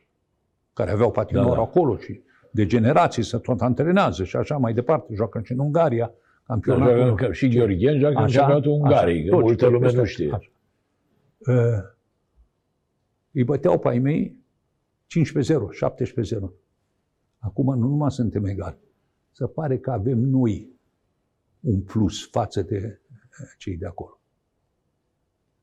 care 0.80 0.92
aveau 0.92 1.10
patinor 1.10 1.44
da, 1.44 1.54
da. 1.54 1.60
acolo 1.60 1.96
și 1.96 2.20
de 2.50 2.66
generații 2.66 3.22
se 3.22 3.38
tot 3.38 3.60
antrenează 3.60 4.24
și 4.24 4.36
așa 4.36 4.56
mai 4.56 4.74
departe, 4.74 5.14
joacă 5.14 5.40
și 5.44 5.52
în 5.52 5.58
Ungaria, 5.58 6.12
campionatul. 6.46 7.16
Da, 7.20 7.32
și 7.32 7.48
Gheorghen 7.48 7.98
joacă 7.98 8.20
în 8.20 8.30
campionatul 8.30 8.70
Ungariei, 8.70 9.28
că 9.28 9.36
multă 9.36 9.66
lume 9.66 9.92
nu 9.92 10.04
știe. 10.04 10.32
Așa. 10.32 10.50
Uh, 11.38 11.82
îi 13.32 13.44
băteau 13.44 13.78
pe 13.78 13.88
ai 13.88 13.98
mei 13.98 14.38
15-0, 15.06 15.54
17-0. 16.38 16.50
Acum 17.38 17.78
nu 17.78 17.86
numai 17.88 18.10
suntem 18.10 18.44
egali. 18.44 18.78
Se 19.30 19.46
pare 19.46 19.78
că 19.78 19.90
avem 19.90 20.18
noi 20.18 20.70
un 21.60 21.80
plus 21.80 22.30
față 22.30 22.62
de 22.62 22.76
eh, 22.76 23.48
cei 23.58 23.76
de 23.76 23.86
acolo. 23.86 24.20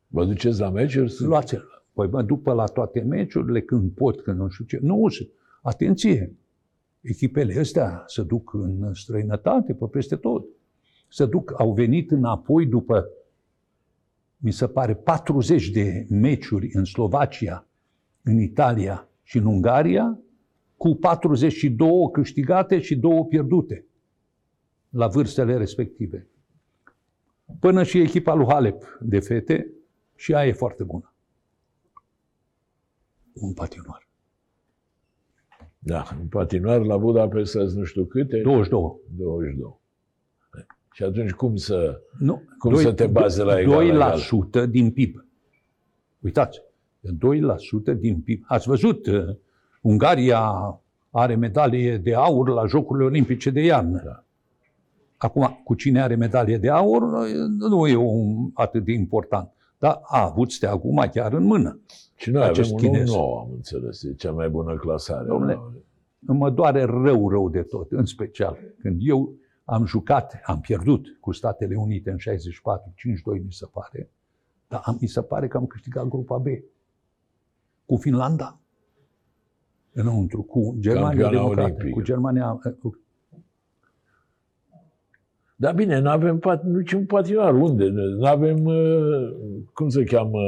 Vă 0.07 0.25
duceți 0.25 0.59
la 0.59 0.69
meciuri? 0.69 1.13
Luați-l. 1.19 1.76
Păi 1.97 2.07
mă 2.07 2.21
duc 2.21 2.41
pe 2.41 2.51
la 2.51 2.65
toate 2.65 2.99
meciurile, 2.99 3.61
când 3.61 3.91
pot, 3.91 4.21
când 4.21 4.39
nu 4.39 4.49
știu 4.49 4.65
ce. 4.65 4.79
Nu, 4.81 5.07
atenție! 5.61 6.35
Echipele 7.01 7.59
astea 7.59 8.03
se 8.07 8.23
duc 8.23 8.53
în 8.53 8.93
străinătate, 8.93 9.73
pe 9.73 9.85
peste 9.85 10.15
tot. 10.15 10.45
Se 11.09 11.25
duc, 11.25 11.53
au 11.57 11.73
venit 11.73 12.11
înapoi 12.11 12.65
după, 12.65 13.09
mi 14.37 14.51
se 14.51 14.67
pare, 14.67 14.95
40 14.95 15.69
de 15.69 16.05
meciuri 16.09 16.69
în 16.73 16.83
Slovacia, 16.83 17.67
în 18.23 18.39
Italia 18.39 19.09
și 19.23 19.37
în 19.37 19.45
Ungaria, 19.45 20.19
cu 20.75 20.95
42 20.95 21.89
câștigate 22.11 22.79
și 22.79 22.95
2 22.95 23.25
pierdute 23.29 23.85
la 24.89 25.07
vârstele 25.07 25.57
respective. 25.57 26.27
Până 27.59 27.83
și 27.83 27.99
echipa 27.99 28.33
lui 28.33 28.45
Halep 28.47 28.97
de 29.01 29.19
fete, 29.19 29.71
și 30.15 30.31
ea 30.31 30.45
e 30.45 30.51
foarte 30.51 30.83
bună. 30.83 31.11
Un 33.39 33.53
patinoar. 33.53 34.07
Da, 35.79 36.07
un 36.19 36.27
patinoar 36.27 36.81
la 36.81 36.97
Budapesta 36.97 37.63
nu 37.63 37.83
știu 37.83 38.05
câte. 38.05 38.41
22. 38.41 39.01
22. 39.17 39.79
Și 40.93 41.03
atunci 41.03 41.31
cum 41.31 41.55
să, 41.55 42.01
nu, 42.19 42.41
cum 42.57 42.71
2, 42.71 42.83
să 42.83 42.93
te 42.93 43.07
baze 43.07 43.43
la 43.43 43.59
egal? 43.59 43.85
2% 43.85 44.47
egal? 44.49 44.67
din 44.69 44.91
PIB. 44.91 45.25
Uitați, 46.19 46.61
2% 47.93 47.97
din 47.99 48.21
PIB. 48.21 48.43
Ați 48.47 48.67
văzut, 48.67 49.07
uh, 49.07 49.35
Ungaria 49.81 50.51
are 51.09 51.35
medalie 51.35 51.97
de 51.97 52.13
aur 52.13 52.49
la 52.49 52.65
Jocurile 52.65 53.05
Olimpice 53.05 53.49
de 53.49 53.61
iarnă. 53.61 54.01
Da. 54.05 54.23
Acum, 55.17 55.61
cu 55.63 55.73
cine 55.73 56.01
are 56.01 56.15
medalie 56.15 56.57
de 56.57 56.69
aur, 56.69 57.27
nu 57.57 57.87
e 57.87 57.95
un, 57.95 58.49
atât 58.53 58.83
de 58.83 58.91
important. 58.91 59.51
Dar 59.77 59.99
a 60.03 60.23
avut 60.23 60.51
steagul 60.51 60.91
mai 60.91 61.09
chiar 61.09 61.33
în 61.33 61.43
mână. 61.43 61.79
Și 62.15 62.29
noi 62.29 62.43
avem 62.47 62.65
un 62.71 62.77
chinez. 62.77 63.09
nou, 63.09 63.37
am 63.37 63.49
înțeles, 63.53 64.03
e 64.03 64.13
cea 64.13 64.31
mai 64.31 64.49
bună 64.49 64.75
clasare. 64.75 65.27
Dom'le, 65.27 65.57
mă 66.19 66.49
doare 66.49 66.83
rău, 66.83 67.29
rău 67.29 67.49
de 67.49 67.61
tot, 67.61 67.91
în 67.91 68.05
special 68.05 68.57
când 68.79 69.01
eu 69.03 69.35
am 69.63 69.85
jucat, 69.85 70.39
am 70.45 70.59
pierdut 70.59 71.17
cu 71.19 71.31
Statele 71.31 71.75
Unite 71.75 72.11
în 72.11 72.17
64, 72.17 72.93
5-2 73.37 73.43
mi 73.43 73.51
se 73.51 73.65
pare, 73.71 74.11
dar 74.67 74.81
am, 74.83 74.97
mi 75.01 75.07
se 75.07 75.21
pare 75.21 75.47
că 75.47 75.57
am 75.57 75.65
câștigat 75.65 76.07
grupa 76.07 76.37
B. 76.37 76.45
Cu 77.85 77.95
Finlanda, 77.95 78.59
înăuntru, 79.93 80.41
cu 80.41 80.75
Germania 80.79 81.29
Democrată, 81.29 81.89
cu 81.89 82.01
Germania 82.01 82.59
dar 85.59 85.73
bine, 85.73 85.99
nu 85.99 86.09
avem 86.09 86.39
pat, 86.39 86.63
niciun 86.63 87.05
patinoar. 87.05 87.53
Unde? 87.53 87.85
Nu 87.89 88.25
avem, 88.25 88.65
uh, 88.65 89.33
cum 89.73 89.89
se 89.89 90.03
cheamă, 90.03 90.39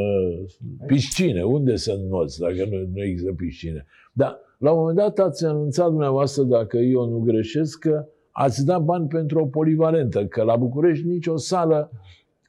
piscine. 0.86 1.44
Unde 1.44 1.76
să 1.76 2.00
înnoți 2.02 2.40
dacă 2.40 2.68
nu, 2.70 2.78
nu 2.94 3.04
există 3.04 3.34
piscine? 3.34 3.86
Dar 4.14 4.38
la 4.58 4.72
un 4.72 4.80
moment 4.80 4.98
dat 4.98 5.20
ați 5.20 5.46
anunțat 5.46 5.90
dumneavoastră, 5.90 6.44
dacă 6.44 6.78
eu 6.78 7.10
nu 7.10 7.20
greșesc, 7.20 7.80
că 7.80 8.06
ați 8.32 8.66
dat 8.66 8.82
bani 8.84 9.08
pentru 9.08 9.40
o 9.40 9.46
polivalentă, 9.46 10.26
că 10.26 10.44
la 10.44 10.56
București 10.56 11.08
nicio 11.08 11.38
sală 11.38 11.92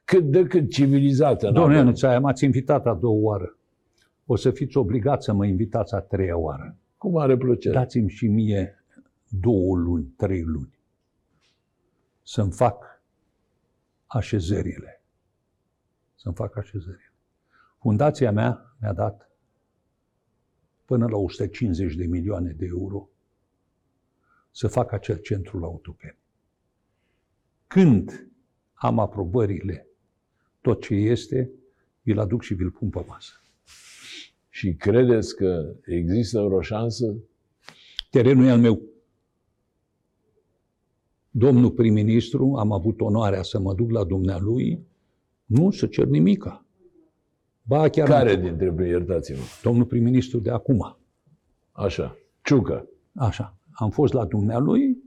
cât 0.04 0.24
de 0.24 0.42
cât 0.42 0.70
civilizată. 0.70 1.50
Domnule 1.50 1.82
Nuțaia, 1.82 2.20
m-ați 2.20 2.44
invitat 2.44 2.86
a 2.86 2.94
doua 2.94 3.20
oară. 3.20 3.56
O 4.26 4.36
să 4.36 4.50
fiți 4.50 4.76
obligați 4.76 5.24
să 5.24 5.32
mă 5.32 5.46
invitați 5.46 5.94
a 5.94 5.98
treia 5.98 6.38
oară. 6.38 6.76
Cu 6.96 7.10
mare 7.10 7.36
plăcere. 7.36 7.74
Dați-mi 7.74 8.08
și 8.08 8.26
mie 8.26 8.84
două 9.28 9.76
luni, 9.76 10.14
trei 10.16 10.42
luni 10.42 10.79
să-mi 12.30 12.52
fac 12.52 13.02
așezările. 14.06 15.02
Să-mi 16.14 16.34
fac 16.34 16.56
așezările. 16.56 17.12
Fundația 17.78 18.32
mea 18.32 18.76
mi-a 18.80 18.92
dat 18.92 19.30
până 20.84 21.06
la 21.06 21.16
150 21.16 21.94
de 21.94 22.06
milioane 22.06 22.52
de 22.52 22.66
euro 22.66 23.08
să 24.50 24.68
fac 24.68 24.92
acel 24.92 25.16
centru 25.16 25.58
la 25.58 25.66
Autopen. 25.66 26.16
Când 27.66 28.30
am 28.72 28.98
aprobările, 28.98 29.86
tot 30.60 30.82
ce 30.82 30.94
este, 30.94 31.50
vi-l 32.02 32.18
aduc 32.18 32.42
și 32.42 32.54
vi-l 32.54 32.70
pun 32.70 32.90
pe 32.90 33.04
masă. 33.06 33.32
Și 34.48 34.74
credeți 34.74 35.36
că 35.36 35.74
există 35.84 36.40
o 36.40 36.60
șansă? 36.60 37.16
Terenul 38.10 38.46
e 38.46 38.50
al 38.50 38.60
meu 38.60 38.89
domnul 41.30 41.70
prim-ministru, 41.70 42.54
am 42.54 42.72
avut 42.72 43.00
onoarea 43.00 43.42
să 43.42 43.60
mă 43.60 43.74
duc 43.74 43.90
la 43.90 44.04
dumnealui, 44.04 44.86
nu 45.44 45.70
să 45.70 45.86
cer 45.86 46.06
nimica. 46.06 46.64
Ba, 47.62 47.88
chiar 47.88 48.08
Care 48.08 48.36
nu. 48.36 48.56
dintre, 48.56 48.88
iertați-mă? 48.88 49.38
Domnul 49.62 49.84
prim-ministru 49.84 50.38
de 50.38 50.50
acum. 50.50 50.96
Așa, 51.72 52.16
Ciucă. 52.42 52.88
Așa. 53.14 53.54
Am 53.70 53.90
fost 53.90 54.12
la 54.12 54.24
dumnealui 54.24 54.98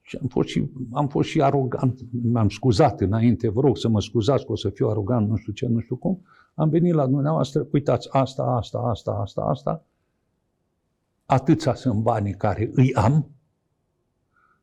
și 0.00 0.18
am 0.20 0.26
fost 0.28 0.48
și, 0.48 0.70
am 0.92 1.08
fost 1.08 1.28
și 1.28 1.42
arogant. 1.42 2.00
M-am 2.22 2.48
scuzat 2.48 3.00
înainte, 3.00 3.48
vă 3.48 3.60
rog 3.60 3.76
să 3.76 3.88
mă 3.88 4.00
scuzați 4.00 4.46
că 4.46 4.52
o 4.52 4.56
să 4.56 4.68
fiu 4.68 4.88
arogant, 4.88 5.28
nu 5.28 5.36
știu 5.36 5.52
ce, 5.52 5.66
nu 5.66 5.80
știu 5.80 5.96
cum. 5.96 6.22
Am 6.54 6.68
venit 6.68 6.94
la 6.94 7.06
dumneavoastră, 7.06 7.66
uitați, 7.72 8.08
asta, 8.10 8.42
asta, 8.42 8.78
asta, 8.78 9.10
asta, 9.10 9.40
asta. 9.40 9.84
Atâția 11.26 11.74
sunt 11.74 12.02
banii 12.02 12.34
care 12.34 12.70
îi 12.74 12.94
am, 12.94 13.30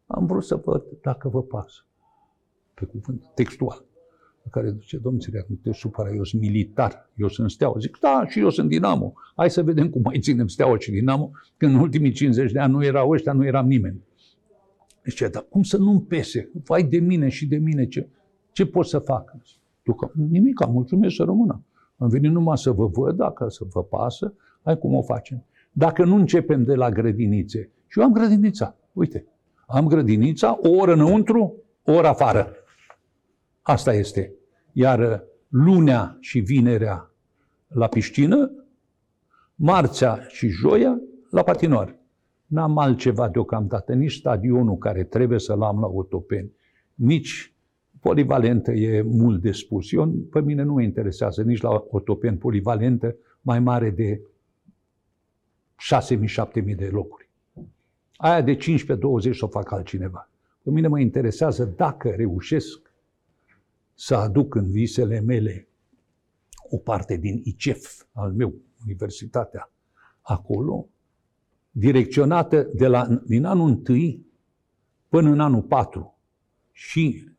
am 0.06 0.26
vrut 0.26 0.44
să 0.44 0.56
văd 0.56 0.84
dacă 1.02 1.30
vă 1.30 1.44
pasă. 1.44 1.86
Pe 2.74 2.86
cuvânt, 2.86 3.24
textual. 3.34 3.86
Pe 4.44 4.48
care 4.52 4.76
zice, 4.80 4.98
domnul 4.98 5.22
Țiriac, 5.22 5.48
nu 5.48 5.56
te 5.56 5.72
supăra, 5.72 6.14
eu 6.14 6.24
sunt 6.24 6.42
militar, 6.42 7.10
eu 7.16 7.28
sunt 7.28 7.52
steaua. 7.52 7.76
Zic, 7.80 8.00
da, 8.00 8.26
și 8.28 8.40
eu 8.40 8.50
sunt 8.50 8.70
Dinamo. 8.70 9.14
Hai 9.36 9.50
să 9.50 9.64
vedem 9.64 9.90
cum 9.90 10.02
mai 10.02 10.20
ținem 10.20 10.48
steaua 10.48 10.78
și 10.80 10.92
Dinamo, 10.92 11.32
când 11.58 11.74
în 11.74 11.80
ultimii 11.80 12.12
50 12.12 12.52
de 12.52 12.60
ani 12.60 12.74
nu 12.74 12.84
erau 12.84 13.10
ăștia, 13.10 13.34
nu 13.34 13.46
eram 13.46 13.68
nimeni. 13.68 14.04
Zice, 15.06 15.28
dar 15.28 15.46
cum 15.50 15.64
să 15.64 15.78
nu-mi 15.78 16.02
pese? 16.02 16.50
Vai 16.64 16.84
de 16.84 16.98
mine 16.98 17.30
și 17.30 17.48
de 17.48 17.58
mine, 17.58 17.88
ce, 17.88 18.10
ce 18.52 18.66
pot 18.66 18.86
să 18.86 19.00
fac? 19.00 19.36
Duc, 19.84 20.12
nimic, 20.14 20.62
am 20.62 20.72
mulțumesc 20.72 21.16
să 21.16 21.24
rămână. 21.24 21.64
Am 21.98 22.10
venit 22.10 22.32
numai 22.32 22.58
să 22.58 22.72
vă 22.72 22.88
văd, 22.88 23.16
dacă 23.16 23.50
să 23.50 23.64
vă 23.70 23.84
pasă, 23.84 24.34
hai 24.64 24.78
cum 24.78 24.96
o 24.96 25.02
facem. 25.02 25.44
Dacă 25.72 26.06
nu 26.06 26.16
începem 26.16 26.64
de 26.64 26.76
la 26.76 26.90
grădinițe, 26.90 27.70
și 27.88 28.00
eu 28.00 28.06
am 28.06 28.12
grădinița, 28.12 28.76
uite, 28.94 29.26
am 29.68 29.88
grădinița, 29.88 30.60
o 30.62 30.70
oră 30.70 30.94
înăuntru, 30.94 31.56
o 31.84 31.92
oră 31.92 32.08
afară. 32.08 32.54
Asta 33.62 33.94
este. 33.94 34.34
Iar 34.72 35.24
lunea 35.48 36.18
și 36.20 36.40
vinerea 36.40 37.12
la 37.68 37.88
piscină, 37.88 38.52
marțea 39.56 40.26
și 40.28 40.48
joia 40.48 41.00
la 41.30 41.44
patinoar. 41.44 41.96
N-am 42.46 42.78
altceva 42.78 43.30
deocamdată, 43.30 43.94
nici 43.94 44.14
stadionul 44.14 44.78
care 44.78 45.04
trebuie 45.04 45.40
să-l 45.40 45.62
am 45.62 45.80
la 45.80 45.88
Otopeni, 45.88 46.52
nici 46.94 47.54
polivalentă 48.00 48.72
e 48.72 49.02
mult 49.02 49.42
de 49.42 49.52
spus. 49.52 49.92
Eu, 49.92 50.12
pe 50.32 50.42
mine 50.42 50.64
nu 50.64 50.74
mă 50.74 50.82
interesează 50.82 51.42
nici 51.42 51.62
la 51.62 51.86
Otopeni 51.90 52.38
polivalentă 52.38 53.16
mai 53.42 53.60
mare 53.60 53.90
de 53.90 54.22
6.000-7.000 56.12 56.76
de 56.76 56.90
locuri. 56.92 57.25
Aia 58.18 58.42
de 58.42 58.56
15-20 58.56 58.58
să 59.32 59.46
o 59.46 59.48
fac 59.48 59.72
altcineva. 59.72 60.30
Pe 60.62 60.70
mine 60.72 60.88
mă 60.88 61.00
interesează 61.00 61.66
dacă 61.66 62.10
reușesc 62.10 62.94
să 63.94 64.16
aduc 64.16 64.56
în 64.56 64.72
visele 64.72 65.20
mele 65.20 65.68
o 66.70 66.78
parte 66.78 67.18
din 67.18 67.42
ICEF 67.44 68.06
al 68.12 68.34
meu, 68.34 68.54
universitatea, 68.86 69.72
acolo, 70.22 70.88
direcționată 71.72 72.70
de 72.74 72.88
la, 72.88 73.22
din 73.26 73.46
anul 73.46 73.82
1 73.90 74.26
până 75.10 75.30
în 75.30 75.40
anul 75.40 75.62
4 75.62 76.20
și 76.72 77.30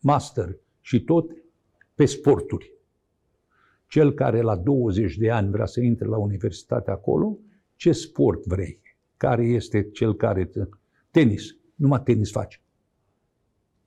master 0.00 0.58
și 0.80 1.04
tot 1.04 1.30
pe 1.94 2.04
sporturi. 2.04 2.72
Cel 3.86 4.12
care 4.12 4.40
la 4.40 4.56
20 4.56 5.16
de 5.16 5.30
ani 5.30 5.50
vrea 5.50 5.66
să 5.66 5.80
intre 5.80 6.06
la 6.06 6.18
universitate 6.18 6.90
acolo, 6.90 7.38
ce 7.76 7.92
sport 7.92 8.44
vrei? 8.46 8.80
Care 9.24 9.44
este 9.44 9.90
cel 9.92 10.14
care... 10.14 10.50
Tenis. 11.10 11.56
Numai 11.74 12.02
tenis 12.02 12.30
faci. 12.30 12.62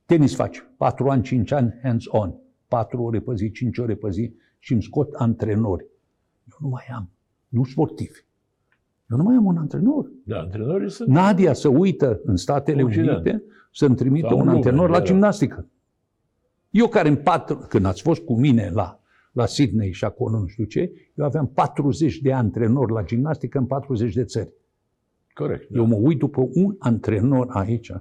Tenis 0.06 0.36
faci. 0.36 0.64
4 0.78 1.10
ani, 1.10 1.24
5 1.24 1.52
ani, 1.52 1.80
hands-on. 1.84 2.36
4 2.68 3.02
ore 3.02 3.20
pe 3.20 3.36
zi, 3.36 3.52
5 3.52 3.78
ore 3.78 3.96
pe 3.96 4.10
zi 4.10 4.34
și 4.60 4.74
îmi 4.74 4.84
scot 4.84 5.14
antrenori. 5.14 5.86
Eu 6.52 6.58
nu 6.60 6.68
mai 6.68 6.84
am. 6.96 7.10
Nu 7.48 7.64
sportivi. 7.64 8.26
Eu 9.10 9.18
nu 9.18 9.24
mai 9.24 9.36
am 9.36 9.46
un 9.46 9.58
antrenor. 9.58 10.12
Da, 10.24 10.40
antrenorii 10.40 10.90
sunt... 10.90 11.10
Nadia 11.10 11.54
să 11.54 11.68
uită 11.68 12.22
în 12.24 12.36
Statele 12.36 12.84
Occident. 12.84 13.10
Unite 13.10 13.44
să-mi 13.74 13.96
trimită 13.96 14.28
Sau 14.28 14.40
un 14.40 14.48
antrenor 14.48 14.90
la 14.90 14.98
da. 14.98 15.04
gimnastică. 15.04 15.68
Eu 16.70 16.88
care 16.88 17.08
în 17.08 17.16
patru, 17.16 17.66
când 17.70 17.86
ați 17.86 18.02
fost 18.02 18.22
cu 18.22 18.40
mine 18.40 18.70
la 18.74 19.02
la 19.32 19.46
Sydney 19.46 19.92
și 19.92 20.06
acolo 20.06 20.40
nu 20.40 20.48
știu 20.48 20.64
ce, 20.64 20.92
eu 21.16 21.26
aveam 21.26 21.48
40 21.48 22.18
de 22.18 22.34
antrenori 22.34 22.92
la 22.92 23.04
gimnastică 23.04 23.58
în 23.58 23.66
40 23.66 24.14
de 24.14 24.24
țări. 24.24 24.54
Corect. 25.38 25.76
Eu 25.76 25.86
mă 25.86 25.96
uit 25.96 26.20
după 26.20 26.50
un 26.54 26.76
antrenor 26.80 27.48
aici. 27.50 27.92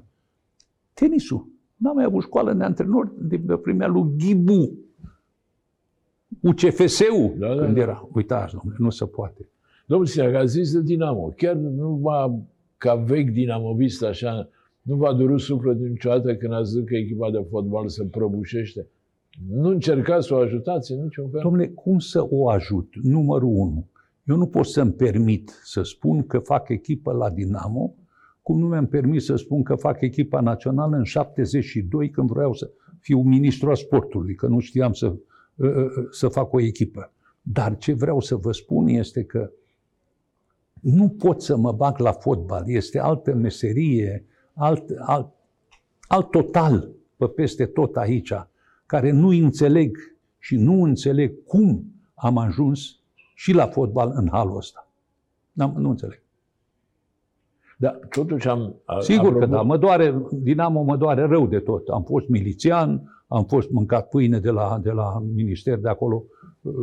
Tenisul. 0.94 1.48
N-am 1.76 1.94
mai 1.94 2.04
avut 2.04 2.22
școală 2.22 2.52
de 2.52 2.64
antrenori 2.64 3.10
de 3.18 3.38
pe 3.46 3.56
primea 3.56 3.86
lui 3.86 4.04
Ghibu. 4.16 4.78
UCFS-ul, 6.40 7.34
Da, 7.38 7.54
da, 7.54 7.64
când 7.64 7.74
da. 7.74 7.80
era. 7.80 8.08
Uitați, 8.12 8.52
domnule, 8.54 8.76
nu 8.78 8.90
se 8.90 9.06
poate. 9.06 9.48
Domnul 9.86 10.06
Sinac, 10.06 10.34
a 10.34 10.44
zis 10.44 10.72
de 10.72 10.82
Dinamo. 10.82 11.32
Chiar 11.36 11.54
nu 11.54 11.94
va, 11.94 12.38
ca 12.76 12.94
vechi 12.94 13.30
dinamovist, 13.30 14.02
așa, 14.02 14.48
nu 14.82 14.96
v-a 14.96 15.12
durut 15.12 15.40
sufletul 15.40 15.86
niciodată 15.86 16.36
când 16.36 16.52
a 16.52 16.62
zis 16.62 16.84
că 16.84 16.94
echipa 16.96 17.30
de 17.30 17.46
fotbal 17.50 17.88
se 17.88 18.04
prăbușește? 18.04 18.86
Nu 19.50 19.68
încercați 19.68 20.26
să 20.26 20.34
o 20.34 20.38
ajutați 20.38 20.92
în 20.92 21.02
niciun 21.02 21.28
fel? 21.28 21.40
Domnule, 21.42 21.68
cum 21.68 21.98
să 21.98 22.26
o 22.30 22.48
ajut? 22.48 22.94
Numărul 23.02 23.48
unu. 23.52 23.86
Eu 24.26 24.36
nu 24.36 24.46
pot 24.46 24.66
să-mi 24.66 24.92
permit 24.92 25.60
să 25.64 25.82
spun 25.82 26.26
că 26.26 26.38
fac 26.38 26.68
echipă 26.68 27.12
la 27.12 27.30
Dinamo, 27.30 27.94
cum 28.42 28.58
nu 28.58 28.66
mi-am 28.66 28.86
permis 28.86 29.24
să 29.24 29.36
spun 29.36 29.62
că 29.62 29.74
fac 29.74 30.00
echipa 30.00 30.40
națională 30.40 30.96
în 30.96 31.04
72 31.04 32.10
când 32.10 32.30
vreau 32.30 32.52
să 32.52 32.70
fiu 33.00 33.22
ministru 33.22 33.68
al 33.68 33.76
sportului, 33.76 34.34
că 34.34 34.46
nu 34.46 34.58
știam 34.58 34.92
să, 34.92 35.06
ă, 35.60 35.66
ă, 35.66 35.88
să 36.10 36.28
fac 36.28 36.52
o 36.52 36.60
echipă. 36.60 37.12
Dar 37.42 37.76
ce 37.76 37.92
vreau 37.92 38.20
să 38.20 38.36
vă 38.36 38.52
spun 38.52 38.86
este 38.86 39.24
că 39.24 39.50
nu 40.80 41.08
pot 41.08 41.42
să 41.42 41.56
mă 41.56 41.72
bag 41.72 41.98
la 41.98 42.12
fotbal. 42.12 42.62
Este 42.66 42.98
altă 42.98 43.34
meserie, 43.34 44.24
alt, 44.54 44.84
alt, 44.98 45.32
alt 46.00 46.30
total 46.30 46.90
pe 47.16 47.26
peste 47.26 47.66
tot 47.66 47.96
aici, 47.96 48.32
care 48.86 49.10
nu 49.10 49.28
înțeleg 49.28 49.96
și 50.38 50.56
nu 50.56 50.82
înțeleg 50.82 51.44
cum 51.44 51.84
am 52.14 52.38
ajuns 52.38 53.00
și 53.38 53.52
la 53.52 53.66
fotbal 53.66 54.12
în 54.14 54.28
halul 54.30 54.56
ăsta. 54.56 54.88
N-am, 55.52 55.74
nu 55.78 55.88
înțeleg. 55.90 56.22
Da, 57.78 57.98
totuși 58.10 58.48
am... 58.48 58.74
a- 58.84 59.00
Sigur 59.00 59.38
că 59.38 59.44
apropo- 59.46 59.50
da, 59.50 59.62
mă 59.62 59.76
doare, 59.76 60.14
Dinamo 60.32 60.82
mă 60.82 60.96
doare 60.96 61.26
rău 61.26 61.46
de 61.46 61.58
tot. 61.58 61.88
Am 61.88 62.02
fost 62.02 62.28
milițian, 62.28 63.02
am 63.28 63.44
fost 63.44 63.70
mâncat 63.70 64.08
pâine 64.08 64.38
de 64.40 64.50
la, 64.50 64.78
de 64.82 64.90
la 64.90 65.22
minister 65.34 65.78
de 65.78 65.88
acolo 65.88 66.24
uh, 66.62 66.74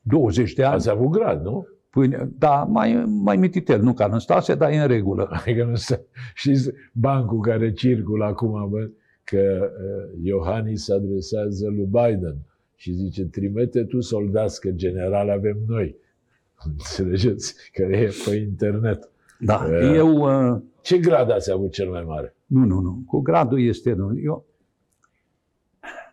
20 0.00 0.52
de 0.52 0.64
ani. 0.64 0.74
Ați 0.74 0.90
avut 0.90 1.10
grad, 1.10 1.42
nu? 1.44 1.66
Pâine, 1.90 2.28
da, 2.38 2.64
mai, 2.64 3.04
mai 3.06 3.36
mititel, 3.36 3.80
nu 3.82 3.92
ca 3.92 4.06
Năstase, 4.06 4.54
dar 4.54 4.70
e 4.70 4.80
în 4.80 4.86
regulă. 4.86 5.28
Adică 5.40 5.64
nu 5.64 5.74
se... 5.74 6.04
Știți 6.34 6.70
bancul 6.92 7.40
care 7.40 7.72
circulă 7.72 8.24
acum, 8.24 8.68
bă, 8.70 8.88
că 9.24 9.70
uh, 9.70 10.18
Iohannis 10.22 10.84
se 10.84 10.94
adresează 10.94 11.66
lui 11.68 11.84
Biden 11.90 12.36
și 12.84 12.92
zice, 12.92 13.24
trimite 13.26 13.84
tu 13.84 14.00
soldați, 14.00 14.60
că 14.60 14.70
general 14.70 15.30
avem 15.30 15.56
noi. 15.66 15.96
Înțelegeți? 16.70 17.54
Care 17.72 17.96
e 17.96 18.10
pe 18.24 18.34
internet. 18.36 19.10
Da, 19.40 19.66
Eh. 19.70 19.92
eu... 19.96 20.08
Uh, 20.54 20.60
Ce 20.80 20.98
grad 20.98 21.30
ați 21.30 21.50
avut 21.50 21.72
cel 21.72 21.90
mai 21.90 22.02
mare? 22.04 22.36
Nu, 22.46 22.64
nu, 22.64 22.80
nu. 22.80 23.02
Cu 23.06 23.20
gradul 23.20 23.60
este... 23.60 23.92
Nu. 23.92 24.18
Eu, 24.18 24.46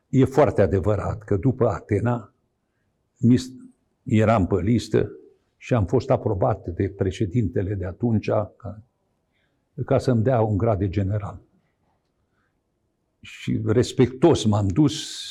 e 0.09 0.25
foarte 0.25 0.61
adevărat 0.61 1.23
că 1.23 1.37
după 1.37 1.67
Atena 1.67 2.33
mis- 3.17 3.51
eram 4.03 4.47
pe 4.47 4.55
listă 4.61 5.11
și 5.57 5.73
am 5.73 5.85
fost 5.85 6.09
aprobat 6.09 6.67
de 6.69 6.89
președintele 6.89 7.73
de 7.73 7.85
atunci 7.85 8.29
ca, 8.29 8.83
ca 9.85 9.97
să-mi 9.97 10.23
dea 10.23 10.41
un 10.41 10.57
grad 10.57 10.79
de 10.79 10.89
general. 10.89 11.41
Și 13.21 13.61
respectos 13.65 14.45
m-am 14.45 14.67
dus 14.67 15.25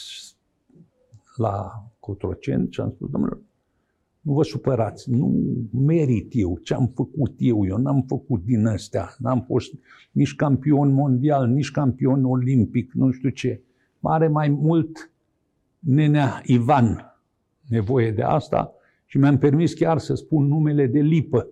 la 1.40 1.84
Cotroceni 2.00 2.70
și 2.70 2.80
am 2.80 2.90
spus, 2.90 3.10
domnule, 3.10 3.38
nu 4.20 4.32
vă 4.32 4.42
supărați, 4.42 5.10
nu 5.10 5.34
merit 5.72 6.32
eu 6.34 6.58
ce 6.58 6.74
am 6.74 6.86
făcut 6.94 7.34
eu. 7.38 7.66
Eu 7.66 7.76
n-am 7.76 8.04
făcut 8.06 8.44
din 8.44 8.66
astea, 8.66 9.14
n-am 9.18 9.42
fost 9.42 9.72
nici 10.10 10.34
campion 10.34 10.92
mondial, 10.92 11.48
nici 11.48 11.70
campion 11.70 12.24
olimpic, 12.24 12.92
nu 12.92 13.10
știu 13.10 13.28
ce. 13.28 13.60
Are 14.00 14.28
mai 14.28 14.48
mult 14.48 15.10
nenea 15.78 16.40
Ivan 16.44 17.14
nevoie 17.68 18.12
de 18.12 18.22
asta 18.22 18.72
și 19.06 19.18
mi-am 19.18 19.38
permis 19.38 19.74
chiar 19.74 19.98
să 19.98 20.14
spun 20.14 20.46
numele 20.46 20.86
de 20.86 21.00
Lipă. 21.00 21.48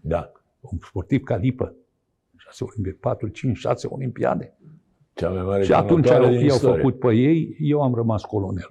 Da. 0.00 0.32
Un 0.60 0.78
sportiv 0.82 1.22
ca 1.22 1.36
Lipă. 1.36 1.74
6 2.36 2.64
olimpiade, 2.64 2.98
4, 3.00 3.28
5, 3.28 3.56
6 3.56 3.86
olimpiade. 3.86 4.58
Cea 5.20 5.28
mai 5.28 5.42
mare 5.42 5.62
Și 5.62 5.72
atunci 5.72 6.06
promotoare 6.06 6.36
din 6.36 6.46
i-au 6.46 6.54
istorie. 6.56 6.76
făcut 6.76 6.98
pe 6.98 7.14
ei, 7.14 7.56
eu 7.60 7.82
am 7.82 7.94
rămas 7.94 8.22
colonel. 8.22 8.70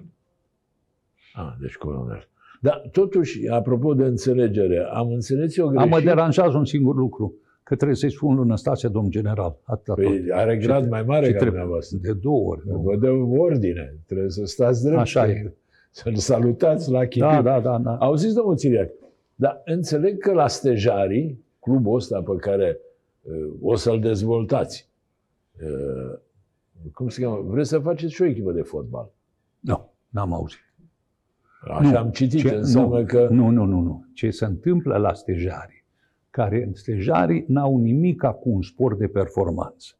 Ah, 1.34 1.52
deci 1.60 1.76
colonel. 1.76 2.28
Dar 2.60 2.88
totuși, 2.92 3.48
apropo 3.48 3.94
de 3.94 4.04
înțelegere, 4.04 4.88
am 4.92 5.08
înțeles 5.12 5.56
eu 5.56 5.66
greșit. 5.66 5.82
Am 5.82 5.88
mă 5.88 6.00
deranjează 6.00 6.56
un 6.56 6.64
singur 6.64 6.94
lucru, 6.94 7.34
că 7.62 7.74
trebuie 7.74 7.96
să-i 7.96 8.10
spun 8.10 8.34
lui 8.34 8.46
Năstase, 8.46 8.88
domn 8.88 9.10
general. 9.10 9.56
Atâta 9.64 9.94
tot. 9.94 10.04
Păi 10.04 10.24
are 10.32 10.56
grad 10.56 10.88
mai 10.88 11.02
mare 11.02 11.26
Și 11.26 11.32
ca 11.32 11.38
trebuie. 11.38 11.48
dumneavoastră. 11.60 11.98
De 12.02 12.12
două 12.12 12.48
ori. 12.48 12.62
nu? 12.66 12.78
Vă 12.78 12.96
dă 12.96 13.10
ordine. 13.38 13.94
Trebuie 14.06 14.30
să 14.30 14.44
stați 14.44 14.82
drept. 14.84 14.98
Așa 14.98 15.28
e. 15.28 15.54
Să-l 15.90 16.14
salutați 16.14 16.90
la 16.90 17.04
chitiu. 17.04 17.26
Da, 17.26 17.42
da, 17.42 17.60
da. 17.60 17.78
da. 17.78 17.96
Auziți, 17.96 18.34
domnul 18.34 18.56
Țiriac, 18.56 18.90
dar 19.34 19.62
înțeleg 19.64 20.18
că 20.18 20.32
la 20.32 20.48
Stejarii, 20.48 21.44
clubul 21.60 21.94
ăsta 21.96 22.22
pe 22.22 22.36
care 22.36 22.78
uh, 23.22 23.32
o 23.62 23.74
să-l 23.74 24.00
dezvoltați, 24.00 24.88
uh, 25.62 26.18
cum 26.92 27.08
se 27.08 27.22
cheamă, 27.22 27.42
vreți 27.42 27.68
să 27.68 27.78
faceți 27.78 28.12
și 28.12 28.22
o 28.22 28.24
echipă 28.24 28.52
de 28.52 28.62
fotbal. 28.62 29.10
Nu, 29.60 29.90
n-am 30.08 30.32
auzit. 30.32 30.58
Așa 31.60 31.90
Nu. 31.90 31.96
am 31.96 32.10
citit, 32.10 32.40
Ce- 32.40 32.54
înseamnă 32.54 32.98
nu, 32.98 33.06
că... 33.06 33.28
Nu, 33.30 33.50
nu, 33.50 33.64
nu, 33.64 33.80
nu. 33.80 34.04
Ce 34.12 34.30
se 34.30 34.44
întâmplă 34.44 34.96
la 34.96 35.14
stejarii, 35.14 35.84
care 36.30 36.70
stejarii 36.72 37.44
n-au 37.48 37.78
nimic 37.78 38.20
cu 38.22 38.50
un 38.50 38.62
sport 38.62 38.98
de 38.98 39.06
performanță. 39.06 39.94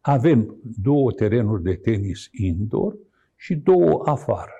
Avem 0.00 0.56
două 0.82 1.12
terenuri 1.12 1.62
de 1.62 1.74
tenis 1.74 2.28
indoor 2.32 2.96
și 3.36 3.54
două 3.54 4.02
afară. 4.04 4.52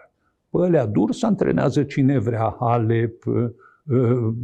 Pe 0.50 0.58
alea 0.58 0.86
dur 0.86 1.12
se 1.12 1.26
antrenează 1.26 1.82
cine 1.82 2.18
vrea, 2.18 2.56
Halep, 2.60 3.26
uh, 3.26 3.50
uh, 3.84 4.34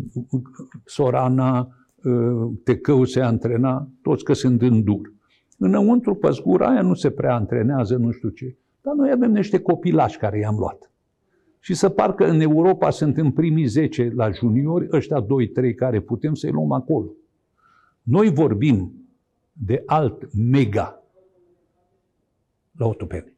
Sorana, 0.84 1.68
uh, 2.02 2.50
Tecău 2.64 3.04
se 3.04 3.20
antrena, 3.20 3.88
toți 4.02 4.24
că 4.24 4.32
sunt 4.32 4.62
în 4.62 4.84
dur. 4.84 5.12
Înăuntru, 5.56 6.14
pe 6.14 6.30
zgura 6.30 6.68
aia 6.68 6.82
nu 6.82 6.94
se 6.94 7.10
prea 7.10 7.34
antrenează, 7.34 7.96
nu 7.96 8.10
știu 8.10 8.28
ce. 8.28 8.56
Dar 8.80 8.94
noi 8.94 9.10
avem 9.10 9.32
niște 9.32 9.60
copilași 9.60 10.18
care 10.18 10.38
i-am 10.38 10.56
luat. 10.58 10.90
Și 11.60 11.74
să 11.74 11.88
parcă 11.88 12.26
în 12.26 12.40
Europa 12.40 12.90
sunt 12.90 13.16
în 13.16 13.30
primii 13.30 13.66
10 13.66 14.12
la 14.14 14.30
juniori, 14.30 14.88
ăștia 14.92 15.24
2-3 15.70 15.74
care 15.76 16.00
putem 16.00 16.34
să-i 16.34 16.50
luăm 16.50 16.72
acolo. 16.72 17.10
Noi 18.02 18.30
vorbim 18.30 19.08
de 19.52 19.82
alt 19.86 20.34
mega 20.34 21.02
la 22.72 22.86
Otopeni. 22.86 23.32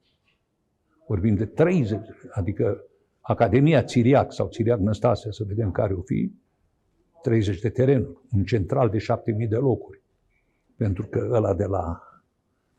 Vorbim 1.07 1.35
de 1.35 1.45
30, 1.45 2.01
adică 2.31 2.85
Academia 3.21 3.83
Țiriac 3.83 4.33
sau 4.33 4.49
Țiriac 4.49 4.79
Năstase, 4.79 5.33
să 5.33 5.45
vedem 5.47 5.71
care 5.71 5.95
o 5.95 6.01
fi, 6.01 6.33
30 7.23 7.61
de 7.61 7.69
terenuri, 7.69 8.19
un 8.33 8.45
central 8.45 8.89
de 8.89 8.99
7000 8.99 9.47
de 9.47 9.57
locuri. 9.57 10.03
Pentru 10.77 11.07
că 11.07 11.29
ăla 11.33 11.55
de 11.55 11.65
la 11.65 12.03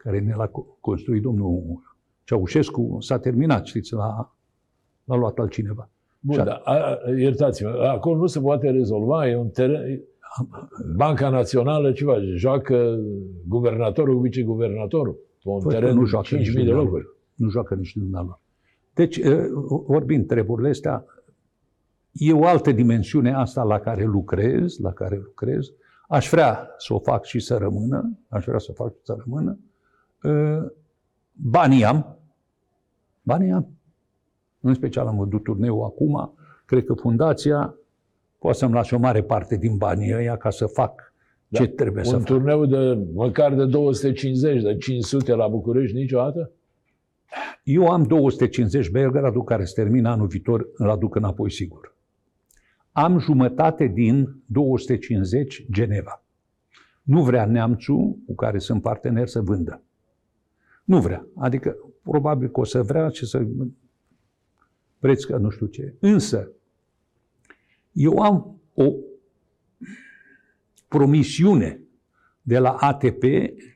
care 0.03 0.19
ne 0.19 0.33
l-a 0.35 0.47
co- 0.47 0.79
construit 0.79 1.21
domnul 1.21 1.81
Ceaușescu 2.23 2.97
s-a 2.99 3.19
terminat, 3.19 3.65
știți, 3.65 3.93
la, 3.93 4.33
l-a 5.03 5.15
luat 5.15 5.37
altcineva. 5.37 5.89
Bun, 6.19 6.35
Și- 6.35 6.43
dar 6.43 6.61
a- 6.63 6.97
iertați-mă, 7.17 7.69
acolo 7.69 8.17
nu 8.19 8.25
se 8.25 8.39
poate 8.39 8.69
rezolva, 8.69 9.27
e 9.29 9.35
un 9.35 9.49
teren... 9.49 10.01
Banca 10.95 11.29
Națională, 11.29 11.91
ce 11.91 12.05
face? 12.05 12.25
Joacă 12.35 12.99
guvernatorul 13.47 14.15
cu 14.15 14.21
viceguvernatorul 14.21 15.13
pe 15.43 15.49
un 15.49 15.59
Păi 15.61 15.73
că 15.73 15.79
teren 15.79 15.95
nu 15.95 16.01
de 16.03 16.07
joacă 16.07 16.27
5.000 16.27 16.37
nici 16.37 16.47
de 16.47 16.53
dumnealor. 16.53 16.83
locuri. 16.83 17.05
Nu 17.35 17.49
joacă 17.49 17.75
nici 17.75 17.95
dumnealor. 17.97 18.39
Deci, 18.93 19.17
eh, 19.17 19.45
vorbind 19.87 20.27
treburile 20.27 20.69
astea, 20.69 21.05
e 22.11 22.33
o 22.33 22.45
altă 22.45 22.71
dimensiune 22.71 23.33
asta 23.33 23.63
la 23.63 23.79
care 23.79 24.03
lucrez, 24.03 24.77
la 24.77 24.91
care 24.93 25.15
lucrez. 25.23 25.71
Aș 26.07 26.29
vrea 26.29 26.67
să 26.77 26.93
o 26.93 26.99
fac 26.99 27.23
și 27.25 27.39
să 27.39 27.57
rămână, 27.57 28.17
aș 28.27 28.45
vrea 28.45 28.57
să 28.59 28.67
o 28.71 28.73
fac 28.73 28.93
și 28.93 28.99
să 29.03 29.15
rămână. 29.25 29.57
Eh, 30.23 30.61
Banii 31.41 31.83
am, 31.85 32.17
banii 33.21 33.51
am. 33.51 33.67
În 34.59 34.73
special 34.73 35.07
am 35.07 35.17
văzut 35.17 35.43
turneul 35.43 35.83
acum, 35.83 36.33
cred 36.65 36.85
că 36.85 36.93
fundația 36.93 37.75
poate 38.39 38.57
să-mi 38.57 38.73
lase 38.73 38.95
o 38.95 38.99
mare 38.99 39.23
parte 39.23 39.57
din 39.57 39.77
banii 39.77 40.13
ăia 40.13 40.37
ca 40.37 40.49
să 40.49 40.65
fac 40.65 41.13
ce 41.51 41.67
trebuie 41.67 42.03
să 42.03 42.15
Un 42.15 42.17
fac. 42.21 42.27
turneu 42.27 42.65
de 42.65 43.07
măcar 43.13 43.53
de 43.55 43.65
250, 43.65 44.61
de 44.61 44.77
500 44.77 45.33
la 45.33 45.47
București 45.47 45.95
niciodată? 45.97 46.51
Eu 47.63 47.87
am 47.87 48.03
250 48.03 48.89
Belgradul 48.89 49.43
care 49.43 49.63
se 49.63 49.81
termină 49.81 50.09
anul 50.09 50.27
viitor, 50.27 50.67
îl 50.75 50.89
aduc 50.89 51.15
înapoi 51.15 51.51
sigur. 51.51 51.95
Am 52.91 53.19
jumătate 53.19 53.85
din 53.87 54.43
250 54.45 55.65
Geneva. 55.71 56.23
Nu 57.03 57.23
vrea 57.23 57.45
neamțul 57.45 58.17
cu 58.25 58.35
care 58.35 58.57
sunt 58.57 58.81
partener 58.81 59.27
să 59.27 59.41
vândă. 59.41 59.81
Nu 60.89 61.01
vrea. 61.01 61.27
Adică, 61.35 61.77
probabil 62.01 62.49
că 62.49 62.59
o 62.59 62.63
să 62.63 62.83
vrea 62.83 63.09
și 63.09 63.25
să... 63.25 63.47
preț 64.99 65.23
că 65.23 65.37
nu 65.37 65.49
știu 65.49 65.65
ce. 65.65 65.95
Însă, 65.99 66.51
eu 67.91 68.19
am 68.19 68.61
o 68.73 68.93
promisiune 70.87 71.81
de 72.41 72.59
la 72.59 72.71
ATP 72.71 73.23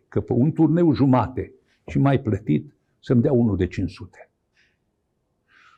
că 0.08 0.22
pe 0.22 0.34
un 0.34 0.52
turneu 0.52 0.94
jumate 0.94 1.54
și 1.88 1.98
mai 1.98 2.22
plătit 2.22 2.76
să-mi 3.00 3.22
dea 3.22 3.32
unul 3.32 3.58
de 3.58 3.68
500. 3.68 4.32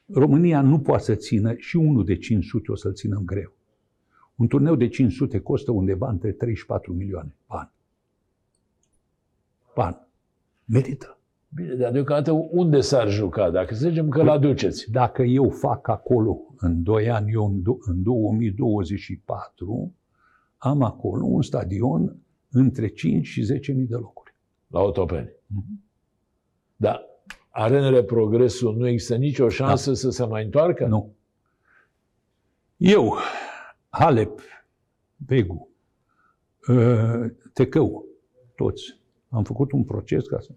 România 0.05 0.61
nu 0.61 0.79
poate 0.79 1.03
să 1.03 1.15
țină 1.15 1.55
și 1.55 1.75
unul 1.75 2.05
de 2.05 2.17
500 2.17 2.71
o 2.71 2.75
să-l 2.75 2.93
țină 2.93 3.21
greu. 3.25 3.53
Un 4.35 4.47
turneu 4.47 4.75
de 4.75 4.87
500 4.87 5.39
costă 5.39 5.71
undeva 5.71 6.09
între 6.09 6.31
3 6.31 6.55
și 6.55 6.65
4 6.65 6.93
milioane 6.93 7.35
Pan. 7.45 7.71
Pan. 9.73 10.07
Merită. 10.65 11.15
Bine, 11.49 11.73
dar 11.73 11.91
deocamdată 11.91 12.31
unde 12.31 12.79
s-ar 12.79 13.09
juca? 13.09 13.49
Dacă 13.49 13.73
să 13.73 13.87
zicem 13.89 14.09
că 14.09 14.23
l-aduceți. 14.23 14.91
Dacă 14.91 15.21
eu 15.21 15.49
fac 15.49 15.87
acolo 15.87 16.37
în 16.57 16.83
2 16.83 17.09
ani, 17.09 17.31
eu 17.31 17.45
în, 17.45 17.61
în 17.79 18.03
2024, 18.03 19.93
am 20.57 20.81
acolo 20.81 21.25
un 21.25 21.41
stadion 21.41 22.17
între 22.51 22.87
5 22.87 23.25
și 23.25 23.41
10.000 23.41 23.47
de 23.87 23.95
locuri. 23.95 24.35
La 24.67 24.81
Otopeni. 24.81 25.27
Mm-hmm. 25.27 25.83
Dar 26.75 27.01
arenele 27.49 28.03
Progresul 28.03 28.75
nu 28.75 28.87
există 28.87 29.15
nicio 29.15 29.49
șansă 29.49 29.89
da. 29.89 29.95
să 29.95 30.09
se 30.09 30.25
mai 30.25 30.43
întoarcă? 30.43 30.85
Nu. 30.85 31.15
Eu, 32.77 33.15
Halep, 33.89 34.39
Begu, 35.15 35.69
uh, 36.67 37.31
Tecău, 37.53 38.05
toți, 38.55 38.99
am 39.29 39.43
făcut 39.43 39.71
un 39.71 39.83
proces 39.83 40.27
ca 40.27 40.39
să... 40.39 40.51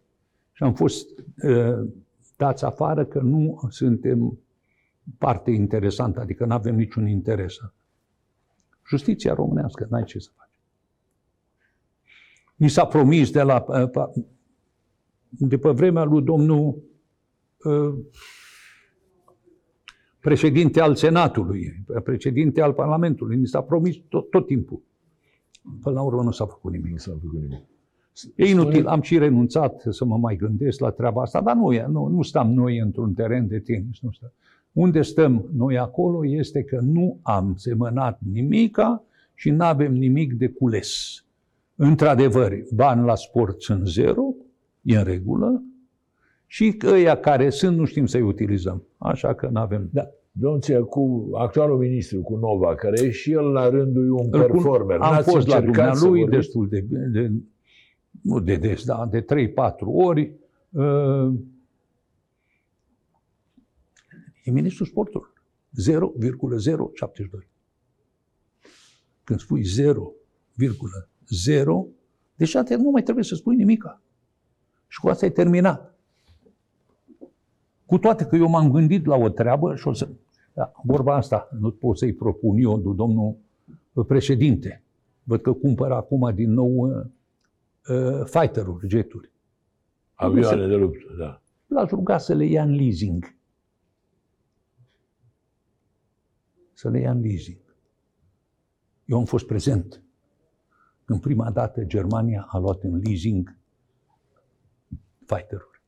Și 0.59 0.65
am 0.65 0.75
fost 0.75 1.09
uh, 1.43 1.89
dați 2.37 2.65
afară 2.65 3.05
că 3.05 3.21
nu 3.21 3.61
suntem 3.69 4.39
parte 5.19 5.51
interesantă, 5.51 6.21
adică 6.21 6.45
nu 6.45 6.53
avem 6.53 6.77
niciun 6.77 7.07
interes. 7.07 7.57
Justiția 8.89 9.35
românească, 9.35 9.87
n-ai 9.91 10.05
ce 10.05 10.19
să 10.19 10.31
faci. 10.37 10.61
Mi 12.57 12.69
s-a 12.69 12.87
promis 12.87 13.31
de 13.31 13.43
la 13.43 13.65
uh, 13.69 14.25
de 15.29 15.59
pe 15.59 15.71
vremea 15.71 16.05
lui 16.05 16.23
domnul 16.23 16.83
președinte 20.21 20.81
al 20.81 20.95
Senatului, 20.95 21.85
președinte 22.05 22.61
al 22.61 22.73
Parlamentului. 22.73 23.37
Ni 23.37 23.47
s-a 23.47 23.63
promis 23.63 23.97
tot, 24.09 24.31
tot 24.31 24.47
timpul. 24.47 24.83
Până 25.83 25.95
la 25.95 26.03
urmă 26.03 26.23
nu 26.23 26.31
s-a 26.31 26.47
făcut 26.47 26.73
nimic. 26.73 26.91
Nu 26.91 26.97
s-a 26.97 27.11
făcut 27.11 27.41
nimic. 27.41 27.78
E 28.35 28.49
inutil, 28.49 28.87
am 28.87 29.01
și 29.01 29.19
renunțat 29.19 29.85
să 29.91 30.05
mă 30.05 30.17
mai 30.17 30.37
gândesc 30.37 30.81
la 30.81 30.91
treaba 30.91 31.23
asta, 31.23 31.41
dar 31.41 31.57
nu, 31.57 31.73
e, 31.73 31.87
nu, 31.89 32.07
nu 32.07 32.23
stăm 32.23 32.53
noi 32.53 32.79
într-un 32.79 33.15
teren 33.15 33.49
de 33.49 33.59
tenis. 33.59 34.01
Nu 34.01 34.11
stăm. 34.11 34.33
Unde 34.73 35.03
stăm 35.03 35.49
noi 35.57 35.79
acolo 35.79 36.27
este 36.27 36.63
că 36.63 36.79
nu 36.83 37.19
am 37.23 37.55
semănat 37.57 38.19
nimica 38.33 39.05
și 39.35 39.51
nu 39.51 39.65
avem 39.65 39.93
nimic 39.93 40.33
de 40.33 40.49
cules. 40.49 41.25
Într-adevăr, 41.77 42.53
bani 42.75 43.05
la 43.05 43.15
sport 43.15 43.63
sunt 43.63 43.87
zero, 43.87 44.35
e 44.83 44.97
în 44.97 45.05
regulă, 45.05 45.63
și 46.47 46.77
ăia 46.93 47.17
care 47.17 47.51
sunt 47.51 47.77
nu 47.77 47.85
știm 47.85 48.07
să-i 48.07 48.21
utilizăm. 48.21 48.83
Așa 48.99 49.35
că 49.35 49.49
nu 49.53 49.61
avem. 49.61 49.89
Da. 49.93 50.11
Domnul, 50.33 50.87
cu 50.89 51.31
actualul 51.33 51.79
ministru, 51.79 52.21
cu 52.21 52.37
Nova, 52.37 52.75
care 52.75 53.01
e 53.01 53.11
și 53.11 53.33
el 53.33 53.45
la 53.45 53.69
rândul 53.69 54.03
lui 54.03 54.11
un 54.11 54.31
performer. 54.31 54.99
Am 55.01 55.13
N-ați 55.13 55.31
fost 55.31 55.47
la 55.47 55.61
dumnealui 55.61 56.27
destul 56.27 56.69
de, 56.69 56.85
de, 57.13 57.33
nu 58.23 58.41
de 58.41 58.57
des, 58.57 58.85
dar 58.85 59.07
de 59.07 59.23
3-4 59.23 59.25
ori. 59.81 60.33
Uh, 60.71 61.35
e 64.45 64.51
ministrul 64.51 64.87
sportului. 64.87 65.29
0,072. 65.73 67.49
Când 69.25 69.41
spui 69.41 69.63
0,0, 69.63 69.67
deci 72.35 72.55
nu 72.55 72.91
mai 72.91 73.03
trebuie 73.03 73.25
să 73.25 73.35
spui 73.35 73.57
nimica. 73.57 74.01
Și 74.89 75.01
cu 75.01 75.09
asta 75.09 75.27
e 75.27 75.31
terminat. 75.31 75.99
Cu 77.87 77.99
toate 77.99 78.25
că 78.25 78.37
eu 78.37 78.49
m-am 78.49 78.71
gândit 78.71 79.07
la 79.07 79.17
o 79.17 79.29
treabă 79.29 79.77
și 79.77 79.89
o 79.89 79.93
să... 79.93 80.09
Da, 80.55 80.73
vorba 80.83 81.17
asta 81.17 81.49
nu 81.61 81.71
pot 81.71 81.99
să-i 81.99 82.13
propun 82.13 82.57
eu, 82.59 82.79
domnul 82.79 83.37
președinte. 84.07 84.83
Văd 85.23 85.41
că 85.41 85.53
cumpără 85.53 85.95
acum 85.95 86.35
din 86.35 86.53
nou 86.53 87.07
uh, 87.89 88.21
uh 88.21 88.25
fighter-uri, 88.25 88.89
jeturi. 88.89 89.31
Avioane 90.15 90.67
de 90.67 90.75
luptă, 90.75 91.15
da. 91.19 91.43
L-aș 91.67 91.91
ruga 91.91 92.19
să 92.19 92.35
le 92.35 92.45
ia 92.45 92.63
în 92.63 92.75
leasing. 92.75 93.37
Să 96.73 96.89
le 96.89 97.01
ia 97.01 97.11
în 97.11 97.21
leasing. 97.21 97.77
Eu 99.05 99.19
am 99.19 99.25
fost 99.25 99.47
prezent 99.47 100.03
când 101.05 101.21
prima 101.21 101.51
dată 101.51 101.85
Germania 101.85 102.47
a 102.51 102.59
luat 102.59 102.83
în 102.83 103.01
leasing 103.05 103.57
fighter-uri 105.27 105.79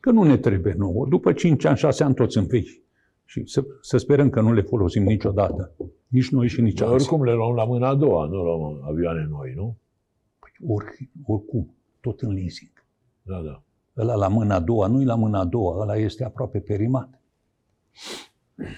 că 0.00 0.10
nu 0.10 0.22
ne 0.22 0.36
trebuie 0.36 0.74
nouă. 0.78 1.06
După 1.06 1.32
5 1.32 1.64
ani, 1.64 1.76
6 1.76 2.04
ani, 2.04 2.14
toți 2.14 2.32
sunt 2.32 2.48
vechi. 2.48 2.82
Și 3.24 3.42
să, 3.46 3.64
să 3.80 3.96
sperăm 3.96 4.30
că 4.30 4.40
nu 4.40 4.52
le 4.52 4.62
folosim 4.62 5.02
niciodată. 5.02 5.72
Nici 6.06 6.30
noi 6.30 6.48
și 6.48 6.60
nici 6.60 6.80
alții. 6.80 6.94
Oricum 6.94 7.24
le 7.24 7.32
luăm 7.32 7.54
la 7.54 7.64
mâna 7.64 7.88
a 7.88 7.94
doua, 7.94 8.26
nu 8.26 8.42
luăm 8.42 8.80
avioane 8.88 9.26
noi, 9.30 9.52
nu? 9.56 9.76
Păi 10.58 10.68
ori, 10.68 11.10
oricum, 11.26 11.74
tot 12.00 12.20
în 12.20 12.32
leasing. 12.32 12.70
Da, 13.22 13.40
da. 13.40 13.62
Ăla 13.96 14.14
la 14.14 14.28
mâna 14.28 14.54
a 14.54 14.60
doua, 14.60 14.86
nu-i 14.86 15.04
la 15.04 15.14
mâna 15.14 15.40
a 15.40 15.44
doua, 15.44 15.82
ăla 15.82 15.96
este 15.96 16.24
aproape 16.24 16.60
perimat. 16.60 17.20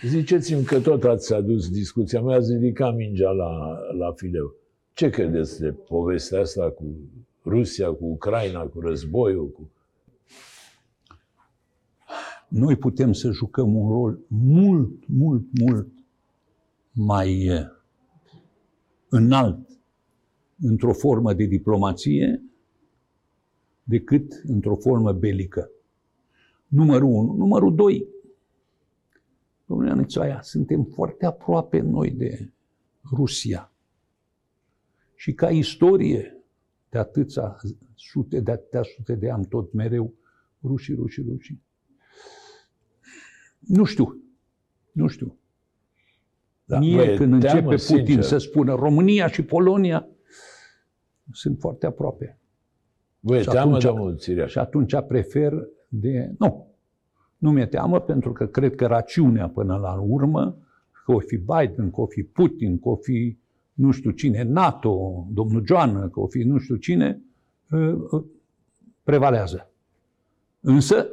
Ziceți-mi 0.04 0.64
că 0.64 0.80
tot 0.80 1.04
ați 1.04 1.34
adus 1.34 1.70
discuția 1.70 2.20
mea, 2.20 2.36
ați 2.36 2.52
ridicat 2.52 2.94
mingea 2.94 3.30
la, 3.30 3.78
la 3.98 4.12
fileu. 4.12 4.54
Ce 4.92 5.10
credeți 5.10 5.60
de 5.60 5.72
povestea 5.72 6.40
asta 6.40 6.70
cu 6.70 6.84
Rusia, 7.44 7.90
cu 7.92 8.04
Ucraina, 8.04 8.62
cu 8.62 8.80
războiul, 8.80 9.50
cu 9.50 9.70
noi 12.48 12.76
putem 12.76 13.12
să 13.12 13.30
jucăm 13.30 13.74
un 13.74 13.88
rol 13.88 14.18
mult, 14.26 15.08
mult, 15.08 15.44
mult 15.60 15.88
mai 16.92 17.44
eh, 17.44 17.66
înalt 19.08 19.69
într-o 20.60 20.92
formă 20.92 21.34
de 21.34 21.44
diplomație 21.44 22.42
decât 23.82 24.42
într-o 24.46 24.76
formă 24.76 25.12
belică. 25.12 25.70
Numărul 26.66 27.08
unu. 27.08 27.34
Numărul 27.36 27.74
doi. 27.74 28.06
Domnule 29.66 29.90
Anețoaia, 29.90 30.42
suntem 30.42 30.84
foarte 30.84 31.26
aproape 31.26 31.80
noi 31.80 32.10
de 32.10 32.50
Rusia. 33.12 33.72
Și 35.14 35.32
ca 35.32 35.50
istorie 35.50 36.44
de 36.88 36.98
atâția 36.98 37.56
sute, 37.94 38.40
de 38.40 38.50
atâtea 38.50 38.82
sute 38.82 39.14
de 39.14 39.30
ani 39.30 39.46
tot 39.46 39.72
mereu, 39.72 40.14
rușii, 40.62 40.94
rușii, 40.94 41.24
rușii. 41.28 41.62
Nu 43.58 43.84
știu. 43.84 44.22
Nu 44.92 45.06
știu. 45.06 45.38
Da, 46.64 46.78
Mie, 46.78 46.96
băie, 46.96 47.16
când 47.16 47.32
începe 47.32 47.60
Putin 47.60 47.76
sincer. 47.76 48.22
să 48.22 48.38
spună 48.38 48.74
România 48.74 49.28
și 49.28 49.42
Polonia, 49.42 50.08
sunt 51.32 51.58
foarte 51.58 51.86
aproape. 51.86 52.38
Vă 53.20 53.40
teamă, 53.40 53.78
domnul 53.78 54.18
Și 54.46 54.58
atunci 54.58 55.00
prefer 55.06 55.68
de... 55.88 56.34
Nu, 56.38 56.66
nu 57.38 57.50
mi-e 57.50 57.66
teamă 57.66 58.00
pentru 58.00 58.32
că 58.32 58.46
cred 58.46 58.74
că 58.74 58.86
rațiunea 58.86 59.48
până 59.48 59.76
la 59.76 60.00
urmă, 60.00 60.58
că 61.04 61.12
o 61.12 61.18
fi 61.18 61.36
Biden, 61.36 61.90
că 61.90 62.00
o 62.00 62.06
fi 62.06 62.22
Putin, 62.22 62.78
că 62.78 62.88
o 62.88 62.96
fi 62.96 63.38
nu 63.72 63.90
știu 63.90 64.10
cine, 64.10 64.42
NATO, 64.42 65.26
domnul 65.32 65.66
Joană, 65.66 66.08
că 66.08 66.20
o 66.20 66.26
fi 66.26 66.42
nu 66.42 66.58
știu 66.58 66.76
cine, 66.76 67.22
ă, 67.72 68.08
ă, 68.12 68.24
prevalează. 69.02 69.70
Însă 70.60 71.08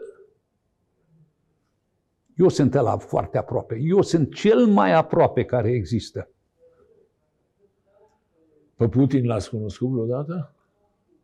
eu 2.35 2.47
sunt 2.47 2.73
la 2.73 2.97
foarte 2.97 3.37
aproape. 3.37 3.79
Eu 3.81 4.01
sunt 4.01 4.33
cel 4.33 4.65
mai 4.65 4.93
aproape 4.93 5.43
care 5.43 5.71
există. 5.71 6.29
Pe 8.77 8.87
Putin 8.87 9.25
l-ați 9.25 9.49
cunoscut 9.49 9.89
vreodată? 9.89 10.53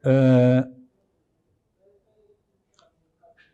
Uh, 0.04 0.64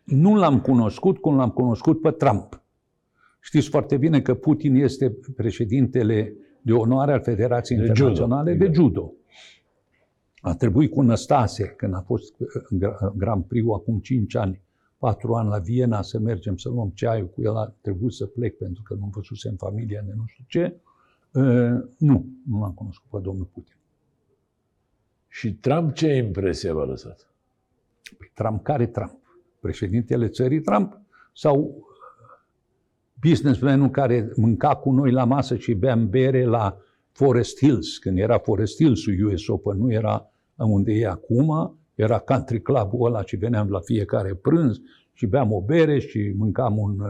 nu 0.04 0.36
l-am 0.36 0.62
cunoscut 0.62 1.18
cum 1.18 1.36
l-am 1.36 1.50
cunoscut 1.50 2.02
pe 2.02 2.12
Trump. 2.12 2.62
Știți 3.39 3.70
foarte 3.70 3.97
bine 3.97 4.22
că 4.22 4.34
Putin 4.34 4.76
este 4.76 5.18
președintele 5.36 6.34
de 6.62 6.74
onoare 6.74 7.12
al 7.12 7.22
Federației 7.22 7.80
de 7.80 7.86
Internaționale 7.86 8.52
judo. 8.52 8.66
de 8.66 8.74
Judo. 8.74 9.14
A 10.41 10.56
trebuit 10.56 10.91
cu 10.91 11.02
Năstase, 11.02 11.68
când 11.68 11.93
a 11.93 12.02
fost 12.06 12.36
Grand 13.16 13.43
Prix 13.43 13.66
acum 13.74 14.00
5 14.00 14.36
ani, 14.36 14.62
patru 14.97 15.34
ani 15.34 15.50
la 15.50 15.58
Viena 15.58 16.02
să 16.02 16.20
mergem 16.20 16.58
să 16.58 16.70
luăm 16.70 16.91
ceaiul 16.93 17.28
cu 17.28 17.41
el, 17.41 17.56
a 17.56 17.74
trebuit 17.82 18.14
să 18.14 18.26
plec 18.26 18.58
pentru 18.58 18.84
că 18.84 18.93
nu 18.93 19.10
văzusem 19.12 19.56
familia 19.56 20.02
de 20.06 20.14
nu 20.16 20.24
știu 20.26 20.43
ce. 20.47 20.80
Uh, 21.34 21.84
nu, 21.97 22.26
nu 22.50 22.60
l-am 22.60 22.74
cunoscut 22.74 23.10
pe 23.10 23.20
domnul 23.24 23.47
Putin. 23.54 23.78
Și 25.30 25.53
Trump 25.53 25.93
ce 25.93 26.13
impresie 26.13 26.71
v-a 26.71 26.84
lăsat? 26.84 27.34
Păi 28.17 28.32
Trump, 28.34 28.63
care 28.63 28.88
Trump? 28.88 29.17
Președintele 29.59 30.27
țării 30.27 30.61
Trump 30.61 31.01
sau 31.34 31.88
businessmanul 33.21 33.89
care 33.89 34.32
mânca 34.36 34.75
cu 34.75 34.91
noi 34.91 35.11
la 35.11 35.23
masă 35.23 35.55
și 35.55 35.73
beam 35.73 36.09
bere 36.09 36.45
la 36.45 36.77
Forest 37.11 37.57
Hills, 37.57 37.97
când 37.97 38.17
era 38.17 38.38
Forest 38.38 38.75
Hills-ul 38.75 39.25
US 39.25 39.47
Open, 39.47 39.77
nu 39.77 39.91
era 39.91 40.32
unde 40.55 40.91
e 40.91 41.07
acum, 41.07 41.77
era 41.95 42.19
country 42.19 42.61
club-ul 42.61 43.05
ăla 43.05 43.23
și 43.23 43.36
veneam 43.36 43.69
la 43.69 43.80
fiecare 43.80 44.34
prânz 44.34 44.82
și 45.13 45.25
beam 45.25 45.51
o 45.51 45.61
bere 45.61 45.99
și 45.99 46.34
mâncam 46.38 46.77
un 46.77 46.99
uh, 46.99 47.09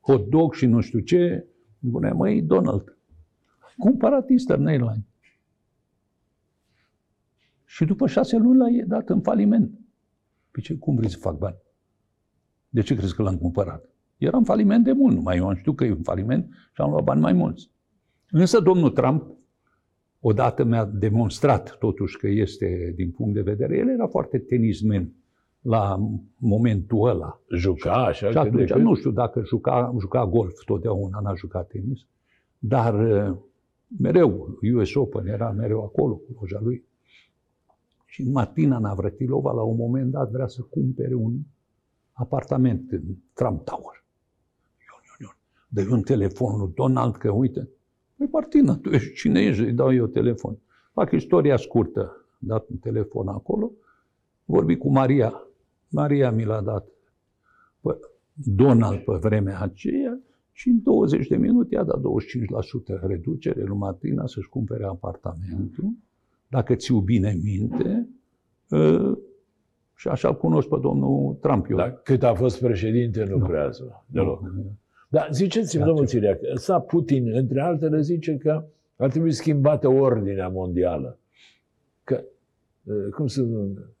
hot 0.00 0.28
dog 0.28 0.54
și 0.54 0.66
nu 0.66 0.80
știu 0.80 0.98
ce. 0.98 1.46
Spune, 1.86 2.10
măi, 2.10 2.42
Donald, 2.42 2.96
cumpărat 3.78 4.30
Eastern 4.30 4.66
Airlines. 4.66 5.04
Și 7.74 7.84
după 7.84 8.06
șase 8.06 8.36
luni 8.36 8.58
l-a 8.58 8.86
dat 8.86 9.08
în 9.08 9.20
faliment. 9.20 9.78
Păi 10.50 10.62
ce, 10.62 10.76
cum 10.76 10.96
vrei 10.96 11.10
să 11.10 11.18
fac 11.18 11.38
bani? 11.38 11.56
De 12.68 12.80
ce 12.80 12.94
crezi 12.94 13.14
că 13.14 13.22
l-am 13.22 13.38
cumpărat? 13.38 13.88
Era 14.16 14.36
în 14.36 14.44
faliment 14.44 14.84
de 14.84 14.92
mult, 14.92 15.14
numai 15.14 15.36
eu 15.36 15.48
am 15.48 15.54
știut 15.54 15.76
că 15.76 15.84
e 15.84 15.88
în 15.88 16.02
faliment 16.02 16.48
și 16.74 16.80
am 16.80 16.90
luat 16.90 17.04
bani 17.04 17.20
mai 17.20 17.32
mulți. 17.32 17.70
Însă 18.30 18.60
domnul 18.60 18.90
Trump, 18.90 19.36
odată 20.20 20.64
mi-a 20.64 20.84
demonstrat 20.84 21.76
totuși 21.78 22.16
că 22.16 22.28
este, 22.28 22.92
din 22.96 23.10
punct 23.10 23.34
de 23.34 23.42
vedere, 23.42 23.76
el 23.76 23.88
era 23.88 24.06
foarte 24.06 24.38
tenismen 24.38 25.12
la 25.60 26.10
momentul 26.36 27.08
ăla. 27.08 27.40
Juca 27.56 28.04
așa? 28.04 28.30
Și 28.30 28.38
atunci, 28.38 28.72
nu 28.72 28.94
știu 28.94 29.10
dacă 29.10 29.42
juca, 29.44 29.94
juca 30.00 30.26
golf 30.26 30.64
totdeauna, 30.64 31.20
n-a 31.20 31.34
jucat 31.34 31.66
tenis, 31.66 32.06
dar 32.58 32.94
uh, 32.94 33.36
mereu, 33.98 34.58
US 34.74 34.94
Open 34.94 35.26
era 35.26 35.50
mereu 35.50 35.82
acolo 35.82 36.14
cu 36.14 36.36
loja 36.40 36.58
lui. 36.62 36.84
Și 38.14 38.22
Martina 38.22 38.78
Navratilova, 38.78 39.52
la 39.52 39.62
un 39.62 39.76
moment 39.76 40.10
dat, 40.10 40.30
vrea 40.30 40.46
să 40.46 40.62
cumpere 40.62 41.14
un 41.14 41.38
apartament 42.12 42.92
în 42.92 43.02
Trump 43.32 43.64
Tower. 43.64 44.04
Ion, 44.88 45.02
ion, 45.10 45.18
ion. 45.20 45.36
Dă 45.68 45.94
un 45.94 46.02
telefon 46.02 46.58
lui 46.58 46.72
Donald, 46.74 47.16
că 47.16 47.30
uite, 47.30 47.68
Păi 48.16 48.28
Martina, 48.32 48.76
tu 48.76 48.90
ești 48.90 49.14
cine 49.14 49.40
ești? 49.40 49.62
Îi 49.62 49.72
dau 49.72 49.94
eu 49.94 50.06
telefon. 50.06 50.58
Fac 50.92 51.10
istoria 51.10 51.56
scurtă. 51.56 52.26
Dat 52.38 52.68
un 52.68 52.76
telefon 52.76 53.28
acolo, 53.28 53.72
vorbi 54.44 54.76
cu 54.76 54.90
Maria. 54.90 55.42
Maria 55.88 56.30
mi 56.30 56.44
l-a 56.44 56.60
dat 56.60 56.86
pe 57.80 57.98
Donald 58.32 58.98
pe 58.98 59.12
vremea 59.14 59.60
aceea 59.60 60.20
și 60.52 60.68
în 60.68 60.82
20 60.82 61.26
de 61.26 61.36
minute 61.36 61.74
i-a 61.74 61.84
dat 61.84 62.00
25% 62.00 63.00
reducere 63.00 63.64
lui 63.64 63.76
Martina 63.76 64.26
să-și 64.26 64.48
cumpere 64.48 64.84
apartamentul. 64.84 65.92
Dacă 66.48 66.74
ți-u 66.74 67.00
bine 67.00 67.38
minte, 67.42 68.08
ă, 68.70 69.18
și 69.94 70.08
așa 70.08 70.34
cunosc 70.34 70.68
pe 70.68 70.76
domnul 70.80 71.34
Trump. 71.34 71.70
Eu. 71.70 71.76
Dar 71.76 72.00
cât 72.02 72.22
a 72.22 72.34
fost 72.34 72.60
președinte, 72.60 73.24
nu, 73.24 73.38
nu. 73.38 73.46
prea 73.46 73.70
deloc. 74.06 74.42
Nu. 74.42 74.76
Dar 75.08 75.28
ziceți-mi, 75.32 75.84
domnul 75.84 76.06
Țiriac, 76.06 76.38
ăsta 76.54 76.80
Putin, 76.80 77.36
între 77.36 77.60
altele, 77.60 78.00
zice 78.00 78.36
că 78.36 78.64
ar 78.96 79.10
trebui 79.10 79.32
schimbată 79.32 79.88
ordinea 79.88 80.48
mondială. 80.48 81.18
Că, 82.04 82.24
cum 83.14 83.26
să 83.26 83.42
spun, 83.42 83.94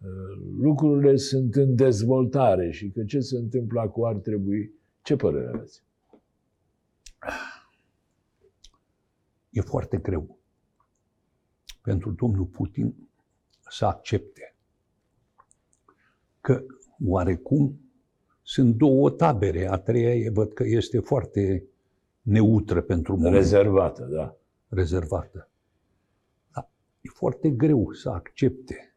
lucrurile 0.60 1.16
sunt 1.16 1.54
în 1.54 1.74
dezvoltare 1.74 2.70
și 2.70 2.88
că 2.88 3.04
ce 3.04 3.20
se 3.20 3.36
întâmplă 3.36 3.80
acum 3.80 4.04
ar 4.04 4.14
trebui... 4.14 4.72
Ce 5.02 5.16
părere 5.16 5.50
aveți? 5.54 5.82
E 9.50 9.60
foarte 9.60 9.96
greu 9.96 10.38
pentru 11.84 12.10
domnul 12.12 12.44
Putin 12.44 13.08
să 13.68 13.86
accepte 13.86 14.54
că 16.40 16.64
oarecum 17.06 17.80
sunt 18.42 18.76
două 18.76 19.10
tabere. 19.10 19.66
A 19.66 19.78
treia 19.78 20.30
văd 20.32 20.52
că 20.52 20.64
este 20.66 20.98
foarte 20.98 21.64
neutră 22.22 22.80
pentru 22.80 23.16
moment. 23.16 23.34
Rezervată, 23.34 24.04
da. 24.04 24.36
Rezervată. 24.68 25.48
Dar 26.52 26.70
e 27.00 27.08
foarte 27.08 27.50
greu 27.50 27.92
să 27.92 28.10
accepte 28.10 28.94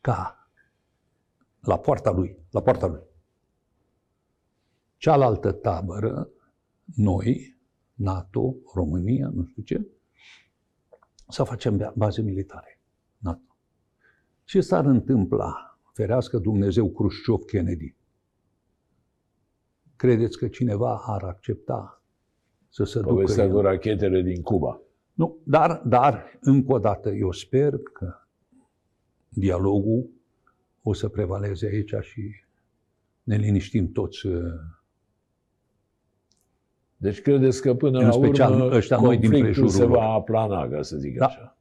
ca 0.00 0.48
la 1.60 1.78
poarta 1.78 2.10
lui, 2.10 2.38
la 2.50 2.62
poarta 2.62 2.86
lui, 2.86 3.02
cealaltă 4.96 5.52
tabără, 5.52 6.28
noi, 6.94 7.58
NATO, 7.94 8.54
România, 8.74 9.30
nu 9.34 9.44
știu 9.44 9.62
ce, 9.62 9.86
să 11.28 11.44
facem 11.44 11.92
baze 11.94 12.22
militare. 12.22 12.80
NATO. 13.18 13.56
Ce 14.44 14.60
s-ar 14.60 14.84
întâmpla, 14.84 15.78
ferească 15.92 16.38
Dumnezeu 16.38 16.90
Khrushchev 16.90 17.44
Kennedy, 17.46 17.94
Credeți 19.96 20.38
că 20.38 20.48
cineva 20.48 21.02
ar 21.06 21.22
accepta 21.22 22.02
să 22.68 22.84
se 22.84 23.00
Povestea 23.00 23.46
ducă... 23.46 23.56
cu 23.56 23.62
rachetele 23.62 24.22
din 24.22 24.42
Cuba. 24.42 24.80
Nu, 25.12 25.38
dar, 25.44 25.82
dar, 25.86 26.38
încă 26.40 26.72
o 26.72 26.78
dată, 26.78 27.10
eu 27.10 27.32
sper 27.32 27.78
că 27.78 28.14
dialogul 29.28 30.10
o 30.82 30.92
să 30.92 31.08
prevaleze 31.08 31.66
aici 31.66 31.94
și 32.00 32.34
ne 33.22 33.36
liniștim 33.36 33.92
toți. 33.92 34.26
Uh, 36.98 37.04
deci 37.04 37.20
credeți 37.20 37.62
că 37.62 37.74
până 37.74 37.98
în 37.98 38.04
la 38.04 38.10
special 38.10 38.52
urmă 38.52 38.76
ăștia 38.76 38.96
noi 38.96 39.16
din 39.16 39.68
se 39.68 39.84
va 39.84 40.02
aplana, 40.02 40.68
ca 40.68 40.82
să 40.82 40.96
zic 40.96 41.18
da. 41.18 41.26
așa. 41.26 41.56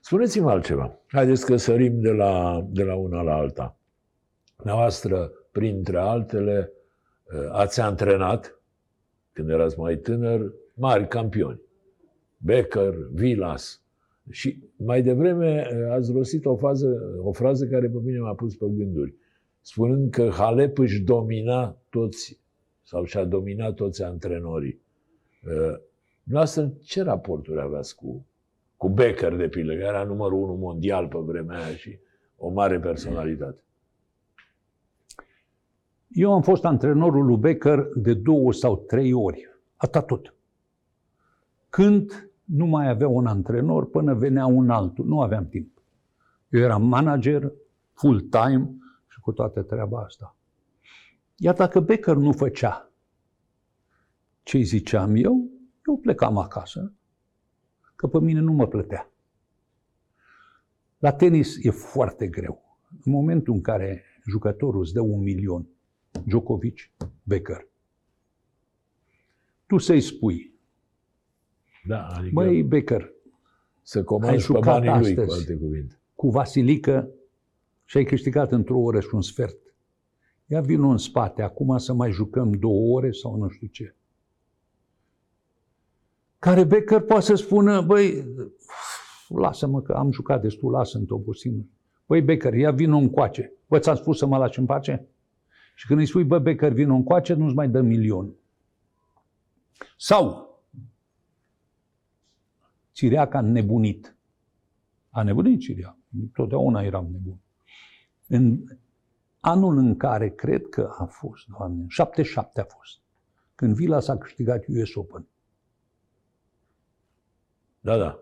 Spuneți-mi 0.00 0.48
altceva. 0.48 0.98
Haideți 1.06 1.46
că 1.46 1.56
sărim 1.56 2.00
de 2.00 2.10
la, 2.10 2.64
de 2.70 2.82
la 2.82 2.94
una 2.94 3.22
la 3.22 3.34
alta. 3.34 3.78
Dumneavoastră 4.56 5.30
printre 5.50 5.98
altele, 5.98 6.72
uh, 7.24 7.48
ați 7.52 7.80
antrenat, 7.80 8.60
când 9.32 9.50
erați 9.50 9.78
mai 9.78 9.96
tânăr, 9.96 10.52
mari 10.74 11.08
campioni. 11.08 11.60
Becker, 12.36 12.94
Vilas. 13.12 13.82
Și 14.30 14.62
mai 14.76 15.02
devreme 15.02 15.66
uh, 15.72 15.90
ați 15.90 16.12
rostit 16.12 16.44
o, 16.44 16.56
fază, 16.56 17.18
o 17.22 17.32
frază 17.32 17.66
care 17.66 17.88
pe 17.88 17.98
mine 18.04 18.18
m-a 18.18 18.34
pus 18.34 18.56
pe 18.56 18.66
gânduri, 18.68 19.14
spunând 19.60 20.10
că 20.10 20.28
Halep 20.28 20.78
își 20.78 21.02
domina 21.02 21.76
toți, 21.90 22.40
sau 22.86 23.04
și-a 23.04 23.24
dominat 23.24 23.74
toți 23.74 24.02
antrenorii. 24.02 24.80
Uh, 25.46 25.78
noastră, 26.22 26.72
ce 26.82 27.02
raporturi 27.02 27.60
aveați 27.60 27.96
cu, 27.96 28.26
cu 28.76 28.88
Becker, 28.88 29.36
de 29.36 29.48
pildă, 29.48 29.72
care 29.72 29.84
era 29.84 30.04
numărul 30.04 30.42
unu 30.42 30.54
mondial 30.54 31.08
pe 31.08 31.18
vremea 31.18 31.64
aia 31.64 31.74
și 31.74 31.98
o 32.36 32.48
mare 32.48 32.80
personalitate? 32.80 33.60
Eu 36.08 36.32
am 36.32 36.42
fost 36.42 36.64
antrenorul 36.64 37.24
lui 37.24 37.36
Becker 37.36 37.88
de 37.94 38.14
două 38.14 38.52
sau 38.52 38.76
trei 38.76 39.12
ori. 39.12 39.48
Atât 39.76 40.06
tot. 40.06 40.34
Când 41.68 42.30
nu 42.44 42.66
mai 42.66 42.88
avea 42.88 43.08
un 43.08 43.26
antrenor 43.26 43.90
până 43.90 44.14
venea 44.14 44.46
un 44.46 44.70
altul. 44.70 45.04
Nu 45.04 45.20
aveam 45.20 45.48
timp. 45.48 45.82
Eu 46.48 46.60
eram 46.60 46.86
manager 46.86 47.52
full-time 47.92 48.74
și 49.08 49.20
cu 49.20 49.32
toată 49.32 49.62
treaba 49.62 50.00
asta. 50.00 50.35
Iar 51.36 51.54
dacă 51.54 51.80
Becker 51.80 52.16
nu 52.16 52.32
făcea 52.32 52.92
ce 54.42 54.58
ziceam 54.58 55.14
eu, 55.14 55.50
eu 55.86 55.98
plecam 55.98 56.38
acasă, 56.38 56.92
că 57.96 58.06
pe 58.06 58.20
mine 58.20 58.40
nu 58.40 58.52
mă 58.52 58.66
plătea. 58.66 59.10
La 60.98 61.12
tenis 61.12 61.56
e 61.64 61.70
foarte 61.70 62.26
greu. 62.28 62.78
În 63.04 63.12
momentul 63.12 63.54
în 63.54 63.60
care 63.60 64.04
jucătorul 64.26 64.80
îți 64.80 64.92
dă 64.92 65.00
un 65.00 65.22
milion 65.22 65.66
Djokovic, 66.24 66.90
Becker. 67.22 67.68
Tu 69.66 69.78
să-i 69.78 70.00
spui, 70.00 70.54
da, 71.86 72.06
adică 72.06 72.34
Băi, 72.34 72.62
Becker, 72.62 73.12
să 73.82 74.04
comanzi 74.04 74.52
pe 74.52 74.58
banii 74.58 75.14
lui, 75.14 75.26
cu 75.26 75.32
alte 75.32 75.56
cuvinte. 75.56 76.00
cu 76.14 76.30
Vasilică 76.30 77.10
și 77.84 77.96
ai 77.96 78.04
câștigat 78.04 78.52
într-o 78.52 78.78
oră 78.78 79.00
și 79.00 79.08
un 79.12 79.22
sfert. 79.22 79.65
Ia 80.46 80.60
vină 80.60 80.86
în 80.86 80.96
spate, 80.96 81.42
acum 81.42 81.78
să 81.78 81.92
mai 81.92 82.10
jucăm 82.10 82.52
două 82.52 82.96
ore 82.96 83.10
sau 83.10 83.36
nu 83.36 83.48
știu 83.48 83.66
ce. 83.66 83.94
Care 86.38 86.64
Becker 86.64 87.00
poate 87.00 87.24
să 87.24 87.34
spună, 87.34 87.80
băi, 87.80 88.24
lasă-mă 89.28 89.82
că 89.82 89.92
am 89.92 90.12
jucat 90.12 90.42
destul, 90.42 90.70
lasă-mi 90.70 91.06
obosim. 91.08 91.70
Băi, 92.06 92.22
Becker, 92.22 92.54
ia 92.54 92.70
vină 92.70 92.96
încoace. 92.96 93.52
Bă, 93.66 93.78
ți-am 93.78 93.96
spus 93.96 94.18
să 94.18 94.26
mă 94.26 94.36
lași 94.36 94.58
în 94.58 94.66
pace? 94.66 95.08
Și 95.74 95.86
când 95.86 96.00
îi 96.00 96.06
spui, 96.06 96.24
bă, 96.24 96.38
Becker, 96.38 96.72
vin 96.72 96.90
încoace, 96.90 97.34
nu-ți 97.34 97.54
mai 97.54 97.68
dă 97.68 97.80
milion. 97.80 98.34
Sau, 99.96 100.46
Cireaca 102.92 103.38
a 103.38 103.40
nebunit. 103.40 104.16
A 105.10 105.22
nebunit 105.22 105.60
Cireaca. 105.60 105.98
Totdeauna 106.32 106.82
eram 106.82 107.08
nebun. 107.10 107.38
În 108.26 108.64
anul 109.46 109.76
în 109.76 109.96
care 109.96 110.30
cred 110.30 110.68
că 110.68 110.94
a 110.98 111.04
fost, 111.04 111.46
doamne, 111.58 111.84
77 111.88 112.60
a 112.60 112.64
fost, 112.64 113.00
când 113.54 113.74
Vila 113.74 114.00
s-a 114.00 114.18
câștigat 114.18 114.64
US 114.66 114.94
Open. 114.94 115.26
Da, 117.80 117.96
da. 117.96 118.18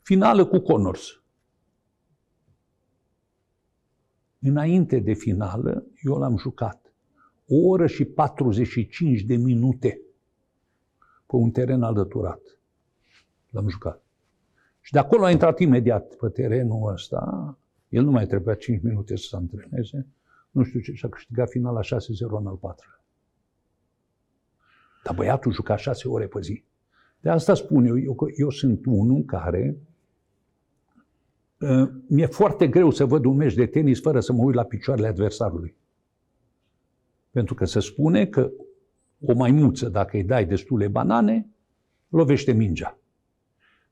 Finală 0.00 0.46
cu 0.46 0.58
Connors. 0.58 1.22
Înainte 4.38 4.98
de 4.98 5.12
finală, 5.12 5.86
eu 6.02 6.18
l-am 6.18 6.36
jucat. 6.36 6.92
o 7.48 7.68
oră 7.68 7.86
și 7.86 8.04
45 8.04 9.20
de 9.20 9.36
minute 9.36 10.00
pe 11.26 11.36
un 11.36 11.50
teren 11.50 11.82
alăturat. 11.82 12.40
L-am 13.50 13.68
jucat. 13.68 14.02
Și 14.80 14.92
de 14.92 14.98
acolo 14.98 15.24
a 15.24 15.30
intrat 15.30 15.58
imediat 15.58 16.14
pe 16.14 16.28
terenul 16.28 16.92
ăsta. 16.92 17.58
El 17.88 18.04
nu 18.04 18.10
mai 18.10 18.26
trebuia 18.26 18.54
5 18.54 18.82
minute 18.82 19.16
să 19.16 19.26
se 19.28 19.36
antreneze. 19.36 20.06
Nu 20.52 20.62
știu 20.62 20.80
ce, 20.80 20.92
și 20.92 21.04
a 21.04 21.08
câștigat 21.08 21.50
finala 21.50 21.80
6-0 21.80 21.84
în 22.38 22.46
al 22.46 22.56
patrulea. 22.56 23.04
Dar 25.04 25.14
băiatul 25.14 25.52
juca 25.52 25.76
6 25.76 26.08
ore 26.08 26.26
pe 26.26 26.40
zi. 26.40 26.64
De 27.20 27.30
asta 27.30 27.54
spun 27.54 27.84
eu, 27.84 27.98
eu 27.98 28.14
că 28.14 28.26
eu 28.36 28.50
sunt 28.50 28.86
unul 28.86 29.22
care 29.24 29.76
uh, 31.58 31.90
mi-e 32.08 32.26
foarte 32.26 32.68
greu 32.68 32.90
să 32.90 33.04
văd 33.04 33.24
un 33.24 33.36
meci 33.36 33.54
de 33.54 33.66
tenis 33.66 34.00
fără 34.00 34.20
să 34.20 34.32
mă 34.32 34.42
uit 34.42 34.54
la 34.54 34.64
picioarele 34.64 35.06
adversarului. 35.06 35.76
Pentru 37.30 37.54
că 37.54 37.64
se 37.64 37.80
spune 37.80 38.26
că 38.26 38.50
o 39.20 39.34
maimuță, 39.34 39.88
dacă 39.88 40.16
îi 40.16 40.24
dai 40.24 40.46
destule 40.46 40.88
banane, 40.88 41.48
lovește 42.08 42.52
mingea. 42.52 42.98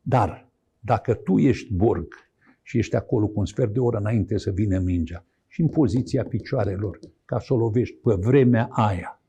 Dar 0.00 0.48
dacă 0.80 1.14
tu 1.14 1.38
ești 1.38 1.74
borg 1.74 2.14
și 2.62 2.78
ești 2.78 2.96
acolo 2.96 3.26
cu 3.26 3.38
un 3.38 3.46
sfert 3.46 3.72
de 3.72 3.80
oră 3.80 3.96
înainte 3.96 4.38
să 4.38 4.50
vină 4.50 4.78
mingea 4.78 5.24
și 5.50 5.60
în 5.60 5.68
poziția 5.68 6.24
picioarelor, 6.24 6.98
ca 7.24 7.38
să 7.38 7.54
o 7.54 7.56
lovești 7.56 7.96
pe 7.96 8.14
vremea 8.14 8.68
aia, 8.70 9.22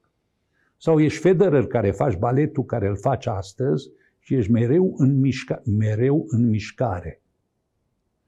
sau 0.77 0.99
ești 0.99 1.19
Federer 1.19 1.65
care 1.65 1.91
faci 1.91 2.17
baletul 2.17 2.63
care 2.63 2.87
îl 2.87 2.97
faci 2.97 3.27
astăzi 3.27 3.89
și 4.19 4.35
ești 4.35 4.51
mereu 4.51 4.93
în, 4.97 5.19
mișca- 5.19 5.61
mereu 5.65 6.25
în 6.27 6.49
mișcare. 6.49 7.21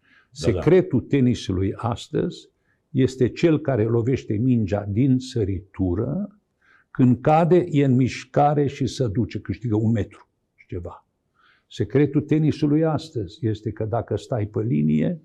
Da, 0.02 0.08
Secretul 0.32 1.00
da. 1.00 1.06
tenisului 1.08 1.74
astăzi 1.76 2.50
este 2.89 3.30
cel 3.30 3.60
care 3.60 3.84
lovește 3.84 4.34
mingea 4.34 4.86
din 4.86 5.20
săritură, 5.20 6.39
când 6.91 7.22
cade, 7.22 7.66
e 7.70 7.84
în 7.84 7.96
mișcare 7.96 8.68
și 8.68 8.88
se 8.88 9.08
duce, 9.08 9.39
câștigă 9.39 9.76
un 9.76 9.91
metru 9.91 10.30
și 10.56 10.68
ceva. 10.68 11.08
Secretul 11.70 12.22
tenisului 12.22 12.86
astăzi 12.86 13.48
este 13.48 13.72
că 13.72 13.86
dacă 13.86 14.16
stai 14.16 14.46
pe 14.46 14.62
linie, 14.62 15.22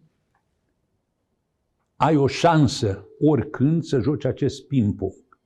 ai 1.99 2.17
o 2.17 2.27
șansă 2.27 3.07
oricând 3.21 3.83
să 3.83 4.01
joci 4.01 4.25
acest 4.25 4.67
ping-pong. 4.67 5.39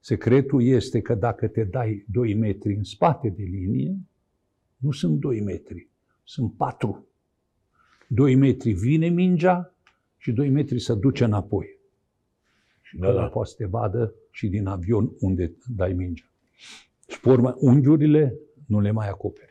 Secretul 0.00 0.62
este 0.62 1.00
că 1.00 1.14
dacă 1.14 1.48
te 1.48 1.64
dai 1.64 2.04
2 2.10 2.34
metri 2.34 2.74
în 2.74 2.84
spate 2.84 3.28
de 3.28 3.42
linie, 3.42 3.98
nu 4.76 4.90
sunt 4.90 5.18
2 5.20 5.40
metri, 5.40 5.88
sunt 6.24 6.52
4. 6.56 7.06
2 8.08 8.34
metri 8.34 8.72
vine 8.72 9.08
mingea 9.08 9.74
și 10.16 10.32
2 10.32 10.48
metri 10.48 10.78
se 10.78 10.94
duce 10.94 11.24
înapoi. 11.24 11.78
Și 12.82 12.96
da, 12.96 13.12
da. 13.12 13.26
poate 13.26 13.50
să 13.50 13.54
te 13.56 13.64
vadă 13.64 14.14
și 14.30 14.48
din 14.48 14.66
avion 14.66 15.10
unde 15.20 15.56
dai 15.66 15.92
mingea. 15.92 16.24
Și 17.08 17.20
pe 17.20 17.28
urmă, 17.30 17.56
unghiurile 17.58 18.38
nu 18.66 18.80
le 18.80 18.90
mai 18.90 19.08
acoperi. 19.08 19.47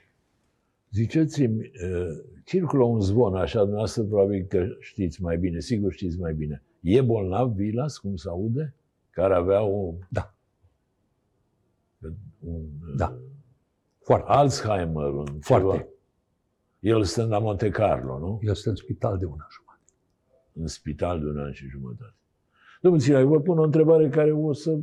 Ziceți-mi, 0.91 1.59
uh, 1.59 2.23
circulă 2.45 2.83
un 2.83 2.99
zvon, 2.99 3.35
așa, 3.35 3.59
dumneavoastră 3.59 4.03
probabil 4.03 4.45
că 4.45 4.67
știți 4.79 5.21
mai 5.21 5.37
bine, 5.37 5.59
sigur 5.59 5.91
știți 5.91 6.19
mai 6.19 6.33
bine. 6.33 6.63
E 6.81 7.01
bolnav 7.01 7.51
Vilas, 7.51 7.97
cum 7.97 8.15
se 8.15 8.29
aude? 8.29 8.73
Care 9.09 9.33
avea 9.33 9.63
o... 9.63 9.93
Da. 10.09 10.33
Un, 12.39 12.61
da. 12.97 13.17
Foarte. 13.99 14.25
Alzheimer, 14.27 15.13
un 15.13 15.39
Foarte. 15.39 15.77
Ceva. 15.77 15.87
El 16.79 17.03
stă 17.03 17.25
la 17.25 17.39
Monte 17.39 17.69
Carlo, 17.69 18.19
nu? 18.19 18.39
El 18.41 18.53
stă 18.53 18.69
în 18.69 18.75
spital 18.75 19.17
de 19.17 19.25
un 19.25 19.37
an 19.39 19.47
jumătate. 19.51 19.93
În 20.53 20.67
spital 20.67 21.19
de 21.19 21.25
un 21.25 21.37
an 21.37 21.51
și 21.51 21.67
jumătate. 21.67 22.13
Domnul 22.81 23.01
Țilai, 23.01 23.23
vă 23.23 23.39
pun 23.39 23.57
o 23.57 23.63
întrebare 23.63 24.09
care 24.09 24.31
o 24.31 24.53
să... 24.53 24.79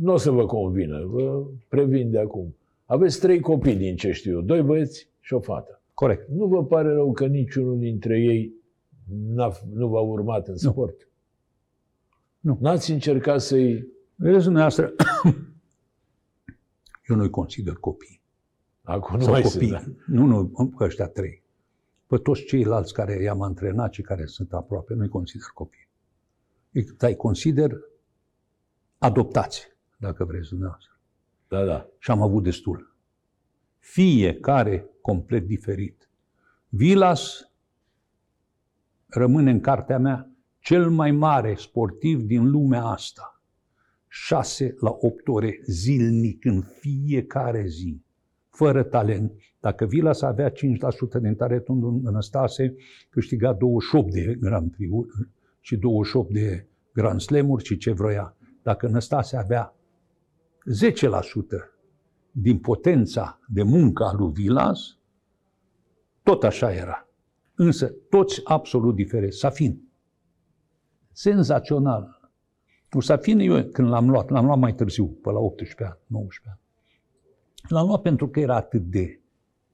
Nu 0.00 0.12
o 0.12 0.16
să 0.16 0.30
vă 0.30 0.46
convină, 0.46 1.04
vă 1.06 1.46
previn 1.68 2.10
de 2.10 2.18
acum. 2.18 2.56
Aveți 2.90 3.20
trei 3.20 3.40
copii 3.40 3.76
din 3.76 3.96
ce 3.96 4.12
știu 4.12 4.32
eu, 4.32 4.40
doi 4.40 4.62
băieți 4.62 5.08
și 5.20 5.34
o 5.34 5.40
fată. 5.40 5.82
Corect. 5.94 6.28
Nu 6.28 6.46
vă 6.46 6.64
pare 6.66 6.92
rău 6.92 7.12
că 7.12 7.26
niciunul 7.26 7.78
dintre 7.78 8.18
ei 8.20 8.52
n-a, 9.08 9.52
nu 9.72 9.88
v-a 9.88 10.00
urmat 10.00 10.48
în 10.48 10.56
Nu. 10.60 10.70
sport? 10.70 11.08
Nu. 12.40 12.58
N-ați 12.60 12.90
încercat 12.90 13.40
să-i... 13.40 13.86
Vedeți 14.14 14.44
dumneavoastră, 14.44 14.94
eu 17.08 17.16
nu-i 17.16 17.30
consider 17.30 17.74
copii. 17.74 18.20
Acum 18.82 19.16
nu 19.16 19.22
Sau 19.22 19.32
mai 19.32 19.42
copii. 19.42 19.68
sunt. 19.68 19.70
da? 19.70 19.92
Nu, 20.06 20.26
nu, 20.26 20.74
ăștia 20.80 21.06
trei. 21.08 21.42
Pe 22.06 22.16
toți 22.16 22.44
ceilalți 22.44 22.92
care 22.92 23.22
i-am 23.22 23.42
antrenat 23.42 23.92
și 23.92 24.02
care 24.02 24.26
sunt 24.26 24.52
aproape, 24.52 24.94
nu-i 24.94 25.08
consider 25.08 25.46
copii. 25.54 25.88
Îi 26.72 27.16
consider 27.16 27.80
adoptați, 28.98 29.68
dacă 29.96 30.24
vreți 30.24 30.48
dumneavoastră. 30.48 30.97
Da, 31.48 31.64
da. 31.64 31.86
și 31.98 32.10
am 32.10 32.22
avut 32.22 32.42
destul. 32.42 32.96
Fiecare 33.78 34.90
complet 35.00 35.46
diferit. 35.46 36.08
Vilas 36.68 37.50
rămâne 39.06 39.50
în 39.50 39.60
cartea 39.60 39.98
mea 39.98 40.30
cel 40.58 40.90
mai 40.90 41.10
mare 41.10 41.54
sportiv 41.54 42.22
din 42.22 42.50
lumea 42.50 42.84
asta. 42.84 43.42
6 44.08 44.74
la 44.80 44.96
8 45.00 45.28
ore 45.28 45.60
zilnic 45.66 46.44
în 46.44 46.62
fiecare 46.62 47.66
zi, 47.66 48.02
fără 48.50 48.82
talent. 48.82 49.32
Dacă 49.60 49.86
Vilas 49.86 50.22
avea 50.22 50.50
5% 50.50 50.54
din 51.20 51.34
talentul 51.34 52.00
în 52.04 52.12
Năstase, 52.12 52.74
câștiga 53.10 53.52
28 53.52 54.12
de 54.12 54.36
Grand 54.40 54.70
Prix 54.70 54.92
și 55.60 55.76
28 55.76 56.32
de 56.32 56.66
Grand 56.92 57.20
Slam-uri 57.20 57.64
și 57.64 57.76
ce 57.76 57.92
vroia. 57.92 58.36
Dacă 58.62 58.88
Năstase 58.88 59.36
avea 59.36 59.77
10% 60.68 60.70
din 62.30 62.58
potența 62.58 63.40
de 63.48 63.62
muncă 63.62 64.04
a 64.04 64.12
lui 64.12 64.32
Vilas, 64.32 64.96
tot 66.22 66.44
așa 66.44 66.72
era. 66.72 67.08
Însă 67.54 67.94
toți 68.10 68.40
absolut 68.44 68.94
diferiți. 68.94 69.38
Safin. 69.38 69.88
Senzațional. 71.12 72.30
Cu 72.90 73.00
Safin 73.00 73.38
eu 73.38 73.62
când 73.62 73.88
l-am 73.88 74.10
luat, 74.10 74.30
l-am 74.30 74.44
luat 74.44 74.58
mai 74.58 74.74
târziu, 74.74 75.06
pe 75.06 75.30
la 75.30 75.38
18 75.38 75.84
ani, 75.84 75.98
19 76.06 76.42
ani. 76.46 76.60
L-am 77.68 77.86
luat 77.86 78.02
pentru 78.02 78.28
că 78.28 78.40
era 78.40 78.56
atât 78.56 78.82
de 78.82 79.20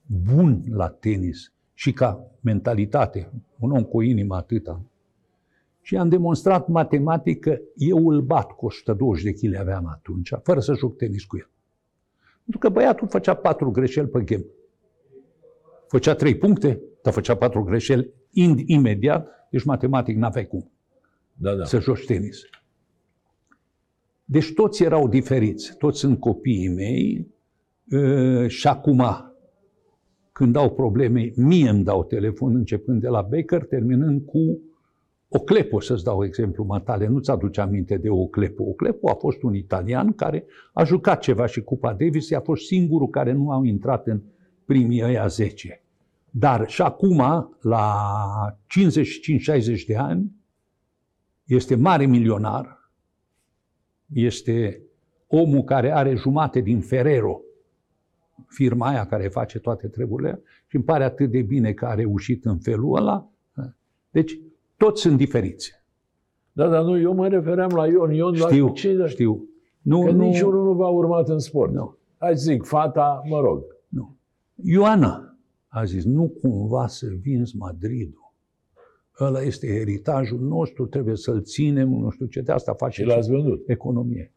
bun 0.07 0.65
la 0.69 0.89
tenis 0.89 1.53
și 1.75 1.93
ca 1.93 2.31
mentalitate, 2.41 3.31
un 3.59 3.71
om 3.71 3.83
cu 3.83 3.97
o 3.97 4.03
inimă 4.03 4.37
atâta. 4.37 4.83
Și 5.87 5.97
am 5.97 6.09
demonstrat 6.09 6.69
matematic 6.69 7.41
că 7.41 7.59
eu 7.77 8.09
îl 8.09 8.21
bat 8.21 8.51
cu 8.53 8.67
120 8.67 9.25
de 9.25 9.33
kg 9.33 9.55
aveam 9.55 9.87
atunci, 9.87 10.31
fără 10.43 10.61
să 10.61 10.75
joc 10.75 10.97
tenis 10.97 11.25
cu 11.25 11.37
el. 11.37 11.51
Pentru 12.43 12.59
că 12.59 12.69
băiatul 12.69 13.09
făcea 13.09 13.35
patru 13.35 13.71
greșeli 13.71 14.09
pe 14.09 14.23
game. 14.23 14.45
Făcea 15.89 16.15
trei 16.15 16.37
puncte, 16.37 16.81
dar 17.03 17.13
făcea 17.13 17.37
patru 17.37 17.63
greșeli 17.63 18.13
ind- 18.31 18.65
imediat, 18.67 19.29
deci 19.51 19.65
matematic 19.65 20.17
n-aveai 20.17 20.47
cum 20.47 20.71
Da, 21.33 21.55
da. 21.55 21.65
să 21.65 21.81
joci 21.81 22.05
tenis. 22.05 22.41
Deci 24.25 24.53
toți 24.53 24.83
erau 24.83 25.09
diferiți, 25.09 25.77
toți 25.77 25.99
sunt 25.99 26.21
copiii 26.21 26.69
mei 26.69 27.29
ă, 27.93 28.49
și 28.49 28.67
acum 28.67 29.05
când 30.33 30.57
au 30.57 30.75
probleme, 30.75 31.33
mie 31.37 31.69
îmi 31.69 31.85
dau 31.85 32.05
telefon 32.05 32.55
începând 32.55 33.01
de 33.01 33.09
la 33.09 33.23
Baker, 33.23 33.65
terminând 33.65 34.25
cu 34.27 34.59
Oclepo, 35.37 35.81
să-ți 35.81 36.05
dau 36.05 36.25
exemplu, 36.25 36.65
Matale, 36.65 37.07
nu-ți 37.07 37.31
aduce 37.31 37.61
aminte 37.61 37.97
de 37.97 38.11
Oclepo. 38.11 38.63
Oclepo 38.63 39.11
a 39.11 39.15
fost 39.15 39.43
un 39.43 39.55
italian 39.55 40.13
care 40.13 40.45
a 40.73 40.85
jucat 40.85 41.21
ceva 41.21 41.47
și 41.47 41.63
Cupa 41.63 41.93
Davis, 41.93 42.33
a 42.33 42.41
fost 42.41 42.67
singurul 42.67 43.09
care 43.09 43.33
nu 43.33 43.51
au 43.51 43.63
intrat 43.63 44.07
în 44.07 44.23
primii 44.65 45.05
ăia 45.05 45.27
10. 45.27 45.83
Dar 46.31 46.69
și 46.69 46.83
acum, 46.83 47.23
la 47.61 47.97
55-60 49.81 49.85
de 49.87 49.97
ani, 49.97 50.33
este 51.45 51.75
mare 51.75 52.07
milionar, 52.07 52.91
este 54.13 54.83
omul 55.27 55.63
care 55.63 55.91
are 55.91 56.15
jumate 56.15 56.61
din 56.61 56.81
Ferrero, 56.81 57.41
firma 58.49 58.89
aia 58.89 59.07
care 59.07 59.29
face 59.29 59.59
toate 59.59 59.89
treburile, 59.89 60.43
și 60.67 60.77
îmi 60.77 60.85
pare 60.85 61.05
atât 61.05 61.31
de 61.31 61.43
bine 61.43 61.73
că 61.73 61.87
a 61.87 61.95
reușit 61.95 62.45
în 62.45 62.59
felul 62.59 62.97
ăla. 62.97 63.29
Deci, 64.11 64.39
toți 64.77 65.01
sunt 65.01 65.17
diferiți. 65.17 65.73
Da, 66.53 66.69
dar 66.69 66.83
nu, 66.83 66.99
eu 67.01 67.15
mă 67.15 67.29
refeream 67.29 67.71
la 67.71 67.87
Ion. 67.87 68.13
Ion 68.13 68.35
Știu, 68.35 68.67
la 68.67 68.73
ce, 68.73 69.05
știu. 69.07 69.49
Nu, 69.83 70.05
Că 70.05 70.11
nu, 70.11 70.25
niciunul 70.25 70.65
nu 70.65 70.73
v-a 70.73 70.89
urmat 70.89 71.29
în 71.29 71.39
sport. 71.39 71.73
Nu. 71.73 71.97
Hai 72.19 72.37
să 72.37 72.43
zic, 72.51 72.65
fata, 72.65 73.23
mă 73.29 73.41
rog. 73.41 73.65
nu. 73.89 74.17
Ioana 74.63 75.37
a 75.69 75.85
zis, 75.85 76.05
nu 76.05 76.29
cumva 76.41 76.87
să 76.87 77.07
vinzi 77.21 77.57
Madridul. 77.57 78.33
Ăla 79.21 79.41
este 79.43 79.67
eritajul 79.67 80.41
nostru, 80.41 80.87
trebuie 80.87 81.17
să-l 81.17 81.43
ținem, 81.43 81.89
nu 81.89 82.11
știu 82.11 82.27
ce, 82.27 82.41
de 82.41 82.53
asta 82.53 82.73
face 82.75 83.03
Și 83.03 83.09
l-ați 83.09 83.31
vândut. 83.31 83.69
economie. 83.69 84.33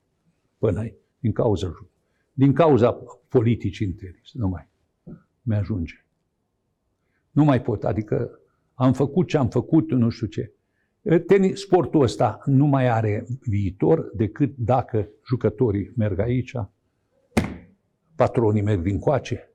Până 0.58 0.80
ai, 0.80 0.96
din 1.20 1.32
cauza, 1.32 1.88
din 2.34 2.54
cauza 2.54 2.92
politicii 3.28 3.86
în 3.86 3.92
tenis, 3.94 4.32
nu 4.34 4.48
mai 4.48 4.68
mi-ajunge. 5.42 6.06
Nu 7.32 7.44
mai 7.44 7.62
pot, 7.62 7.84
adică 7.84 8.40
am 8.80 8.94
făcut 8.94 9.28
ce 9.28 9.38
am 9.38 9.50
făcut, 9.50 9.92
nu 9.92 10.10
știu 10.10 10.28
ce. 10.28 10.54
Tenis, 11.28 11.60
sportul 11.60 12.02
ăsta 12.02 12.40
nu 12.46 12.66
mai 12.66 12.90
are 12.90 13.26
viitor 13.42 14.12
decât 14.16 14.56
dacă 14.58 15.10
jucătorii 15.26 15.92
merg 15.96 16.20
aici, 16.20 16.54
patronii 18.16 18.62
merg 18.62 18.82
din 18.82 19.00
coace, 19.00 19.52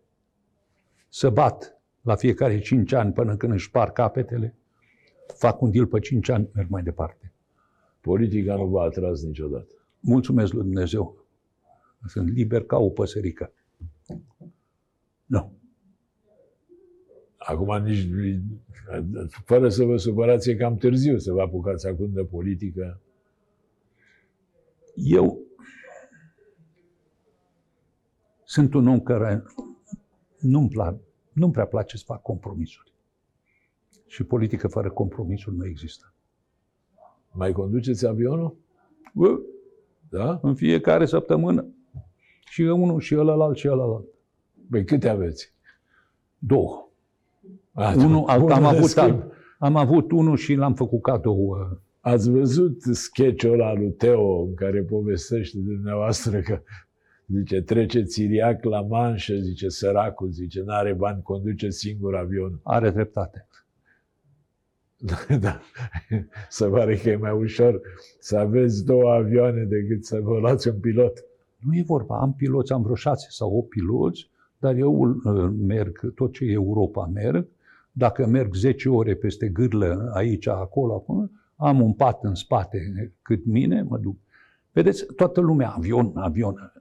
să 1.08 1.30
bat 1.30 1.80
la 2.00 2.14
fiecare 2.14 2.58
cinci 2.58 2.92
ani 2.92 3.12
până 3.12 3.36
când 3.36 3.52
își 3.52 3.70
par 3.70 3.90
capetele, 3.90 4.56
fac 5.34 5.60
un 5.60 5.70
deal 5.70 5.86
pe 5.86 5.98
cinci 5.98 6.28
ani, 6.28 6.48
merg 6.54 6.68
mai 6.68 6.82
departe. 6.82 7.32
Politica 8.00 8.56
nu 8.56 8.66
v-a 8.66 8.82
atras 8.82 9.22
niciodată. 9.22 9.74
Mulțumesc 10.00 10.52
lui 10.52 10.62
Dumnezeu. 10.62 11.26
Sunt 12.06 12.28
liber 12.28 12.64
ca 12.64 12.76
o 12.76 12.88
păsărică. 12.88 13.52
Nu. 15.26 15.52
Acum 17.47 17.82
nici, 17.82 18.09
fără 19.45 19.68
să 19.68 19.84
vă 19.84 19.97
supărați, 19.97 20.51
e 20.51 20.57
cam 20.57 20.76
târziu 20.76 21.18
să 21.18 21.32
vă 21.32 21.40
apucați 21.40 21.86
acum 21.86 22.11
de 22.12 22.24
politică. 22.24 23.01
Eu 24.95 25.40
sunt 28.45 28.74
un 28.74 28.86
om 28.86 29.01
care 29.01 29.43
nu-mi, 30.40 30.68
pla- 30.68 31.01
nu-mi 31.32 31.53
prea 31.53 31.66
place 31.66 31.97
să 31.97 32.05
fac 32.07 32.22
compromisuri. 32.22 32.93
Și 34.07 34.24
politică 34.24 34.68
fără 34.68 34.90
compromisuri 34.90 35.57
nu 35.57 35.66
există. 35.66 36.14
Mai 37.30 37.53
conduceți 37.53 38.07
avionul? 38.07 38.57
Bă, 39.14 39.40
Da? 40.09 40.38
în 40.43 40.55
fiecare 40.55 41.07
săptămână. 41.07 41.66
Și 42.45 42.62
unul, 42.62 43.01
și 43.01 43.16
ălălalt, 43.16 43.57
și 43.57 43.68
ălălalt. 43.68 44.07
Păi 44.70 44.84
câte 44.84 45.09
aveți? 45.09 45.53
Două. 46.38 46.91
A, 47.72 47.94
Unul, 47.96 48.24
alt, 48.26 48.40
bună 48.40 48.54
am, 48.54 48.64
avut, 48.64 48.88
schimb. 48.88 49.04
al, 49.06 49.32
am 49.58 49.76
avut 49.76 50.10
unul 50.12 50.36
și 50.36 50.54
l-am 50.54 50.74
făcut 50.74 51.02
cadou. 51.02 51.46
uh, 51.48 51.76
Ați 52.00 52.30
văzut 52.30 52.82
sketch-ul 52.82 53.52
ăla 53.52 53.72
lui 53.72 53.90
Teo 53.90 54.40
în 54.42 54.54
care 54.54 54.80
povestește 54.82 55.58
de 55.58 55.72
dumneavoastră 55.72 56.40
că 56.40 56.60
zice, 57.26 57.60
trece 57.62 58.02
țiriac 58.02 58.64
la 58.64 58.80
manșă, 58.80 59.34
zice, 59.34 59.68
săracul, 59.68 60.30
zice, 60.30 60.62
n-are 60.62 60.92
bani, 60.92 61.22
conduce 61.22 61.70
singur 61.70 62.14
avionul. 62.16 62.60
Are 62.62 62.90
dreptate. 62.90 63.46
Da, 64.96 65.36
da. 65.36 65.60
Se 66.48 66.66
pare 66.66 66.96
că 66.96 67.08
e 67.10 67.16
mai 67.16 67.32
ușor 67.32 67.80
să 68.18 68.36
aveți 68.36 68.84
două 68.84 69.12
avioane 69.12 69.62
decât 69.62 70.04
să 70.04 70.20
vă 70.22 70.38
luați 70.38 70.68
un 70.68 70.80
pilot. 70.80 71.24
Nu 71.58 71.76
e 71.76 71.82
vorba, 71.86 72.18
am 72.20 72.34
piloți, 72.34 72.72
am 72.72 72.82
vreo 72.82 72.94
șase 72.94 73.26
sau 73.30 73.56
opt 73.56 73.68
piloți, 73.68 74.30
dar 74.58 74.74
eu 74.74 75.00
uh, 75.00 75.50
merg, 75.66 76.14
tot 76.14 76.32
ce 76.32 76.44
e 76.44 76.52
Europa 76.52 77.10
merg. 77.14 77.46
Dacă 77.93 78.26
merg 78.26 78.55
10 78.55 78.88
ore 78.88 79.14
peste 79.14 79.49
gârlă, 79.49 80.11
aici, 80.14 80.47
acolo, 80.47 80.95
acolo, 80.95 81.30
am 81.57 81.80
un 81.80 81.93
pat 81.93 82.24
în 82.24 82.34
spate 82.34 83.12
cât 83.22 83.47
mine, 83.47 83.82
mă 83.82 83.99
duc. 83.99 84.16
Vedeți, 84.72 85.05
toată 85.16 85.40
lumea, 85.40 85.70
avion, 85.70 86.12
avion. 86.14 86.72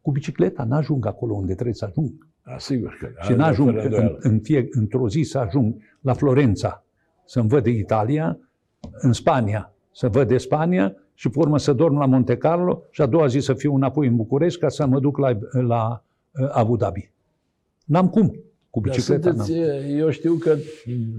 Cu 0.00 0.10
bicicleta 0.10 0.64
n-ajung 0.64 1.06
acolo 1.06 1.34
unde 1.34 1.52
trebuie 1.52 1.74
să 1.74 1.84
ajung. 1.84 2.28
Da, 2.44 2.58
sigur 2.58 2.96
că. 3.00 3.08
Și 3.20 3.32
n-ajung 3.32 3.68
fără 3.68 3.80
în, 3.80 3.84
îndoială. 3.84 4.18
în 4.20 4.40
fie, 4.40 4.68
într-o 4.70 5.08
zi 5.08 5.22
să 5.22 5.38
ajung 5.38 5.74
la 6.00 6.12
Florența, 6.12 6.84
să-mi 7.24 7.48
văd 7.48 7.62
de 7.62 7.70
Italia, 7.70 8.38
în 8.92 9.12
Spania, 9.12 9.72
să 9.92 10.08
văd 10.08 10.28
de 10.28 10.38
Spania 10.38 10.96
și 11.14 11.28
pe 11.28 11.38
urmă 11.38 11.58
să 11.58 11.72
dorm 11.72 11.98
la 11.98 12.06
Monte 12.06 12.36
Carlo 12.36 12.82
și 12.90 13.00
a 13.00 13.06
doua 13.06 13.26
zi 13.26 13.38
să 13.38 13.54
fiu 13.54 13.74
înapoi 13.74 14.06
în 14.06 14.16
București 14.16 14.60
ca 14.60 14.68
să 14.68 14.86
mă 14.86 15.00
duc 15.00 15.18
la, 15.18 15.38
la 15.52 16.02
uh, 16.30 16.48
Abu 16.52 16.76
Dhabi. 16.76 17.10
N-am 17.84 18.08
cum. 18.08 18.34
Cu 18.74 18.80
Dar 18.80 18.94
bicicleta 18.94 19.30
sunteți, 19.32 19.58
n-am. 19.58 19.98
eu 19.98 20.10
știu 20.10 20.34
că 20.34 20.56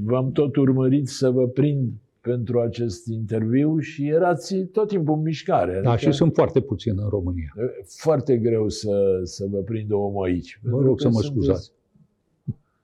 v-am 0.03 0.32
tot 0.32 0.56
urmărit 0.56 1.08
să 1.08 1.30
vă 1.30 1.47
prind 1.47 1.89
pentru 2.22 2.60
acest 2.60 3.08
interviu 3.08 3.80
și 3.80 4.08
erați 4.08 4.56
tot 4.56 4.88
timpul 4.88 5.14
în 5.16 5.22
mișcare. 5.22 5.80
Da, 5.84 5.91
Adică 5.91 6.10
și 6.10 6.18
sunt 6.18 6.34
foarte 6.34 6.62
puțin 6.62 6.93
în 6.99 7.10
România. 7.10 7.53
e 7.58 7.84
foarte 7.88 8.38
greu 8.38 8.70
să, 8.70 9.20
să 9.24 9.45
vă 9.51 9.58
prindă 9.58 9.95
omul 9.95 10.26
aici. 10.26 10.60
Vă 10.64 10.70
Pentru 10.70 10.88
rog 10.88 10.95
că 10.97 11.01
să 11.01 11.10
mă 11.10 11.22
sunteți- 11.22 11.45
scuzați. 11.45 11.72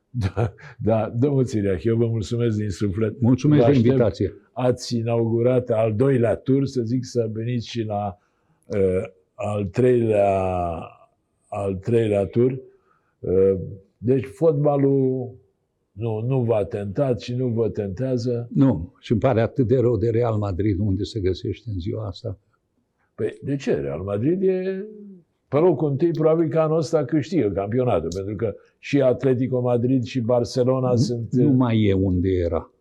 Da, 0.36 0.54
da, 0.78 1.14
domnul 1.20 1.46
Țiriac, 1.46 1.84
eu 1.84 1.96
vă 1.96 2.08
mulțumesc 2.08 2.58
din 2.58 2.70
suflet. 2.70 3.22
Mulțumesc 3.22 3.60
Vă 3.62 3.66
de 3.66 3.72
aștept. 3.72 3.88
invitație. 3.92 4.34
Ați 4.52 4.98
inaugurat 4.98 5.70
al 5.70 5.96
doilea 5.96 6.36
tur, 6.36 6.66
să 6.66 6.82
zic 6.82 7.06
să 7.06 7.30
veniți 7.34 7.68
și 7.68 7.82
la 7.84 8.18
uh, 8.66 9.04
al, 9.34 9.66
treilea, 9.66 10.40
al 11.48 11.76
treilea 11.76 12.26
tur. 12.26 12.60
Uh, 13.20 13.60
deci 14.04 14.26
fotbalul 14.26 15.36
nu, 15.92 16.20
nu 16.20 16.42
v-a 16.42 16.64
tentat 16.64 17.20
și 17.20 17.36
nu 17.36 17.48
vă 17.48 17.70
tentează. 17.70 18.48
Nu, 18.54 18.94
și 19.00 19.12
îmi 19.12 19.22
pare 19.22 19.42
atât 19.42 19.68
de 19.68 19.80
rău 19.80 19.98
de 19.98 20.10
Real 20.10 20.38
Madrid 20.38 20.80
unde 20.80 21.04
se 21.04 21.20
găsește 21.20 21.70
în 21.74 21.80
ziua 21.80 22.08
asta. 22.08 22.40
Păi 23.16 23.38
de 23.42 23.56
ce? 23.56 23.74
Real 23.74 24.02
Madrid 24.02 24.42
e 24.42 24.86
pe 25.48 25.58
locul 25.58 25.90
întâi, 25.90 26.12
probabil 26.12 26.50
că 26.50 26.60
anul 26.60 26.78
ăsta 26.78 27.06
câștigă 27.06 27.50
campionatul, 27.50 28.10
pentru 28.16 28.36
că 28.36 28.56
și 28.80 29.02
Atletico 29.02 29.62
Madrid 29.62 30.04
și 30.04 30.20
Barcelona 30.20 30.96
sunt... 30.96 31.32
Nu 31.32 31.52
mai 31.52 31.84
e 31.84 31.94
unde 31.94 32.30
era. 32.30 32.72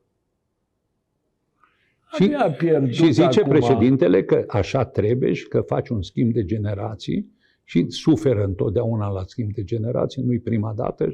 Și, 2.12 2.22
Abia 2.22 2.50
pierdut 2.50 2.92
și 2.92 3.12
zice 3.12 3.40
acum. 3.40 3.50
președintele 3.50 4.24
că 4.24 4.44
așa 4.48 4.84
trebuie 4.84 5.32
și 5.32 5.48
că 5.48 5.60
faci 5.60 5.88
un 5.88 6.02
schimb 6.02 6.32
de 6.32 6.44
generații 6.44 7.38
și 7.70 7.86
suferă 7.88 8.44
întotdeauna 8.44 9.08
la 9.08 9.22
schimb 9.26 9.52
de 9.52 9.64
generații, 9.64 10.22
nu-i 10.22 10.38
prima 10.38 10.72
dată. 10.72 11.08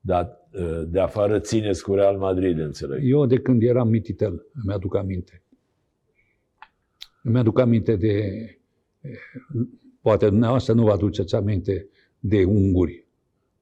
Dar 0.00 0.48
uh, 0.52 0.82
de 0.88 1.00
afară 1.00 1.38
țineți 1.38 1.82
cu 1.82 1.94
Real 1.94 2.18
Madrid, 2.18 2.58
înțeleg. 2.58 3.00
Eu 3.04 3.26
de 3.26 3.38
când 3.40 3.62
eram 3.62 3.88
mititel, 3.88 4.46
îmi 4.64 4.74
aduc 4.74 4.96
aminte. 4.96 5.42
Îmi 7.22 7.38
aduc 7.38 7.58
aminte 7.58 7.96
de, 7.96 8.30
poate 10.00 10.28
dumneavoastră 10.28 10.72
nu 10.72 10.82
vă 10.82 10.90
aduceți 10.90 11.34
aminte 11.34 11.88
de 12.18 12.44
unguri, 12.44 13.06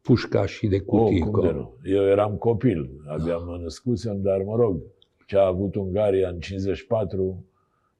pușca 0.03 0.47
și 0.47 0.67
de 0.67 0.83
Oh, 0.87 1.01
cutii. 1.01 1.21
cum 1.21 1.41
de 1.41 1.51
nu? 1.51 1.77
Eu 1.85 2.03
eram 2.03 2.37
copil, 2.37 2.91
abia 3.07 3.37
mă 3.37 3.59
născusem, 3.63 4.23
dar 4.23 4.43
mă 4.43 4.57
rog, 4.57 4.81
ce 5.27 5.37
a 5.37 5.47
avut 5.47 5.75
Ungaria 5.75 6.29
în 6.29 6.39
54 6.41 7.45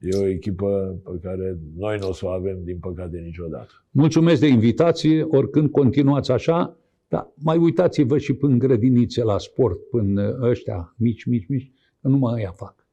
e 0.03 0.17
o 0.17 0.27
echipă 0.27 0.99
pe 1.03 1.19
care 1.21 1.57
noi 1.77 1.97
nu 1.99 2.07
o 2.07 2.13
să 2.13 2.25
o 2.25 2.29
avem, 2.29 2.63
din 2.63 2.77
păcate, 2.79 3.17
niciodată. 3.17 3.85
Mulțumesc 3.91 4.39
de 4.39 4.47
invitație, 4.47 5.23
oricând 5.23 5.69
continuați 5.69 6.31
așa, 6.31 6.77
dar 7.07 7.31
mai 7.35 7.57
uitați-vă 7.57 8.17
și 8.17 8.33
până 8.33 8.53
în 8.53 8.59
grădinițe 8.59 9.23
la 9.23 9.37
sport, 9.37 9.79
până 9.89 10.37
ăștia 10.41 10.95
mici, 10.97 11.25
mici, 11.25 11.47
mici, 11.47 11.71
că 12.01 12.07
numai 12.07 12.33
ăia 12.33 12.51
fac. 12.51 12.87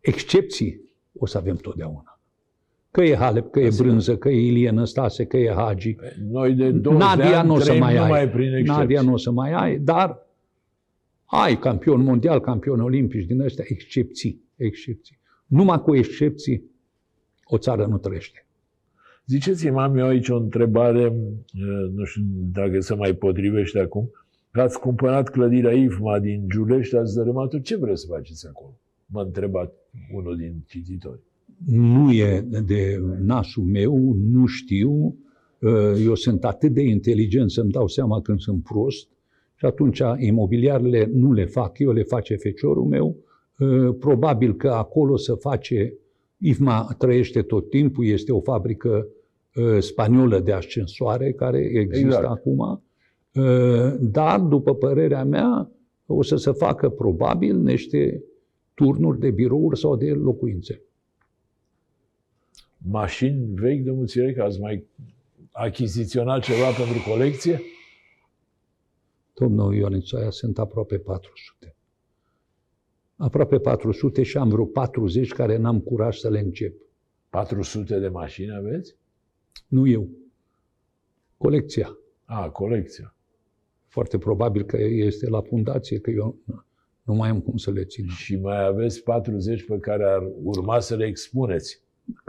Excepții 0.00 0.80
o 1.18 1.26
să 1.26 1.38
avem 1.38 1.56
totdeauna. 1.56 2.20
Că 2.90 3.02
e 3.02 3.16
Halep, 3.16 3.50
că 3.50 3.60
e 3.60 3.70
Brânză, 3.76 4.16
că 4.16 4.28
e 4.28 4.46
Ilie 4.46 4.70
Năstase, 4.70 5.24
că 5.24 5.36
e 5.36 5.52
Hagi. 5.56 5.96
Noi 6.30 6.52
de 6.52 6.70
20 6.70 6.82
de 6.82 7.04
Nadia 7.04 7.38
ani 7.38 7.48
nu 7.48 7.54
o 7.54 7.58
să 7.58 7.64
trăim 7.64 7.80
mai 7.80 7.94
numai 7.94 8.20
ai. 8.20 8.30
prin 8.30 8.46
excepții. 8.46 8.80
Nadia 8.80 9.00
nu 9.02 9.12
o 9.12 9.16
să 9.16 9.30
mai 9.30 9.52
ai, 9.52 9.78
dar 9.78 10.26
ai 11.24 11.58
campion 11.58 12.02
mondial, 12.02 12.40
campion 12.40 12.80
olimpici 12.80 13.26
din 13.26 13.40
ăștia, 13.40 13.64
excepții, 13.66 14.42
excepții. 14.56 15.20
Numai 15.52 15.82
cu 15.82 15.94
excepții 15.94 16.62
o 17.44 17.58
țară 17.58 17.86
nu 17.86 17.98
trăiește. 17.98 18.46
Ziceți-mi, 19.26 19.78
am 19.78 19.96
eu 19.96 20.06
aici 20.06 20.28
o 20.28 20.36
întrebare, 20.36 21.06
uh, 21.06 21.92
nu 21.94 22.04
știu 22.04 22.22
dacă 22.52 22.80
se 22.80 22.94
mai 22.94 23.12
potrivește 23.12 23.78
acum. 23.78 24.10
Ați 24.52 24.80
cumpărat 24.80 25.28
clădirea 25.28 25.72
IFMA 25.72 26.18
din 26.18 26.48
Giulești, 26.48 26.96
ați 26.96 27.14
dărâmat-o, 27.14 27.58
ce 27.58 27.76
vreți 27.76 28.00
să 28.00 28.06
faceți 28.06 28.46
acolo? 28.48 28.78
M-a 29.06 29.22
întrebat 29.22 29.72
unul 30.14 30.36
din 30.36 30.54
cititori. 30.66 31.20
nu 31.66 32.12
e 32.12 32.40
de 32.40 33.02
nasul 33.18 33.64
meu, 33.64 34.16
nu 34.30 34.46
știu, 34.46 35.16
eu 36.04 36.14
sunt 36.14 36.44
atât 36.44 36.72
de 36.72 36.82
inteligent 36.82 37.50
să-mi 37.50 37.70
dau 37.70 37.88
seama 37.88 38.20
când 38.20 38.40
sunt 38.40 38.62
prost 38.62 39.08
și 39.54 39.64
atunci 39.64 40.00
imobiliarele 40.18 41.10
nu 41.12 41.32
le 41.32 41.44
fac 41.44 41.78
eu, 41.78 41.92
le 41.92 42.02
face 42.02 42.36
feciorul 42.36 42.84
meu. 42.84 43.16
Probabil 43.98 44.54
că 44.54 44.70
acolo 44.70 45.16
să 45.16 45.34
face, 45.34 45.94
IFMA 46.38 46.94
trăiește 46.98 47.42
tot 47.42 47.70
timpul, 47.70 48.06
este 48.06 48.32
o 48.32 48.40
fabrică 48.40 49.06
spaniolă 49.78 50.40
de 50.40 50.52
ascensoare 50.52 51.32
care 51.32 51.58
există 51.58 52.06
Exact. 52.06 52.24
acum, 52.24 52.82
dar, 54.00 54.40
după 54.40 54.74
părerea 54.74 55.24
mea, 55.24 55.70
o 56.06 56.22
să 56.22 56.36
se 56.36 56.50
facă 56.50 56.88
probabil 56.88 57.56
niște 57.56 58.24
turnuri 58.74 59.18
de 59.18 59.30
birouri 59.30 59.78
sau 59.78 59.96
de 59.96 60.10
locuințe. 60.10 60.82
Mașini 62.78 63.54
vechi, 63.54 63.82
domnul 63.82 64.06
Țirec, 64.06 64.38
ați 64.38 64.60
mai 64.60 64.86
achiziționat 65.50 66.42
ceva 66.42 66.66
pentru 66.66 67.10
colecție? 67.10 67.60
Domnul 69.34 69.74
Ionițoaia, 69.74 70.30
sunt 70.30 70.58
aproape 70.58 70.98
400. 70.98 71.76
Aproape 73.16 73.58
400 73.58 74.22
și 74.22 74.36
am 74.36 74.48
vreo 74.48 74.64
40 74.64 75.32
care 75.32 75.56
n-am 75.56 75.80
curaj 75.80 76.16
să 76.16 76.30
le 76.30 76.38
încep. 76.38 76.74
400 77.30 77.98
de 77.98 78.08
mașini 78.08 78.54
aveți? 78.54 78.96
Nu 79.66 79.86
eu. 79.88 80.08
Colecția. 81.36 81.96
A, 82.24 82.50
colecția. 82.50 83.14
Foarte 83.86 84.18
probabil 84.18 84.62
că 84.64 84.76
este 84.80 85.28
la 85.28 85.40
fundație, 85.40 85.98
că 85.98 86.10
eu 86.10 86.36
Nu 87.02 87.14
mai 87.14 87.28
am 87.28 87.40
cum 87.40 87.56
să 87.56 87.70
le 87.70 87.84
țin. 87.84 88.06
Și 88.08 88.36
mai 88.36 88.64
aveți 88.66 89.02
40 89.02 89.64
pe 89.64 89.78
care 89.78 90.04
ar 90.04 90.22
urma 90.42 90.80
să 90.80 90.96
le 90.96 91.06
expuneți, 91.06 91.80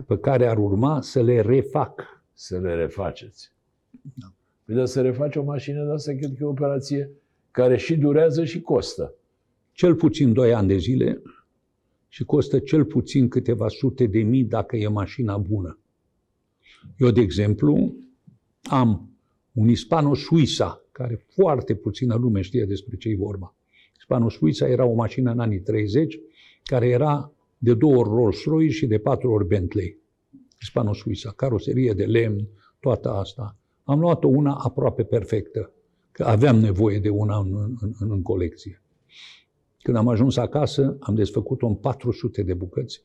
Pe 0.08 0.18
care 0.18 0.48
ar 0.48 0.58
urma 0.58 1.02
să 1.02 1.22
le 1.22 1.42
refac. 1.42 2.24
să 2.34 2.60
le 2.60 2.76
refaceți. 2.76 3.52
Păi 4.66 4.76
dar 4.76 4.86
să 4.86 5.02
refaci 5.02 5.36
o 5.36 5.44
mașină 5.44 5.86
de 5.86 5.92
asta, 5.92 6.12
cred 6.12 6.30
că 6.30 6.38
e 6.42 6.46
o 6.46 6.50
operație 6.50 7.10
care 7.52 7.78
și 7.78 7.98
durează 7.98 8.44
și 8.44 8.62
costă. 8.62 9.14
Cel 9.74 9.96
puțin 9.96 10.34
2 10.34 10.54
ani 10.54 10.68
de 10.68 10.78
zile 10.78 11.22
și 12.08 12.24
costă 12.24 12.60
cel 12.60 12.86
puțin 12.86 13.28
câteva 13.28 13.68
sute 13.68 14.06
de 14.06 14.22
mii 14.22 14.44
dacă 14.44 14.76
e 14.76 14.88
mașina 14.88 15.38
bună. 15.38 15.78
Eu, 16.98 17.12
de 17.12 17.22
exemplu, 17.22 17.96
am 18.64 19.10
un 19.52 19.68
Hispano 19.68 20.14
Suiza, 20.14 20.82
care 20.92 21.26
foarte 21.36 21.76
puțină 21.76 22.16
lume 22.16 22.42
știe 22.42 22.66
despre 22.66 22.96
ce 22.96 23.10
e 23.10 23.16
vorba. 23.16 23.56
Hispano 23.94 24.30
Suiza 24.30 24.68
era 24.68 24.86
o 24.86 24.94
mașină 24.94 25.32
în 25.32 25.40
anii 25.40 25.60
30 25.60 26.20
care 26.64 26.88
era 26.88 27.32
de 27.58 27.74
două 27.74 27.96
ori 27.96 28.10
Rolls-Royce 28.10 28.74
și 28.74 28.86
de 28.86 28.98
patru 28.98 29.32
ori 29.32 29.48
Bentley. 29.48 29.98
Hispano 30.60 30.94
Suiza, 30.94 31.32
caroserie 31.32 31.94
de 31.94 32.06
lemn, 32.06 32.48
toată 32.80 33.10
asta. 33.10 33.58
Am 33.84 34.00
luat-o 34.00 34.28
una 34.28 34.54
aproape 34.54 35.04
perfectă, 35.04 35.72
că 36.12 36.24
aveam 36.24 36.58
nevoie 36.58 37.00
de 37.00 37.10
una 37.10 37.38
în, 37.38 37.76
în, 37.82 37.94
în, 38.00 38.12
în 38.12 38.22
colecție. 38.22 38.82
Când 39.84 39.98
am 39.98 40.08
ajuns 40.08 40.38
acasă, 40.38 40.98
am 41.00 41.16
desfăcut-o 41.16 41.68
în 41.68 41.76
400 41.76 42.44
de 42.44 42.54
bucăți 42.54 43.04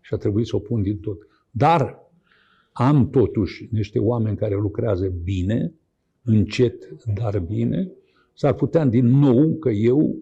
și 0.00 0.14
a 0.14 0.16
trebuit 0.16 0.46
să 0.46 0.56
o 0.56 0.58
pun 0.58 0.82
din 0.82 0.98
tot. 0.98 1.26
Dar 1.50 2.10
am 2.72 3.10
totuși 3.10 3.68
niște 3.70 3.98
oameni 3.98 4.36
care 4.36 4.54
lucrează 4.54 5.08
bine, 5.22 5.72
încet, 6.22 7.04
dar 7.14 7.38
bine. 7.38 7.90
S-ar 8.34 8.54
putea 8.54 8.84
din 8.84 9.06
nou 9.06 9.54
că 9.54 9.70
eu 9.70 10.16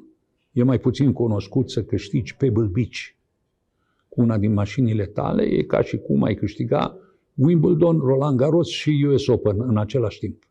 e 0.53 0.63
mai 0.63 0.79
puțin 0.79 1.13
cunoscut 1.13 1.71
să 1.71 1.83
câștigi 1.83 2.37
Pebble 2.37 2.67
Beach 2.67 2.99
cu 4.09 4.21
una 4.21 4.39
din 4.39 4.53
mașinile 4.53 5.07
tale, 5.07 5.43
e 5.43 5.63
ca 5.63 5.83
și 5.83 5.99
cum 5.99 6.23
ai 6.23 6.35
câștiga 6.35 6.99
Wimbledon, 7.35 7.99
Roland 7.99 8.37
Garros 8.37 8.69
și 8.69 9.07
US 9.09 9.27
Open 9.27 9.61
în 9.61 9.77
același 9.77 10.19
timp. 10.19 10.43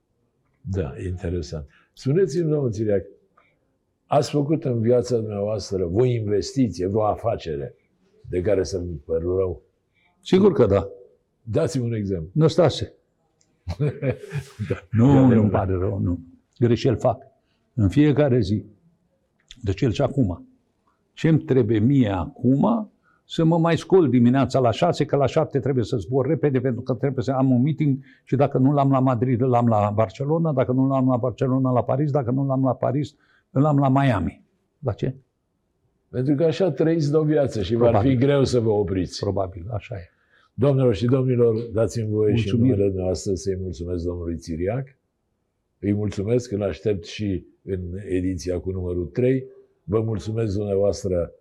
Da, 0.61 0.93
interesant. 1.05 1.67
Spuneți-mi, 1.93 2.49
domnul 2.49 2.71
Țiriac, 2.71 3.05
ați 4.09 4.29
făcut 4.29 4.63
în 4.63 4.81
viața 4.81 5.17
dumneavoastră 5.17 5.85
vreo 5.85 6.05
investiție, 6.05 6.87
vreo 6.87 7.03
afacere 7.05 7.75
de 8.29 8.41
care 8.41 8.63
să 8.63 8.79
mi 8.79 9.01
părul 9.05 9.37
rău? 9.37 9.61
Sigur 10.21 10.53
că 10.53 10.65
da. 10.65 10.87
Dați-mi 11.41 11.85
un 11.85 11.93
exemplu. 11.93 12.29
Năstase. 12.33 12.93
Nu, 13.77 13.85
E 13.85 14.17
nu 14.91 15.09
adevărat. 15.11 15.41
îmi 15.41 15.49
pare 15.49 15.73
rău, 15.73 15.99
nu. 15.99 16.19
Greșeli 16.59 16.95
fac. 16.95 17.21
În 17.73 17.89
fiecare 17.89 18.39
zi. 18.39 18.65
De 19.63 19.73
cel 19.73 19.91
și 19.91 20.01
acum. 20.01 20.47
Ce-mi 21.13 21.39
trebuie 21.39 21.79
mie 21.79 22.09
acum 22.09 22.91
să 23.25 23.43
mă 23.43 23.57
mai 23.57 23.77
scol 23.77 24.09
dimineața 24.09 24.59
la 24.59 24.71
6, 24.71 25.05
că 25.05 25.15
la 25.15 25.25
7 25.25 25.59
trebuie 25.59 25.83
să 25.83 25.97
zbor 25.97 26.25
repede, 26.27 26.59
pentru 26.59 26.81
că 26.81 26.93
trebuie 26.93 27.23
să 27.23 27.31
am 27.31 27.51
un 27.51 27.61
meeting 27.61 28.03
și 28.23 28.35
dacă 28.35 28.57
nu 28.57 28.71
l-am 28.71 28.91
la 28.91 28.99
Madrid, 28.99 29.41
îl 29.41 29.53
am 29.53 29.67
la 29.67 29.91
Barcelona, 29.95 30.53
dacă 30.53 30.71
nu 30.71 30.87
l-am 30.87 31.07
la 31.07 31.17
Barcelona, 31.17 31.71
la 31.71 31.83
Paris, 31.83 32.11
dacă 32.11 32.31
nu 32.31 32.45
l-am 32.45 32.63
la 32.63 32.73
Paris, 32.73 33.15
îl 33.51 33.65
am 33.65 33.77
la 33.79 33.89
Miami. 33.89 34.43
La 34.79 34.93
ce? 34.93 35.15
Pentru 36.09 36.35
că 36.35 36.43
așa 36.43 36.71
trăiți 36.71 37.11
de 37.11 37.17
o 37.17 37.23
viață 37.23 37.61
și 37.61 37.75
va 37.75 37.83
Probabil. 37.83 38.11
fi 38.11 38.17
greu 38.17 38.43
să 38.43 38.59
vă 38.59 38.69
opriți. 38.69 39.19
Probabil, 39.19 39.65
așa 39.71 39.95
e. 39.95 40.09
Domnilor 40.53 40.95
și 40.95 41.05
domnilor, 41.05 41.55
dați-mi 41.73 42.09
voie 42.09 42.35
și 42.35 42.47
în 42.49 42.55
Mulțumiri. 42.57 42.79
numele 42.79 43.01
noastră 43.03 43.33
să-i 43.33 43.57
mulțumesc 43.61 44.03
domnului 44.05 44.37
Țiriac. 44.37 44.87
Îi 45.79 45.93
mulțumesc, 45.93 46.51
îl 46.51 46.63
aștept 46.63 47.05
și 47.05 47.45
în 47.63 47.79
ediția 48.07 48.59
cu 48.59 48.71
numărul 48.71 49.05
3. 49.05 49.45
Vă 49.83 50.01
mulțumesc 50.01 50.55
dumneavoastră 50.55 51.31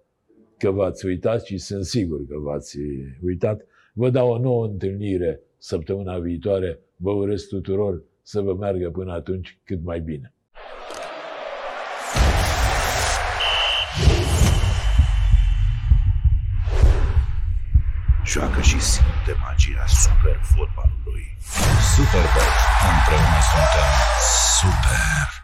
că 0.59 0.70
v-ați 0.70 1.06
uitat 1.06 1.44
și 1.44 1.59
sunt 1.59 1.85
sigur 1.85 2.26
că 2.26 2.39
v-ați 2.39 2.78
uitat. 3.22 3.66
Vă 3.93 4.10
dau 4.10 4.30
o 4.30 4.39
nouă 4.39 4.66
întâlnire 4.66 5.40
săptămâna 5.59 6.18
viitoare. 6.18 6.78
Vă 6.97 7.10
urez 7.10 7.43
tuturor 7.43 8.02
să 8.22 8.40
vă 8.40 8.55
meargă 8.55 8.90
până 8.90 9.12
atunci 9.12 9.59
cât 9.64 9.85
mai 9.85 10.01
bine. 10.01 10.32
Joacă 18.28 18.60
și 18.60 18.80
simte 18.80 19.36
magia 19.40 19.84
super 19.86 20.40
fotbalului. 20.42 21.36
Superbox. 21.94 22.52
Împreună 22.92 23.40
suntem 23.50 23.90
Super! 24.59 25.38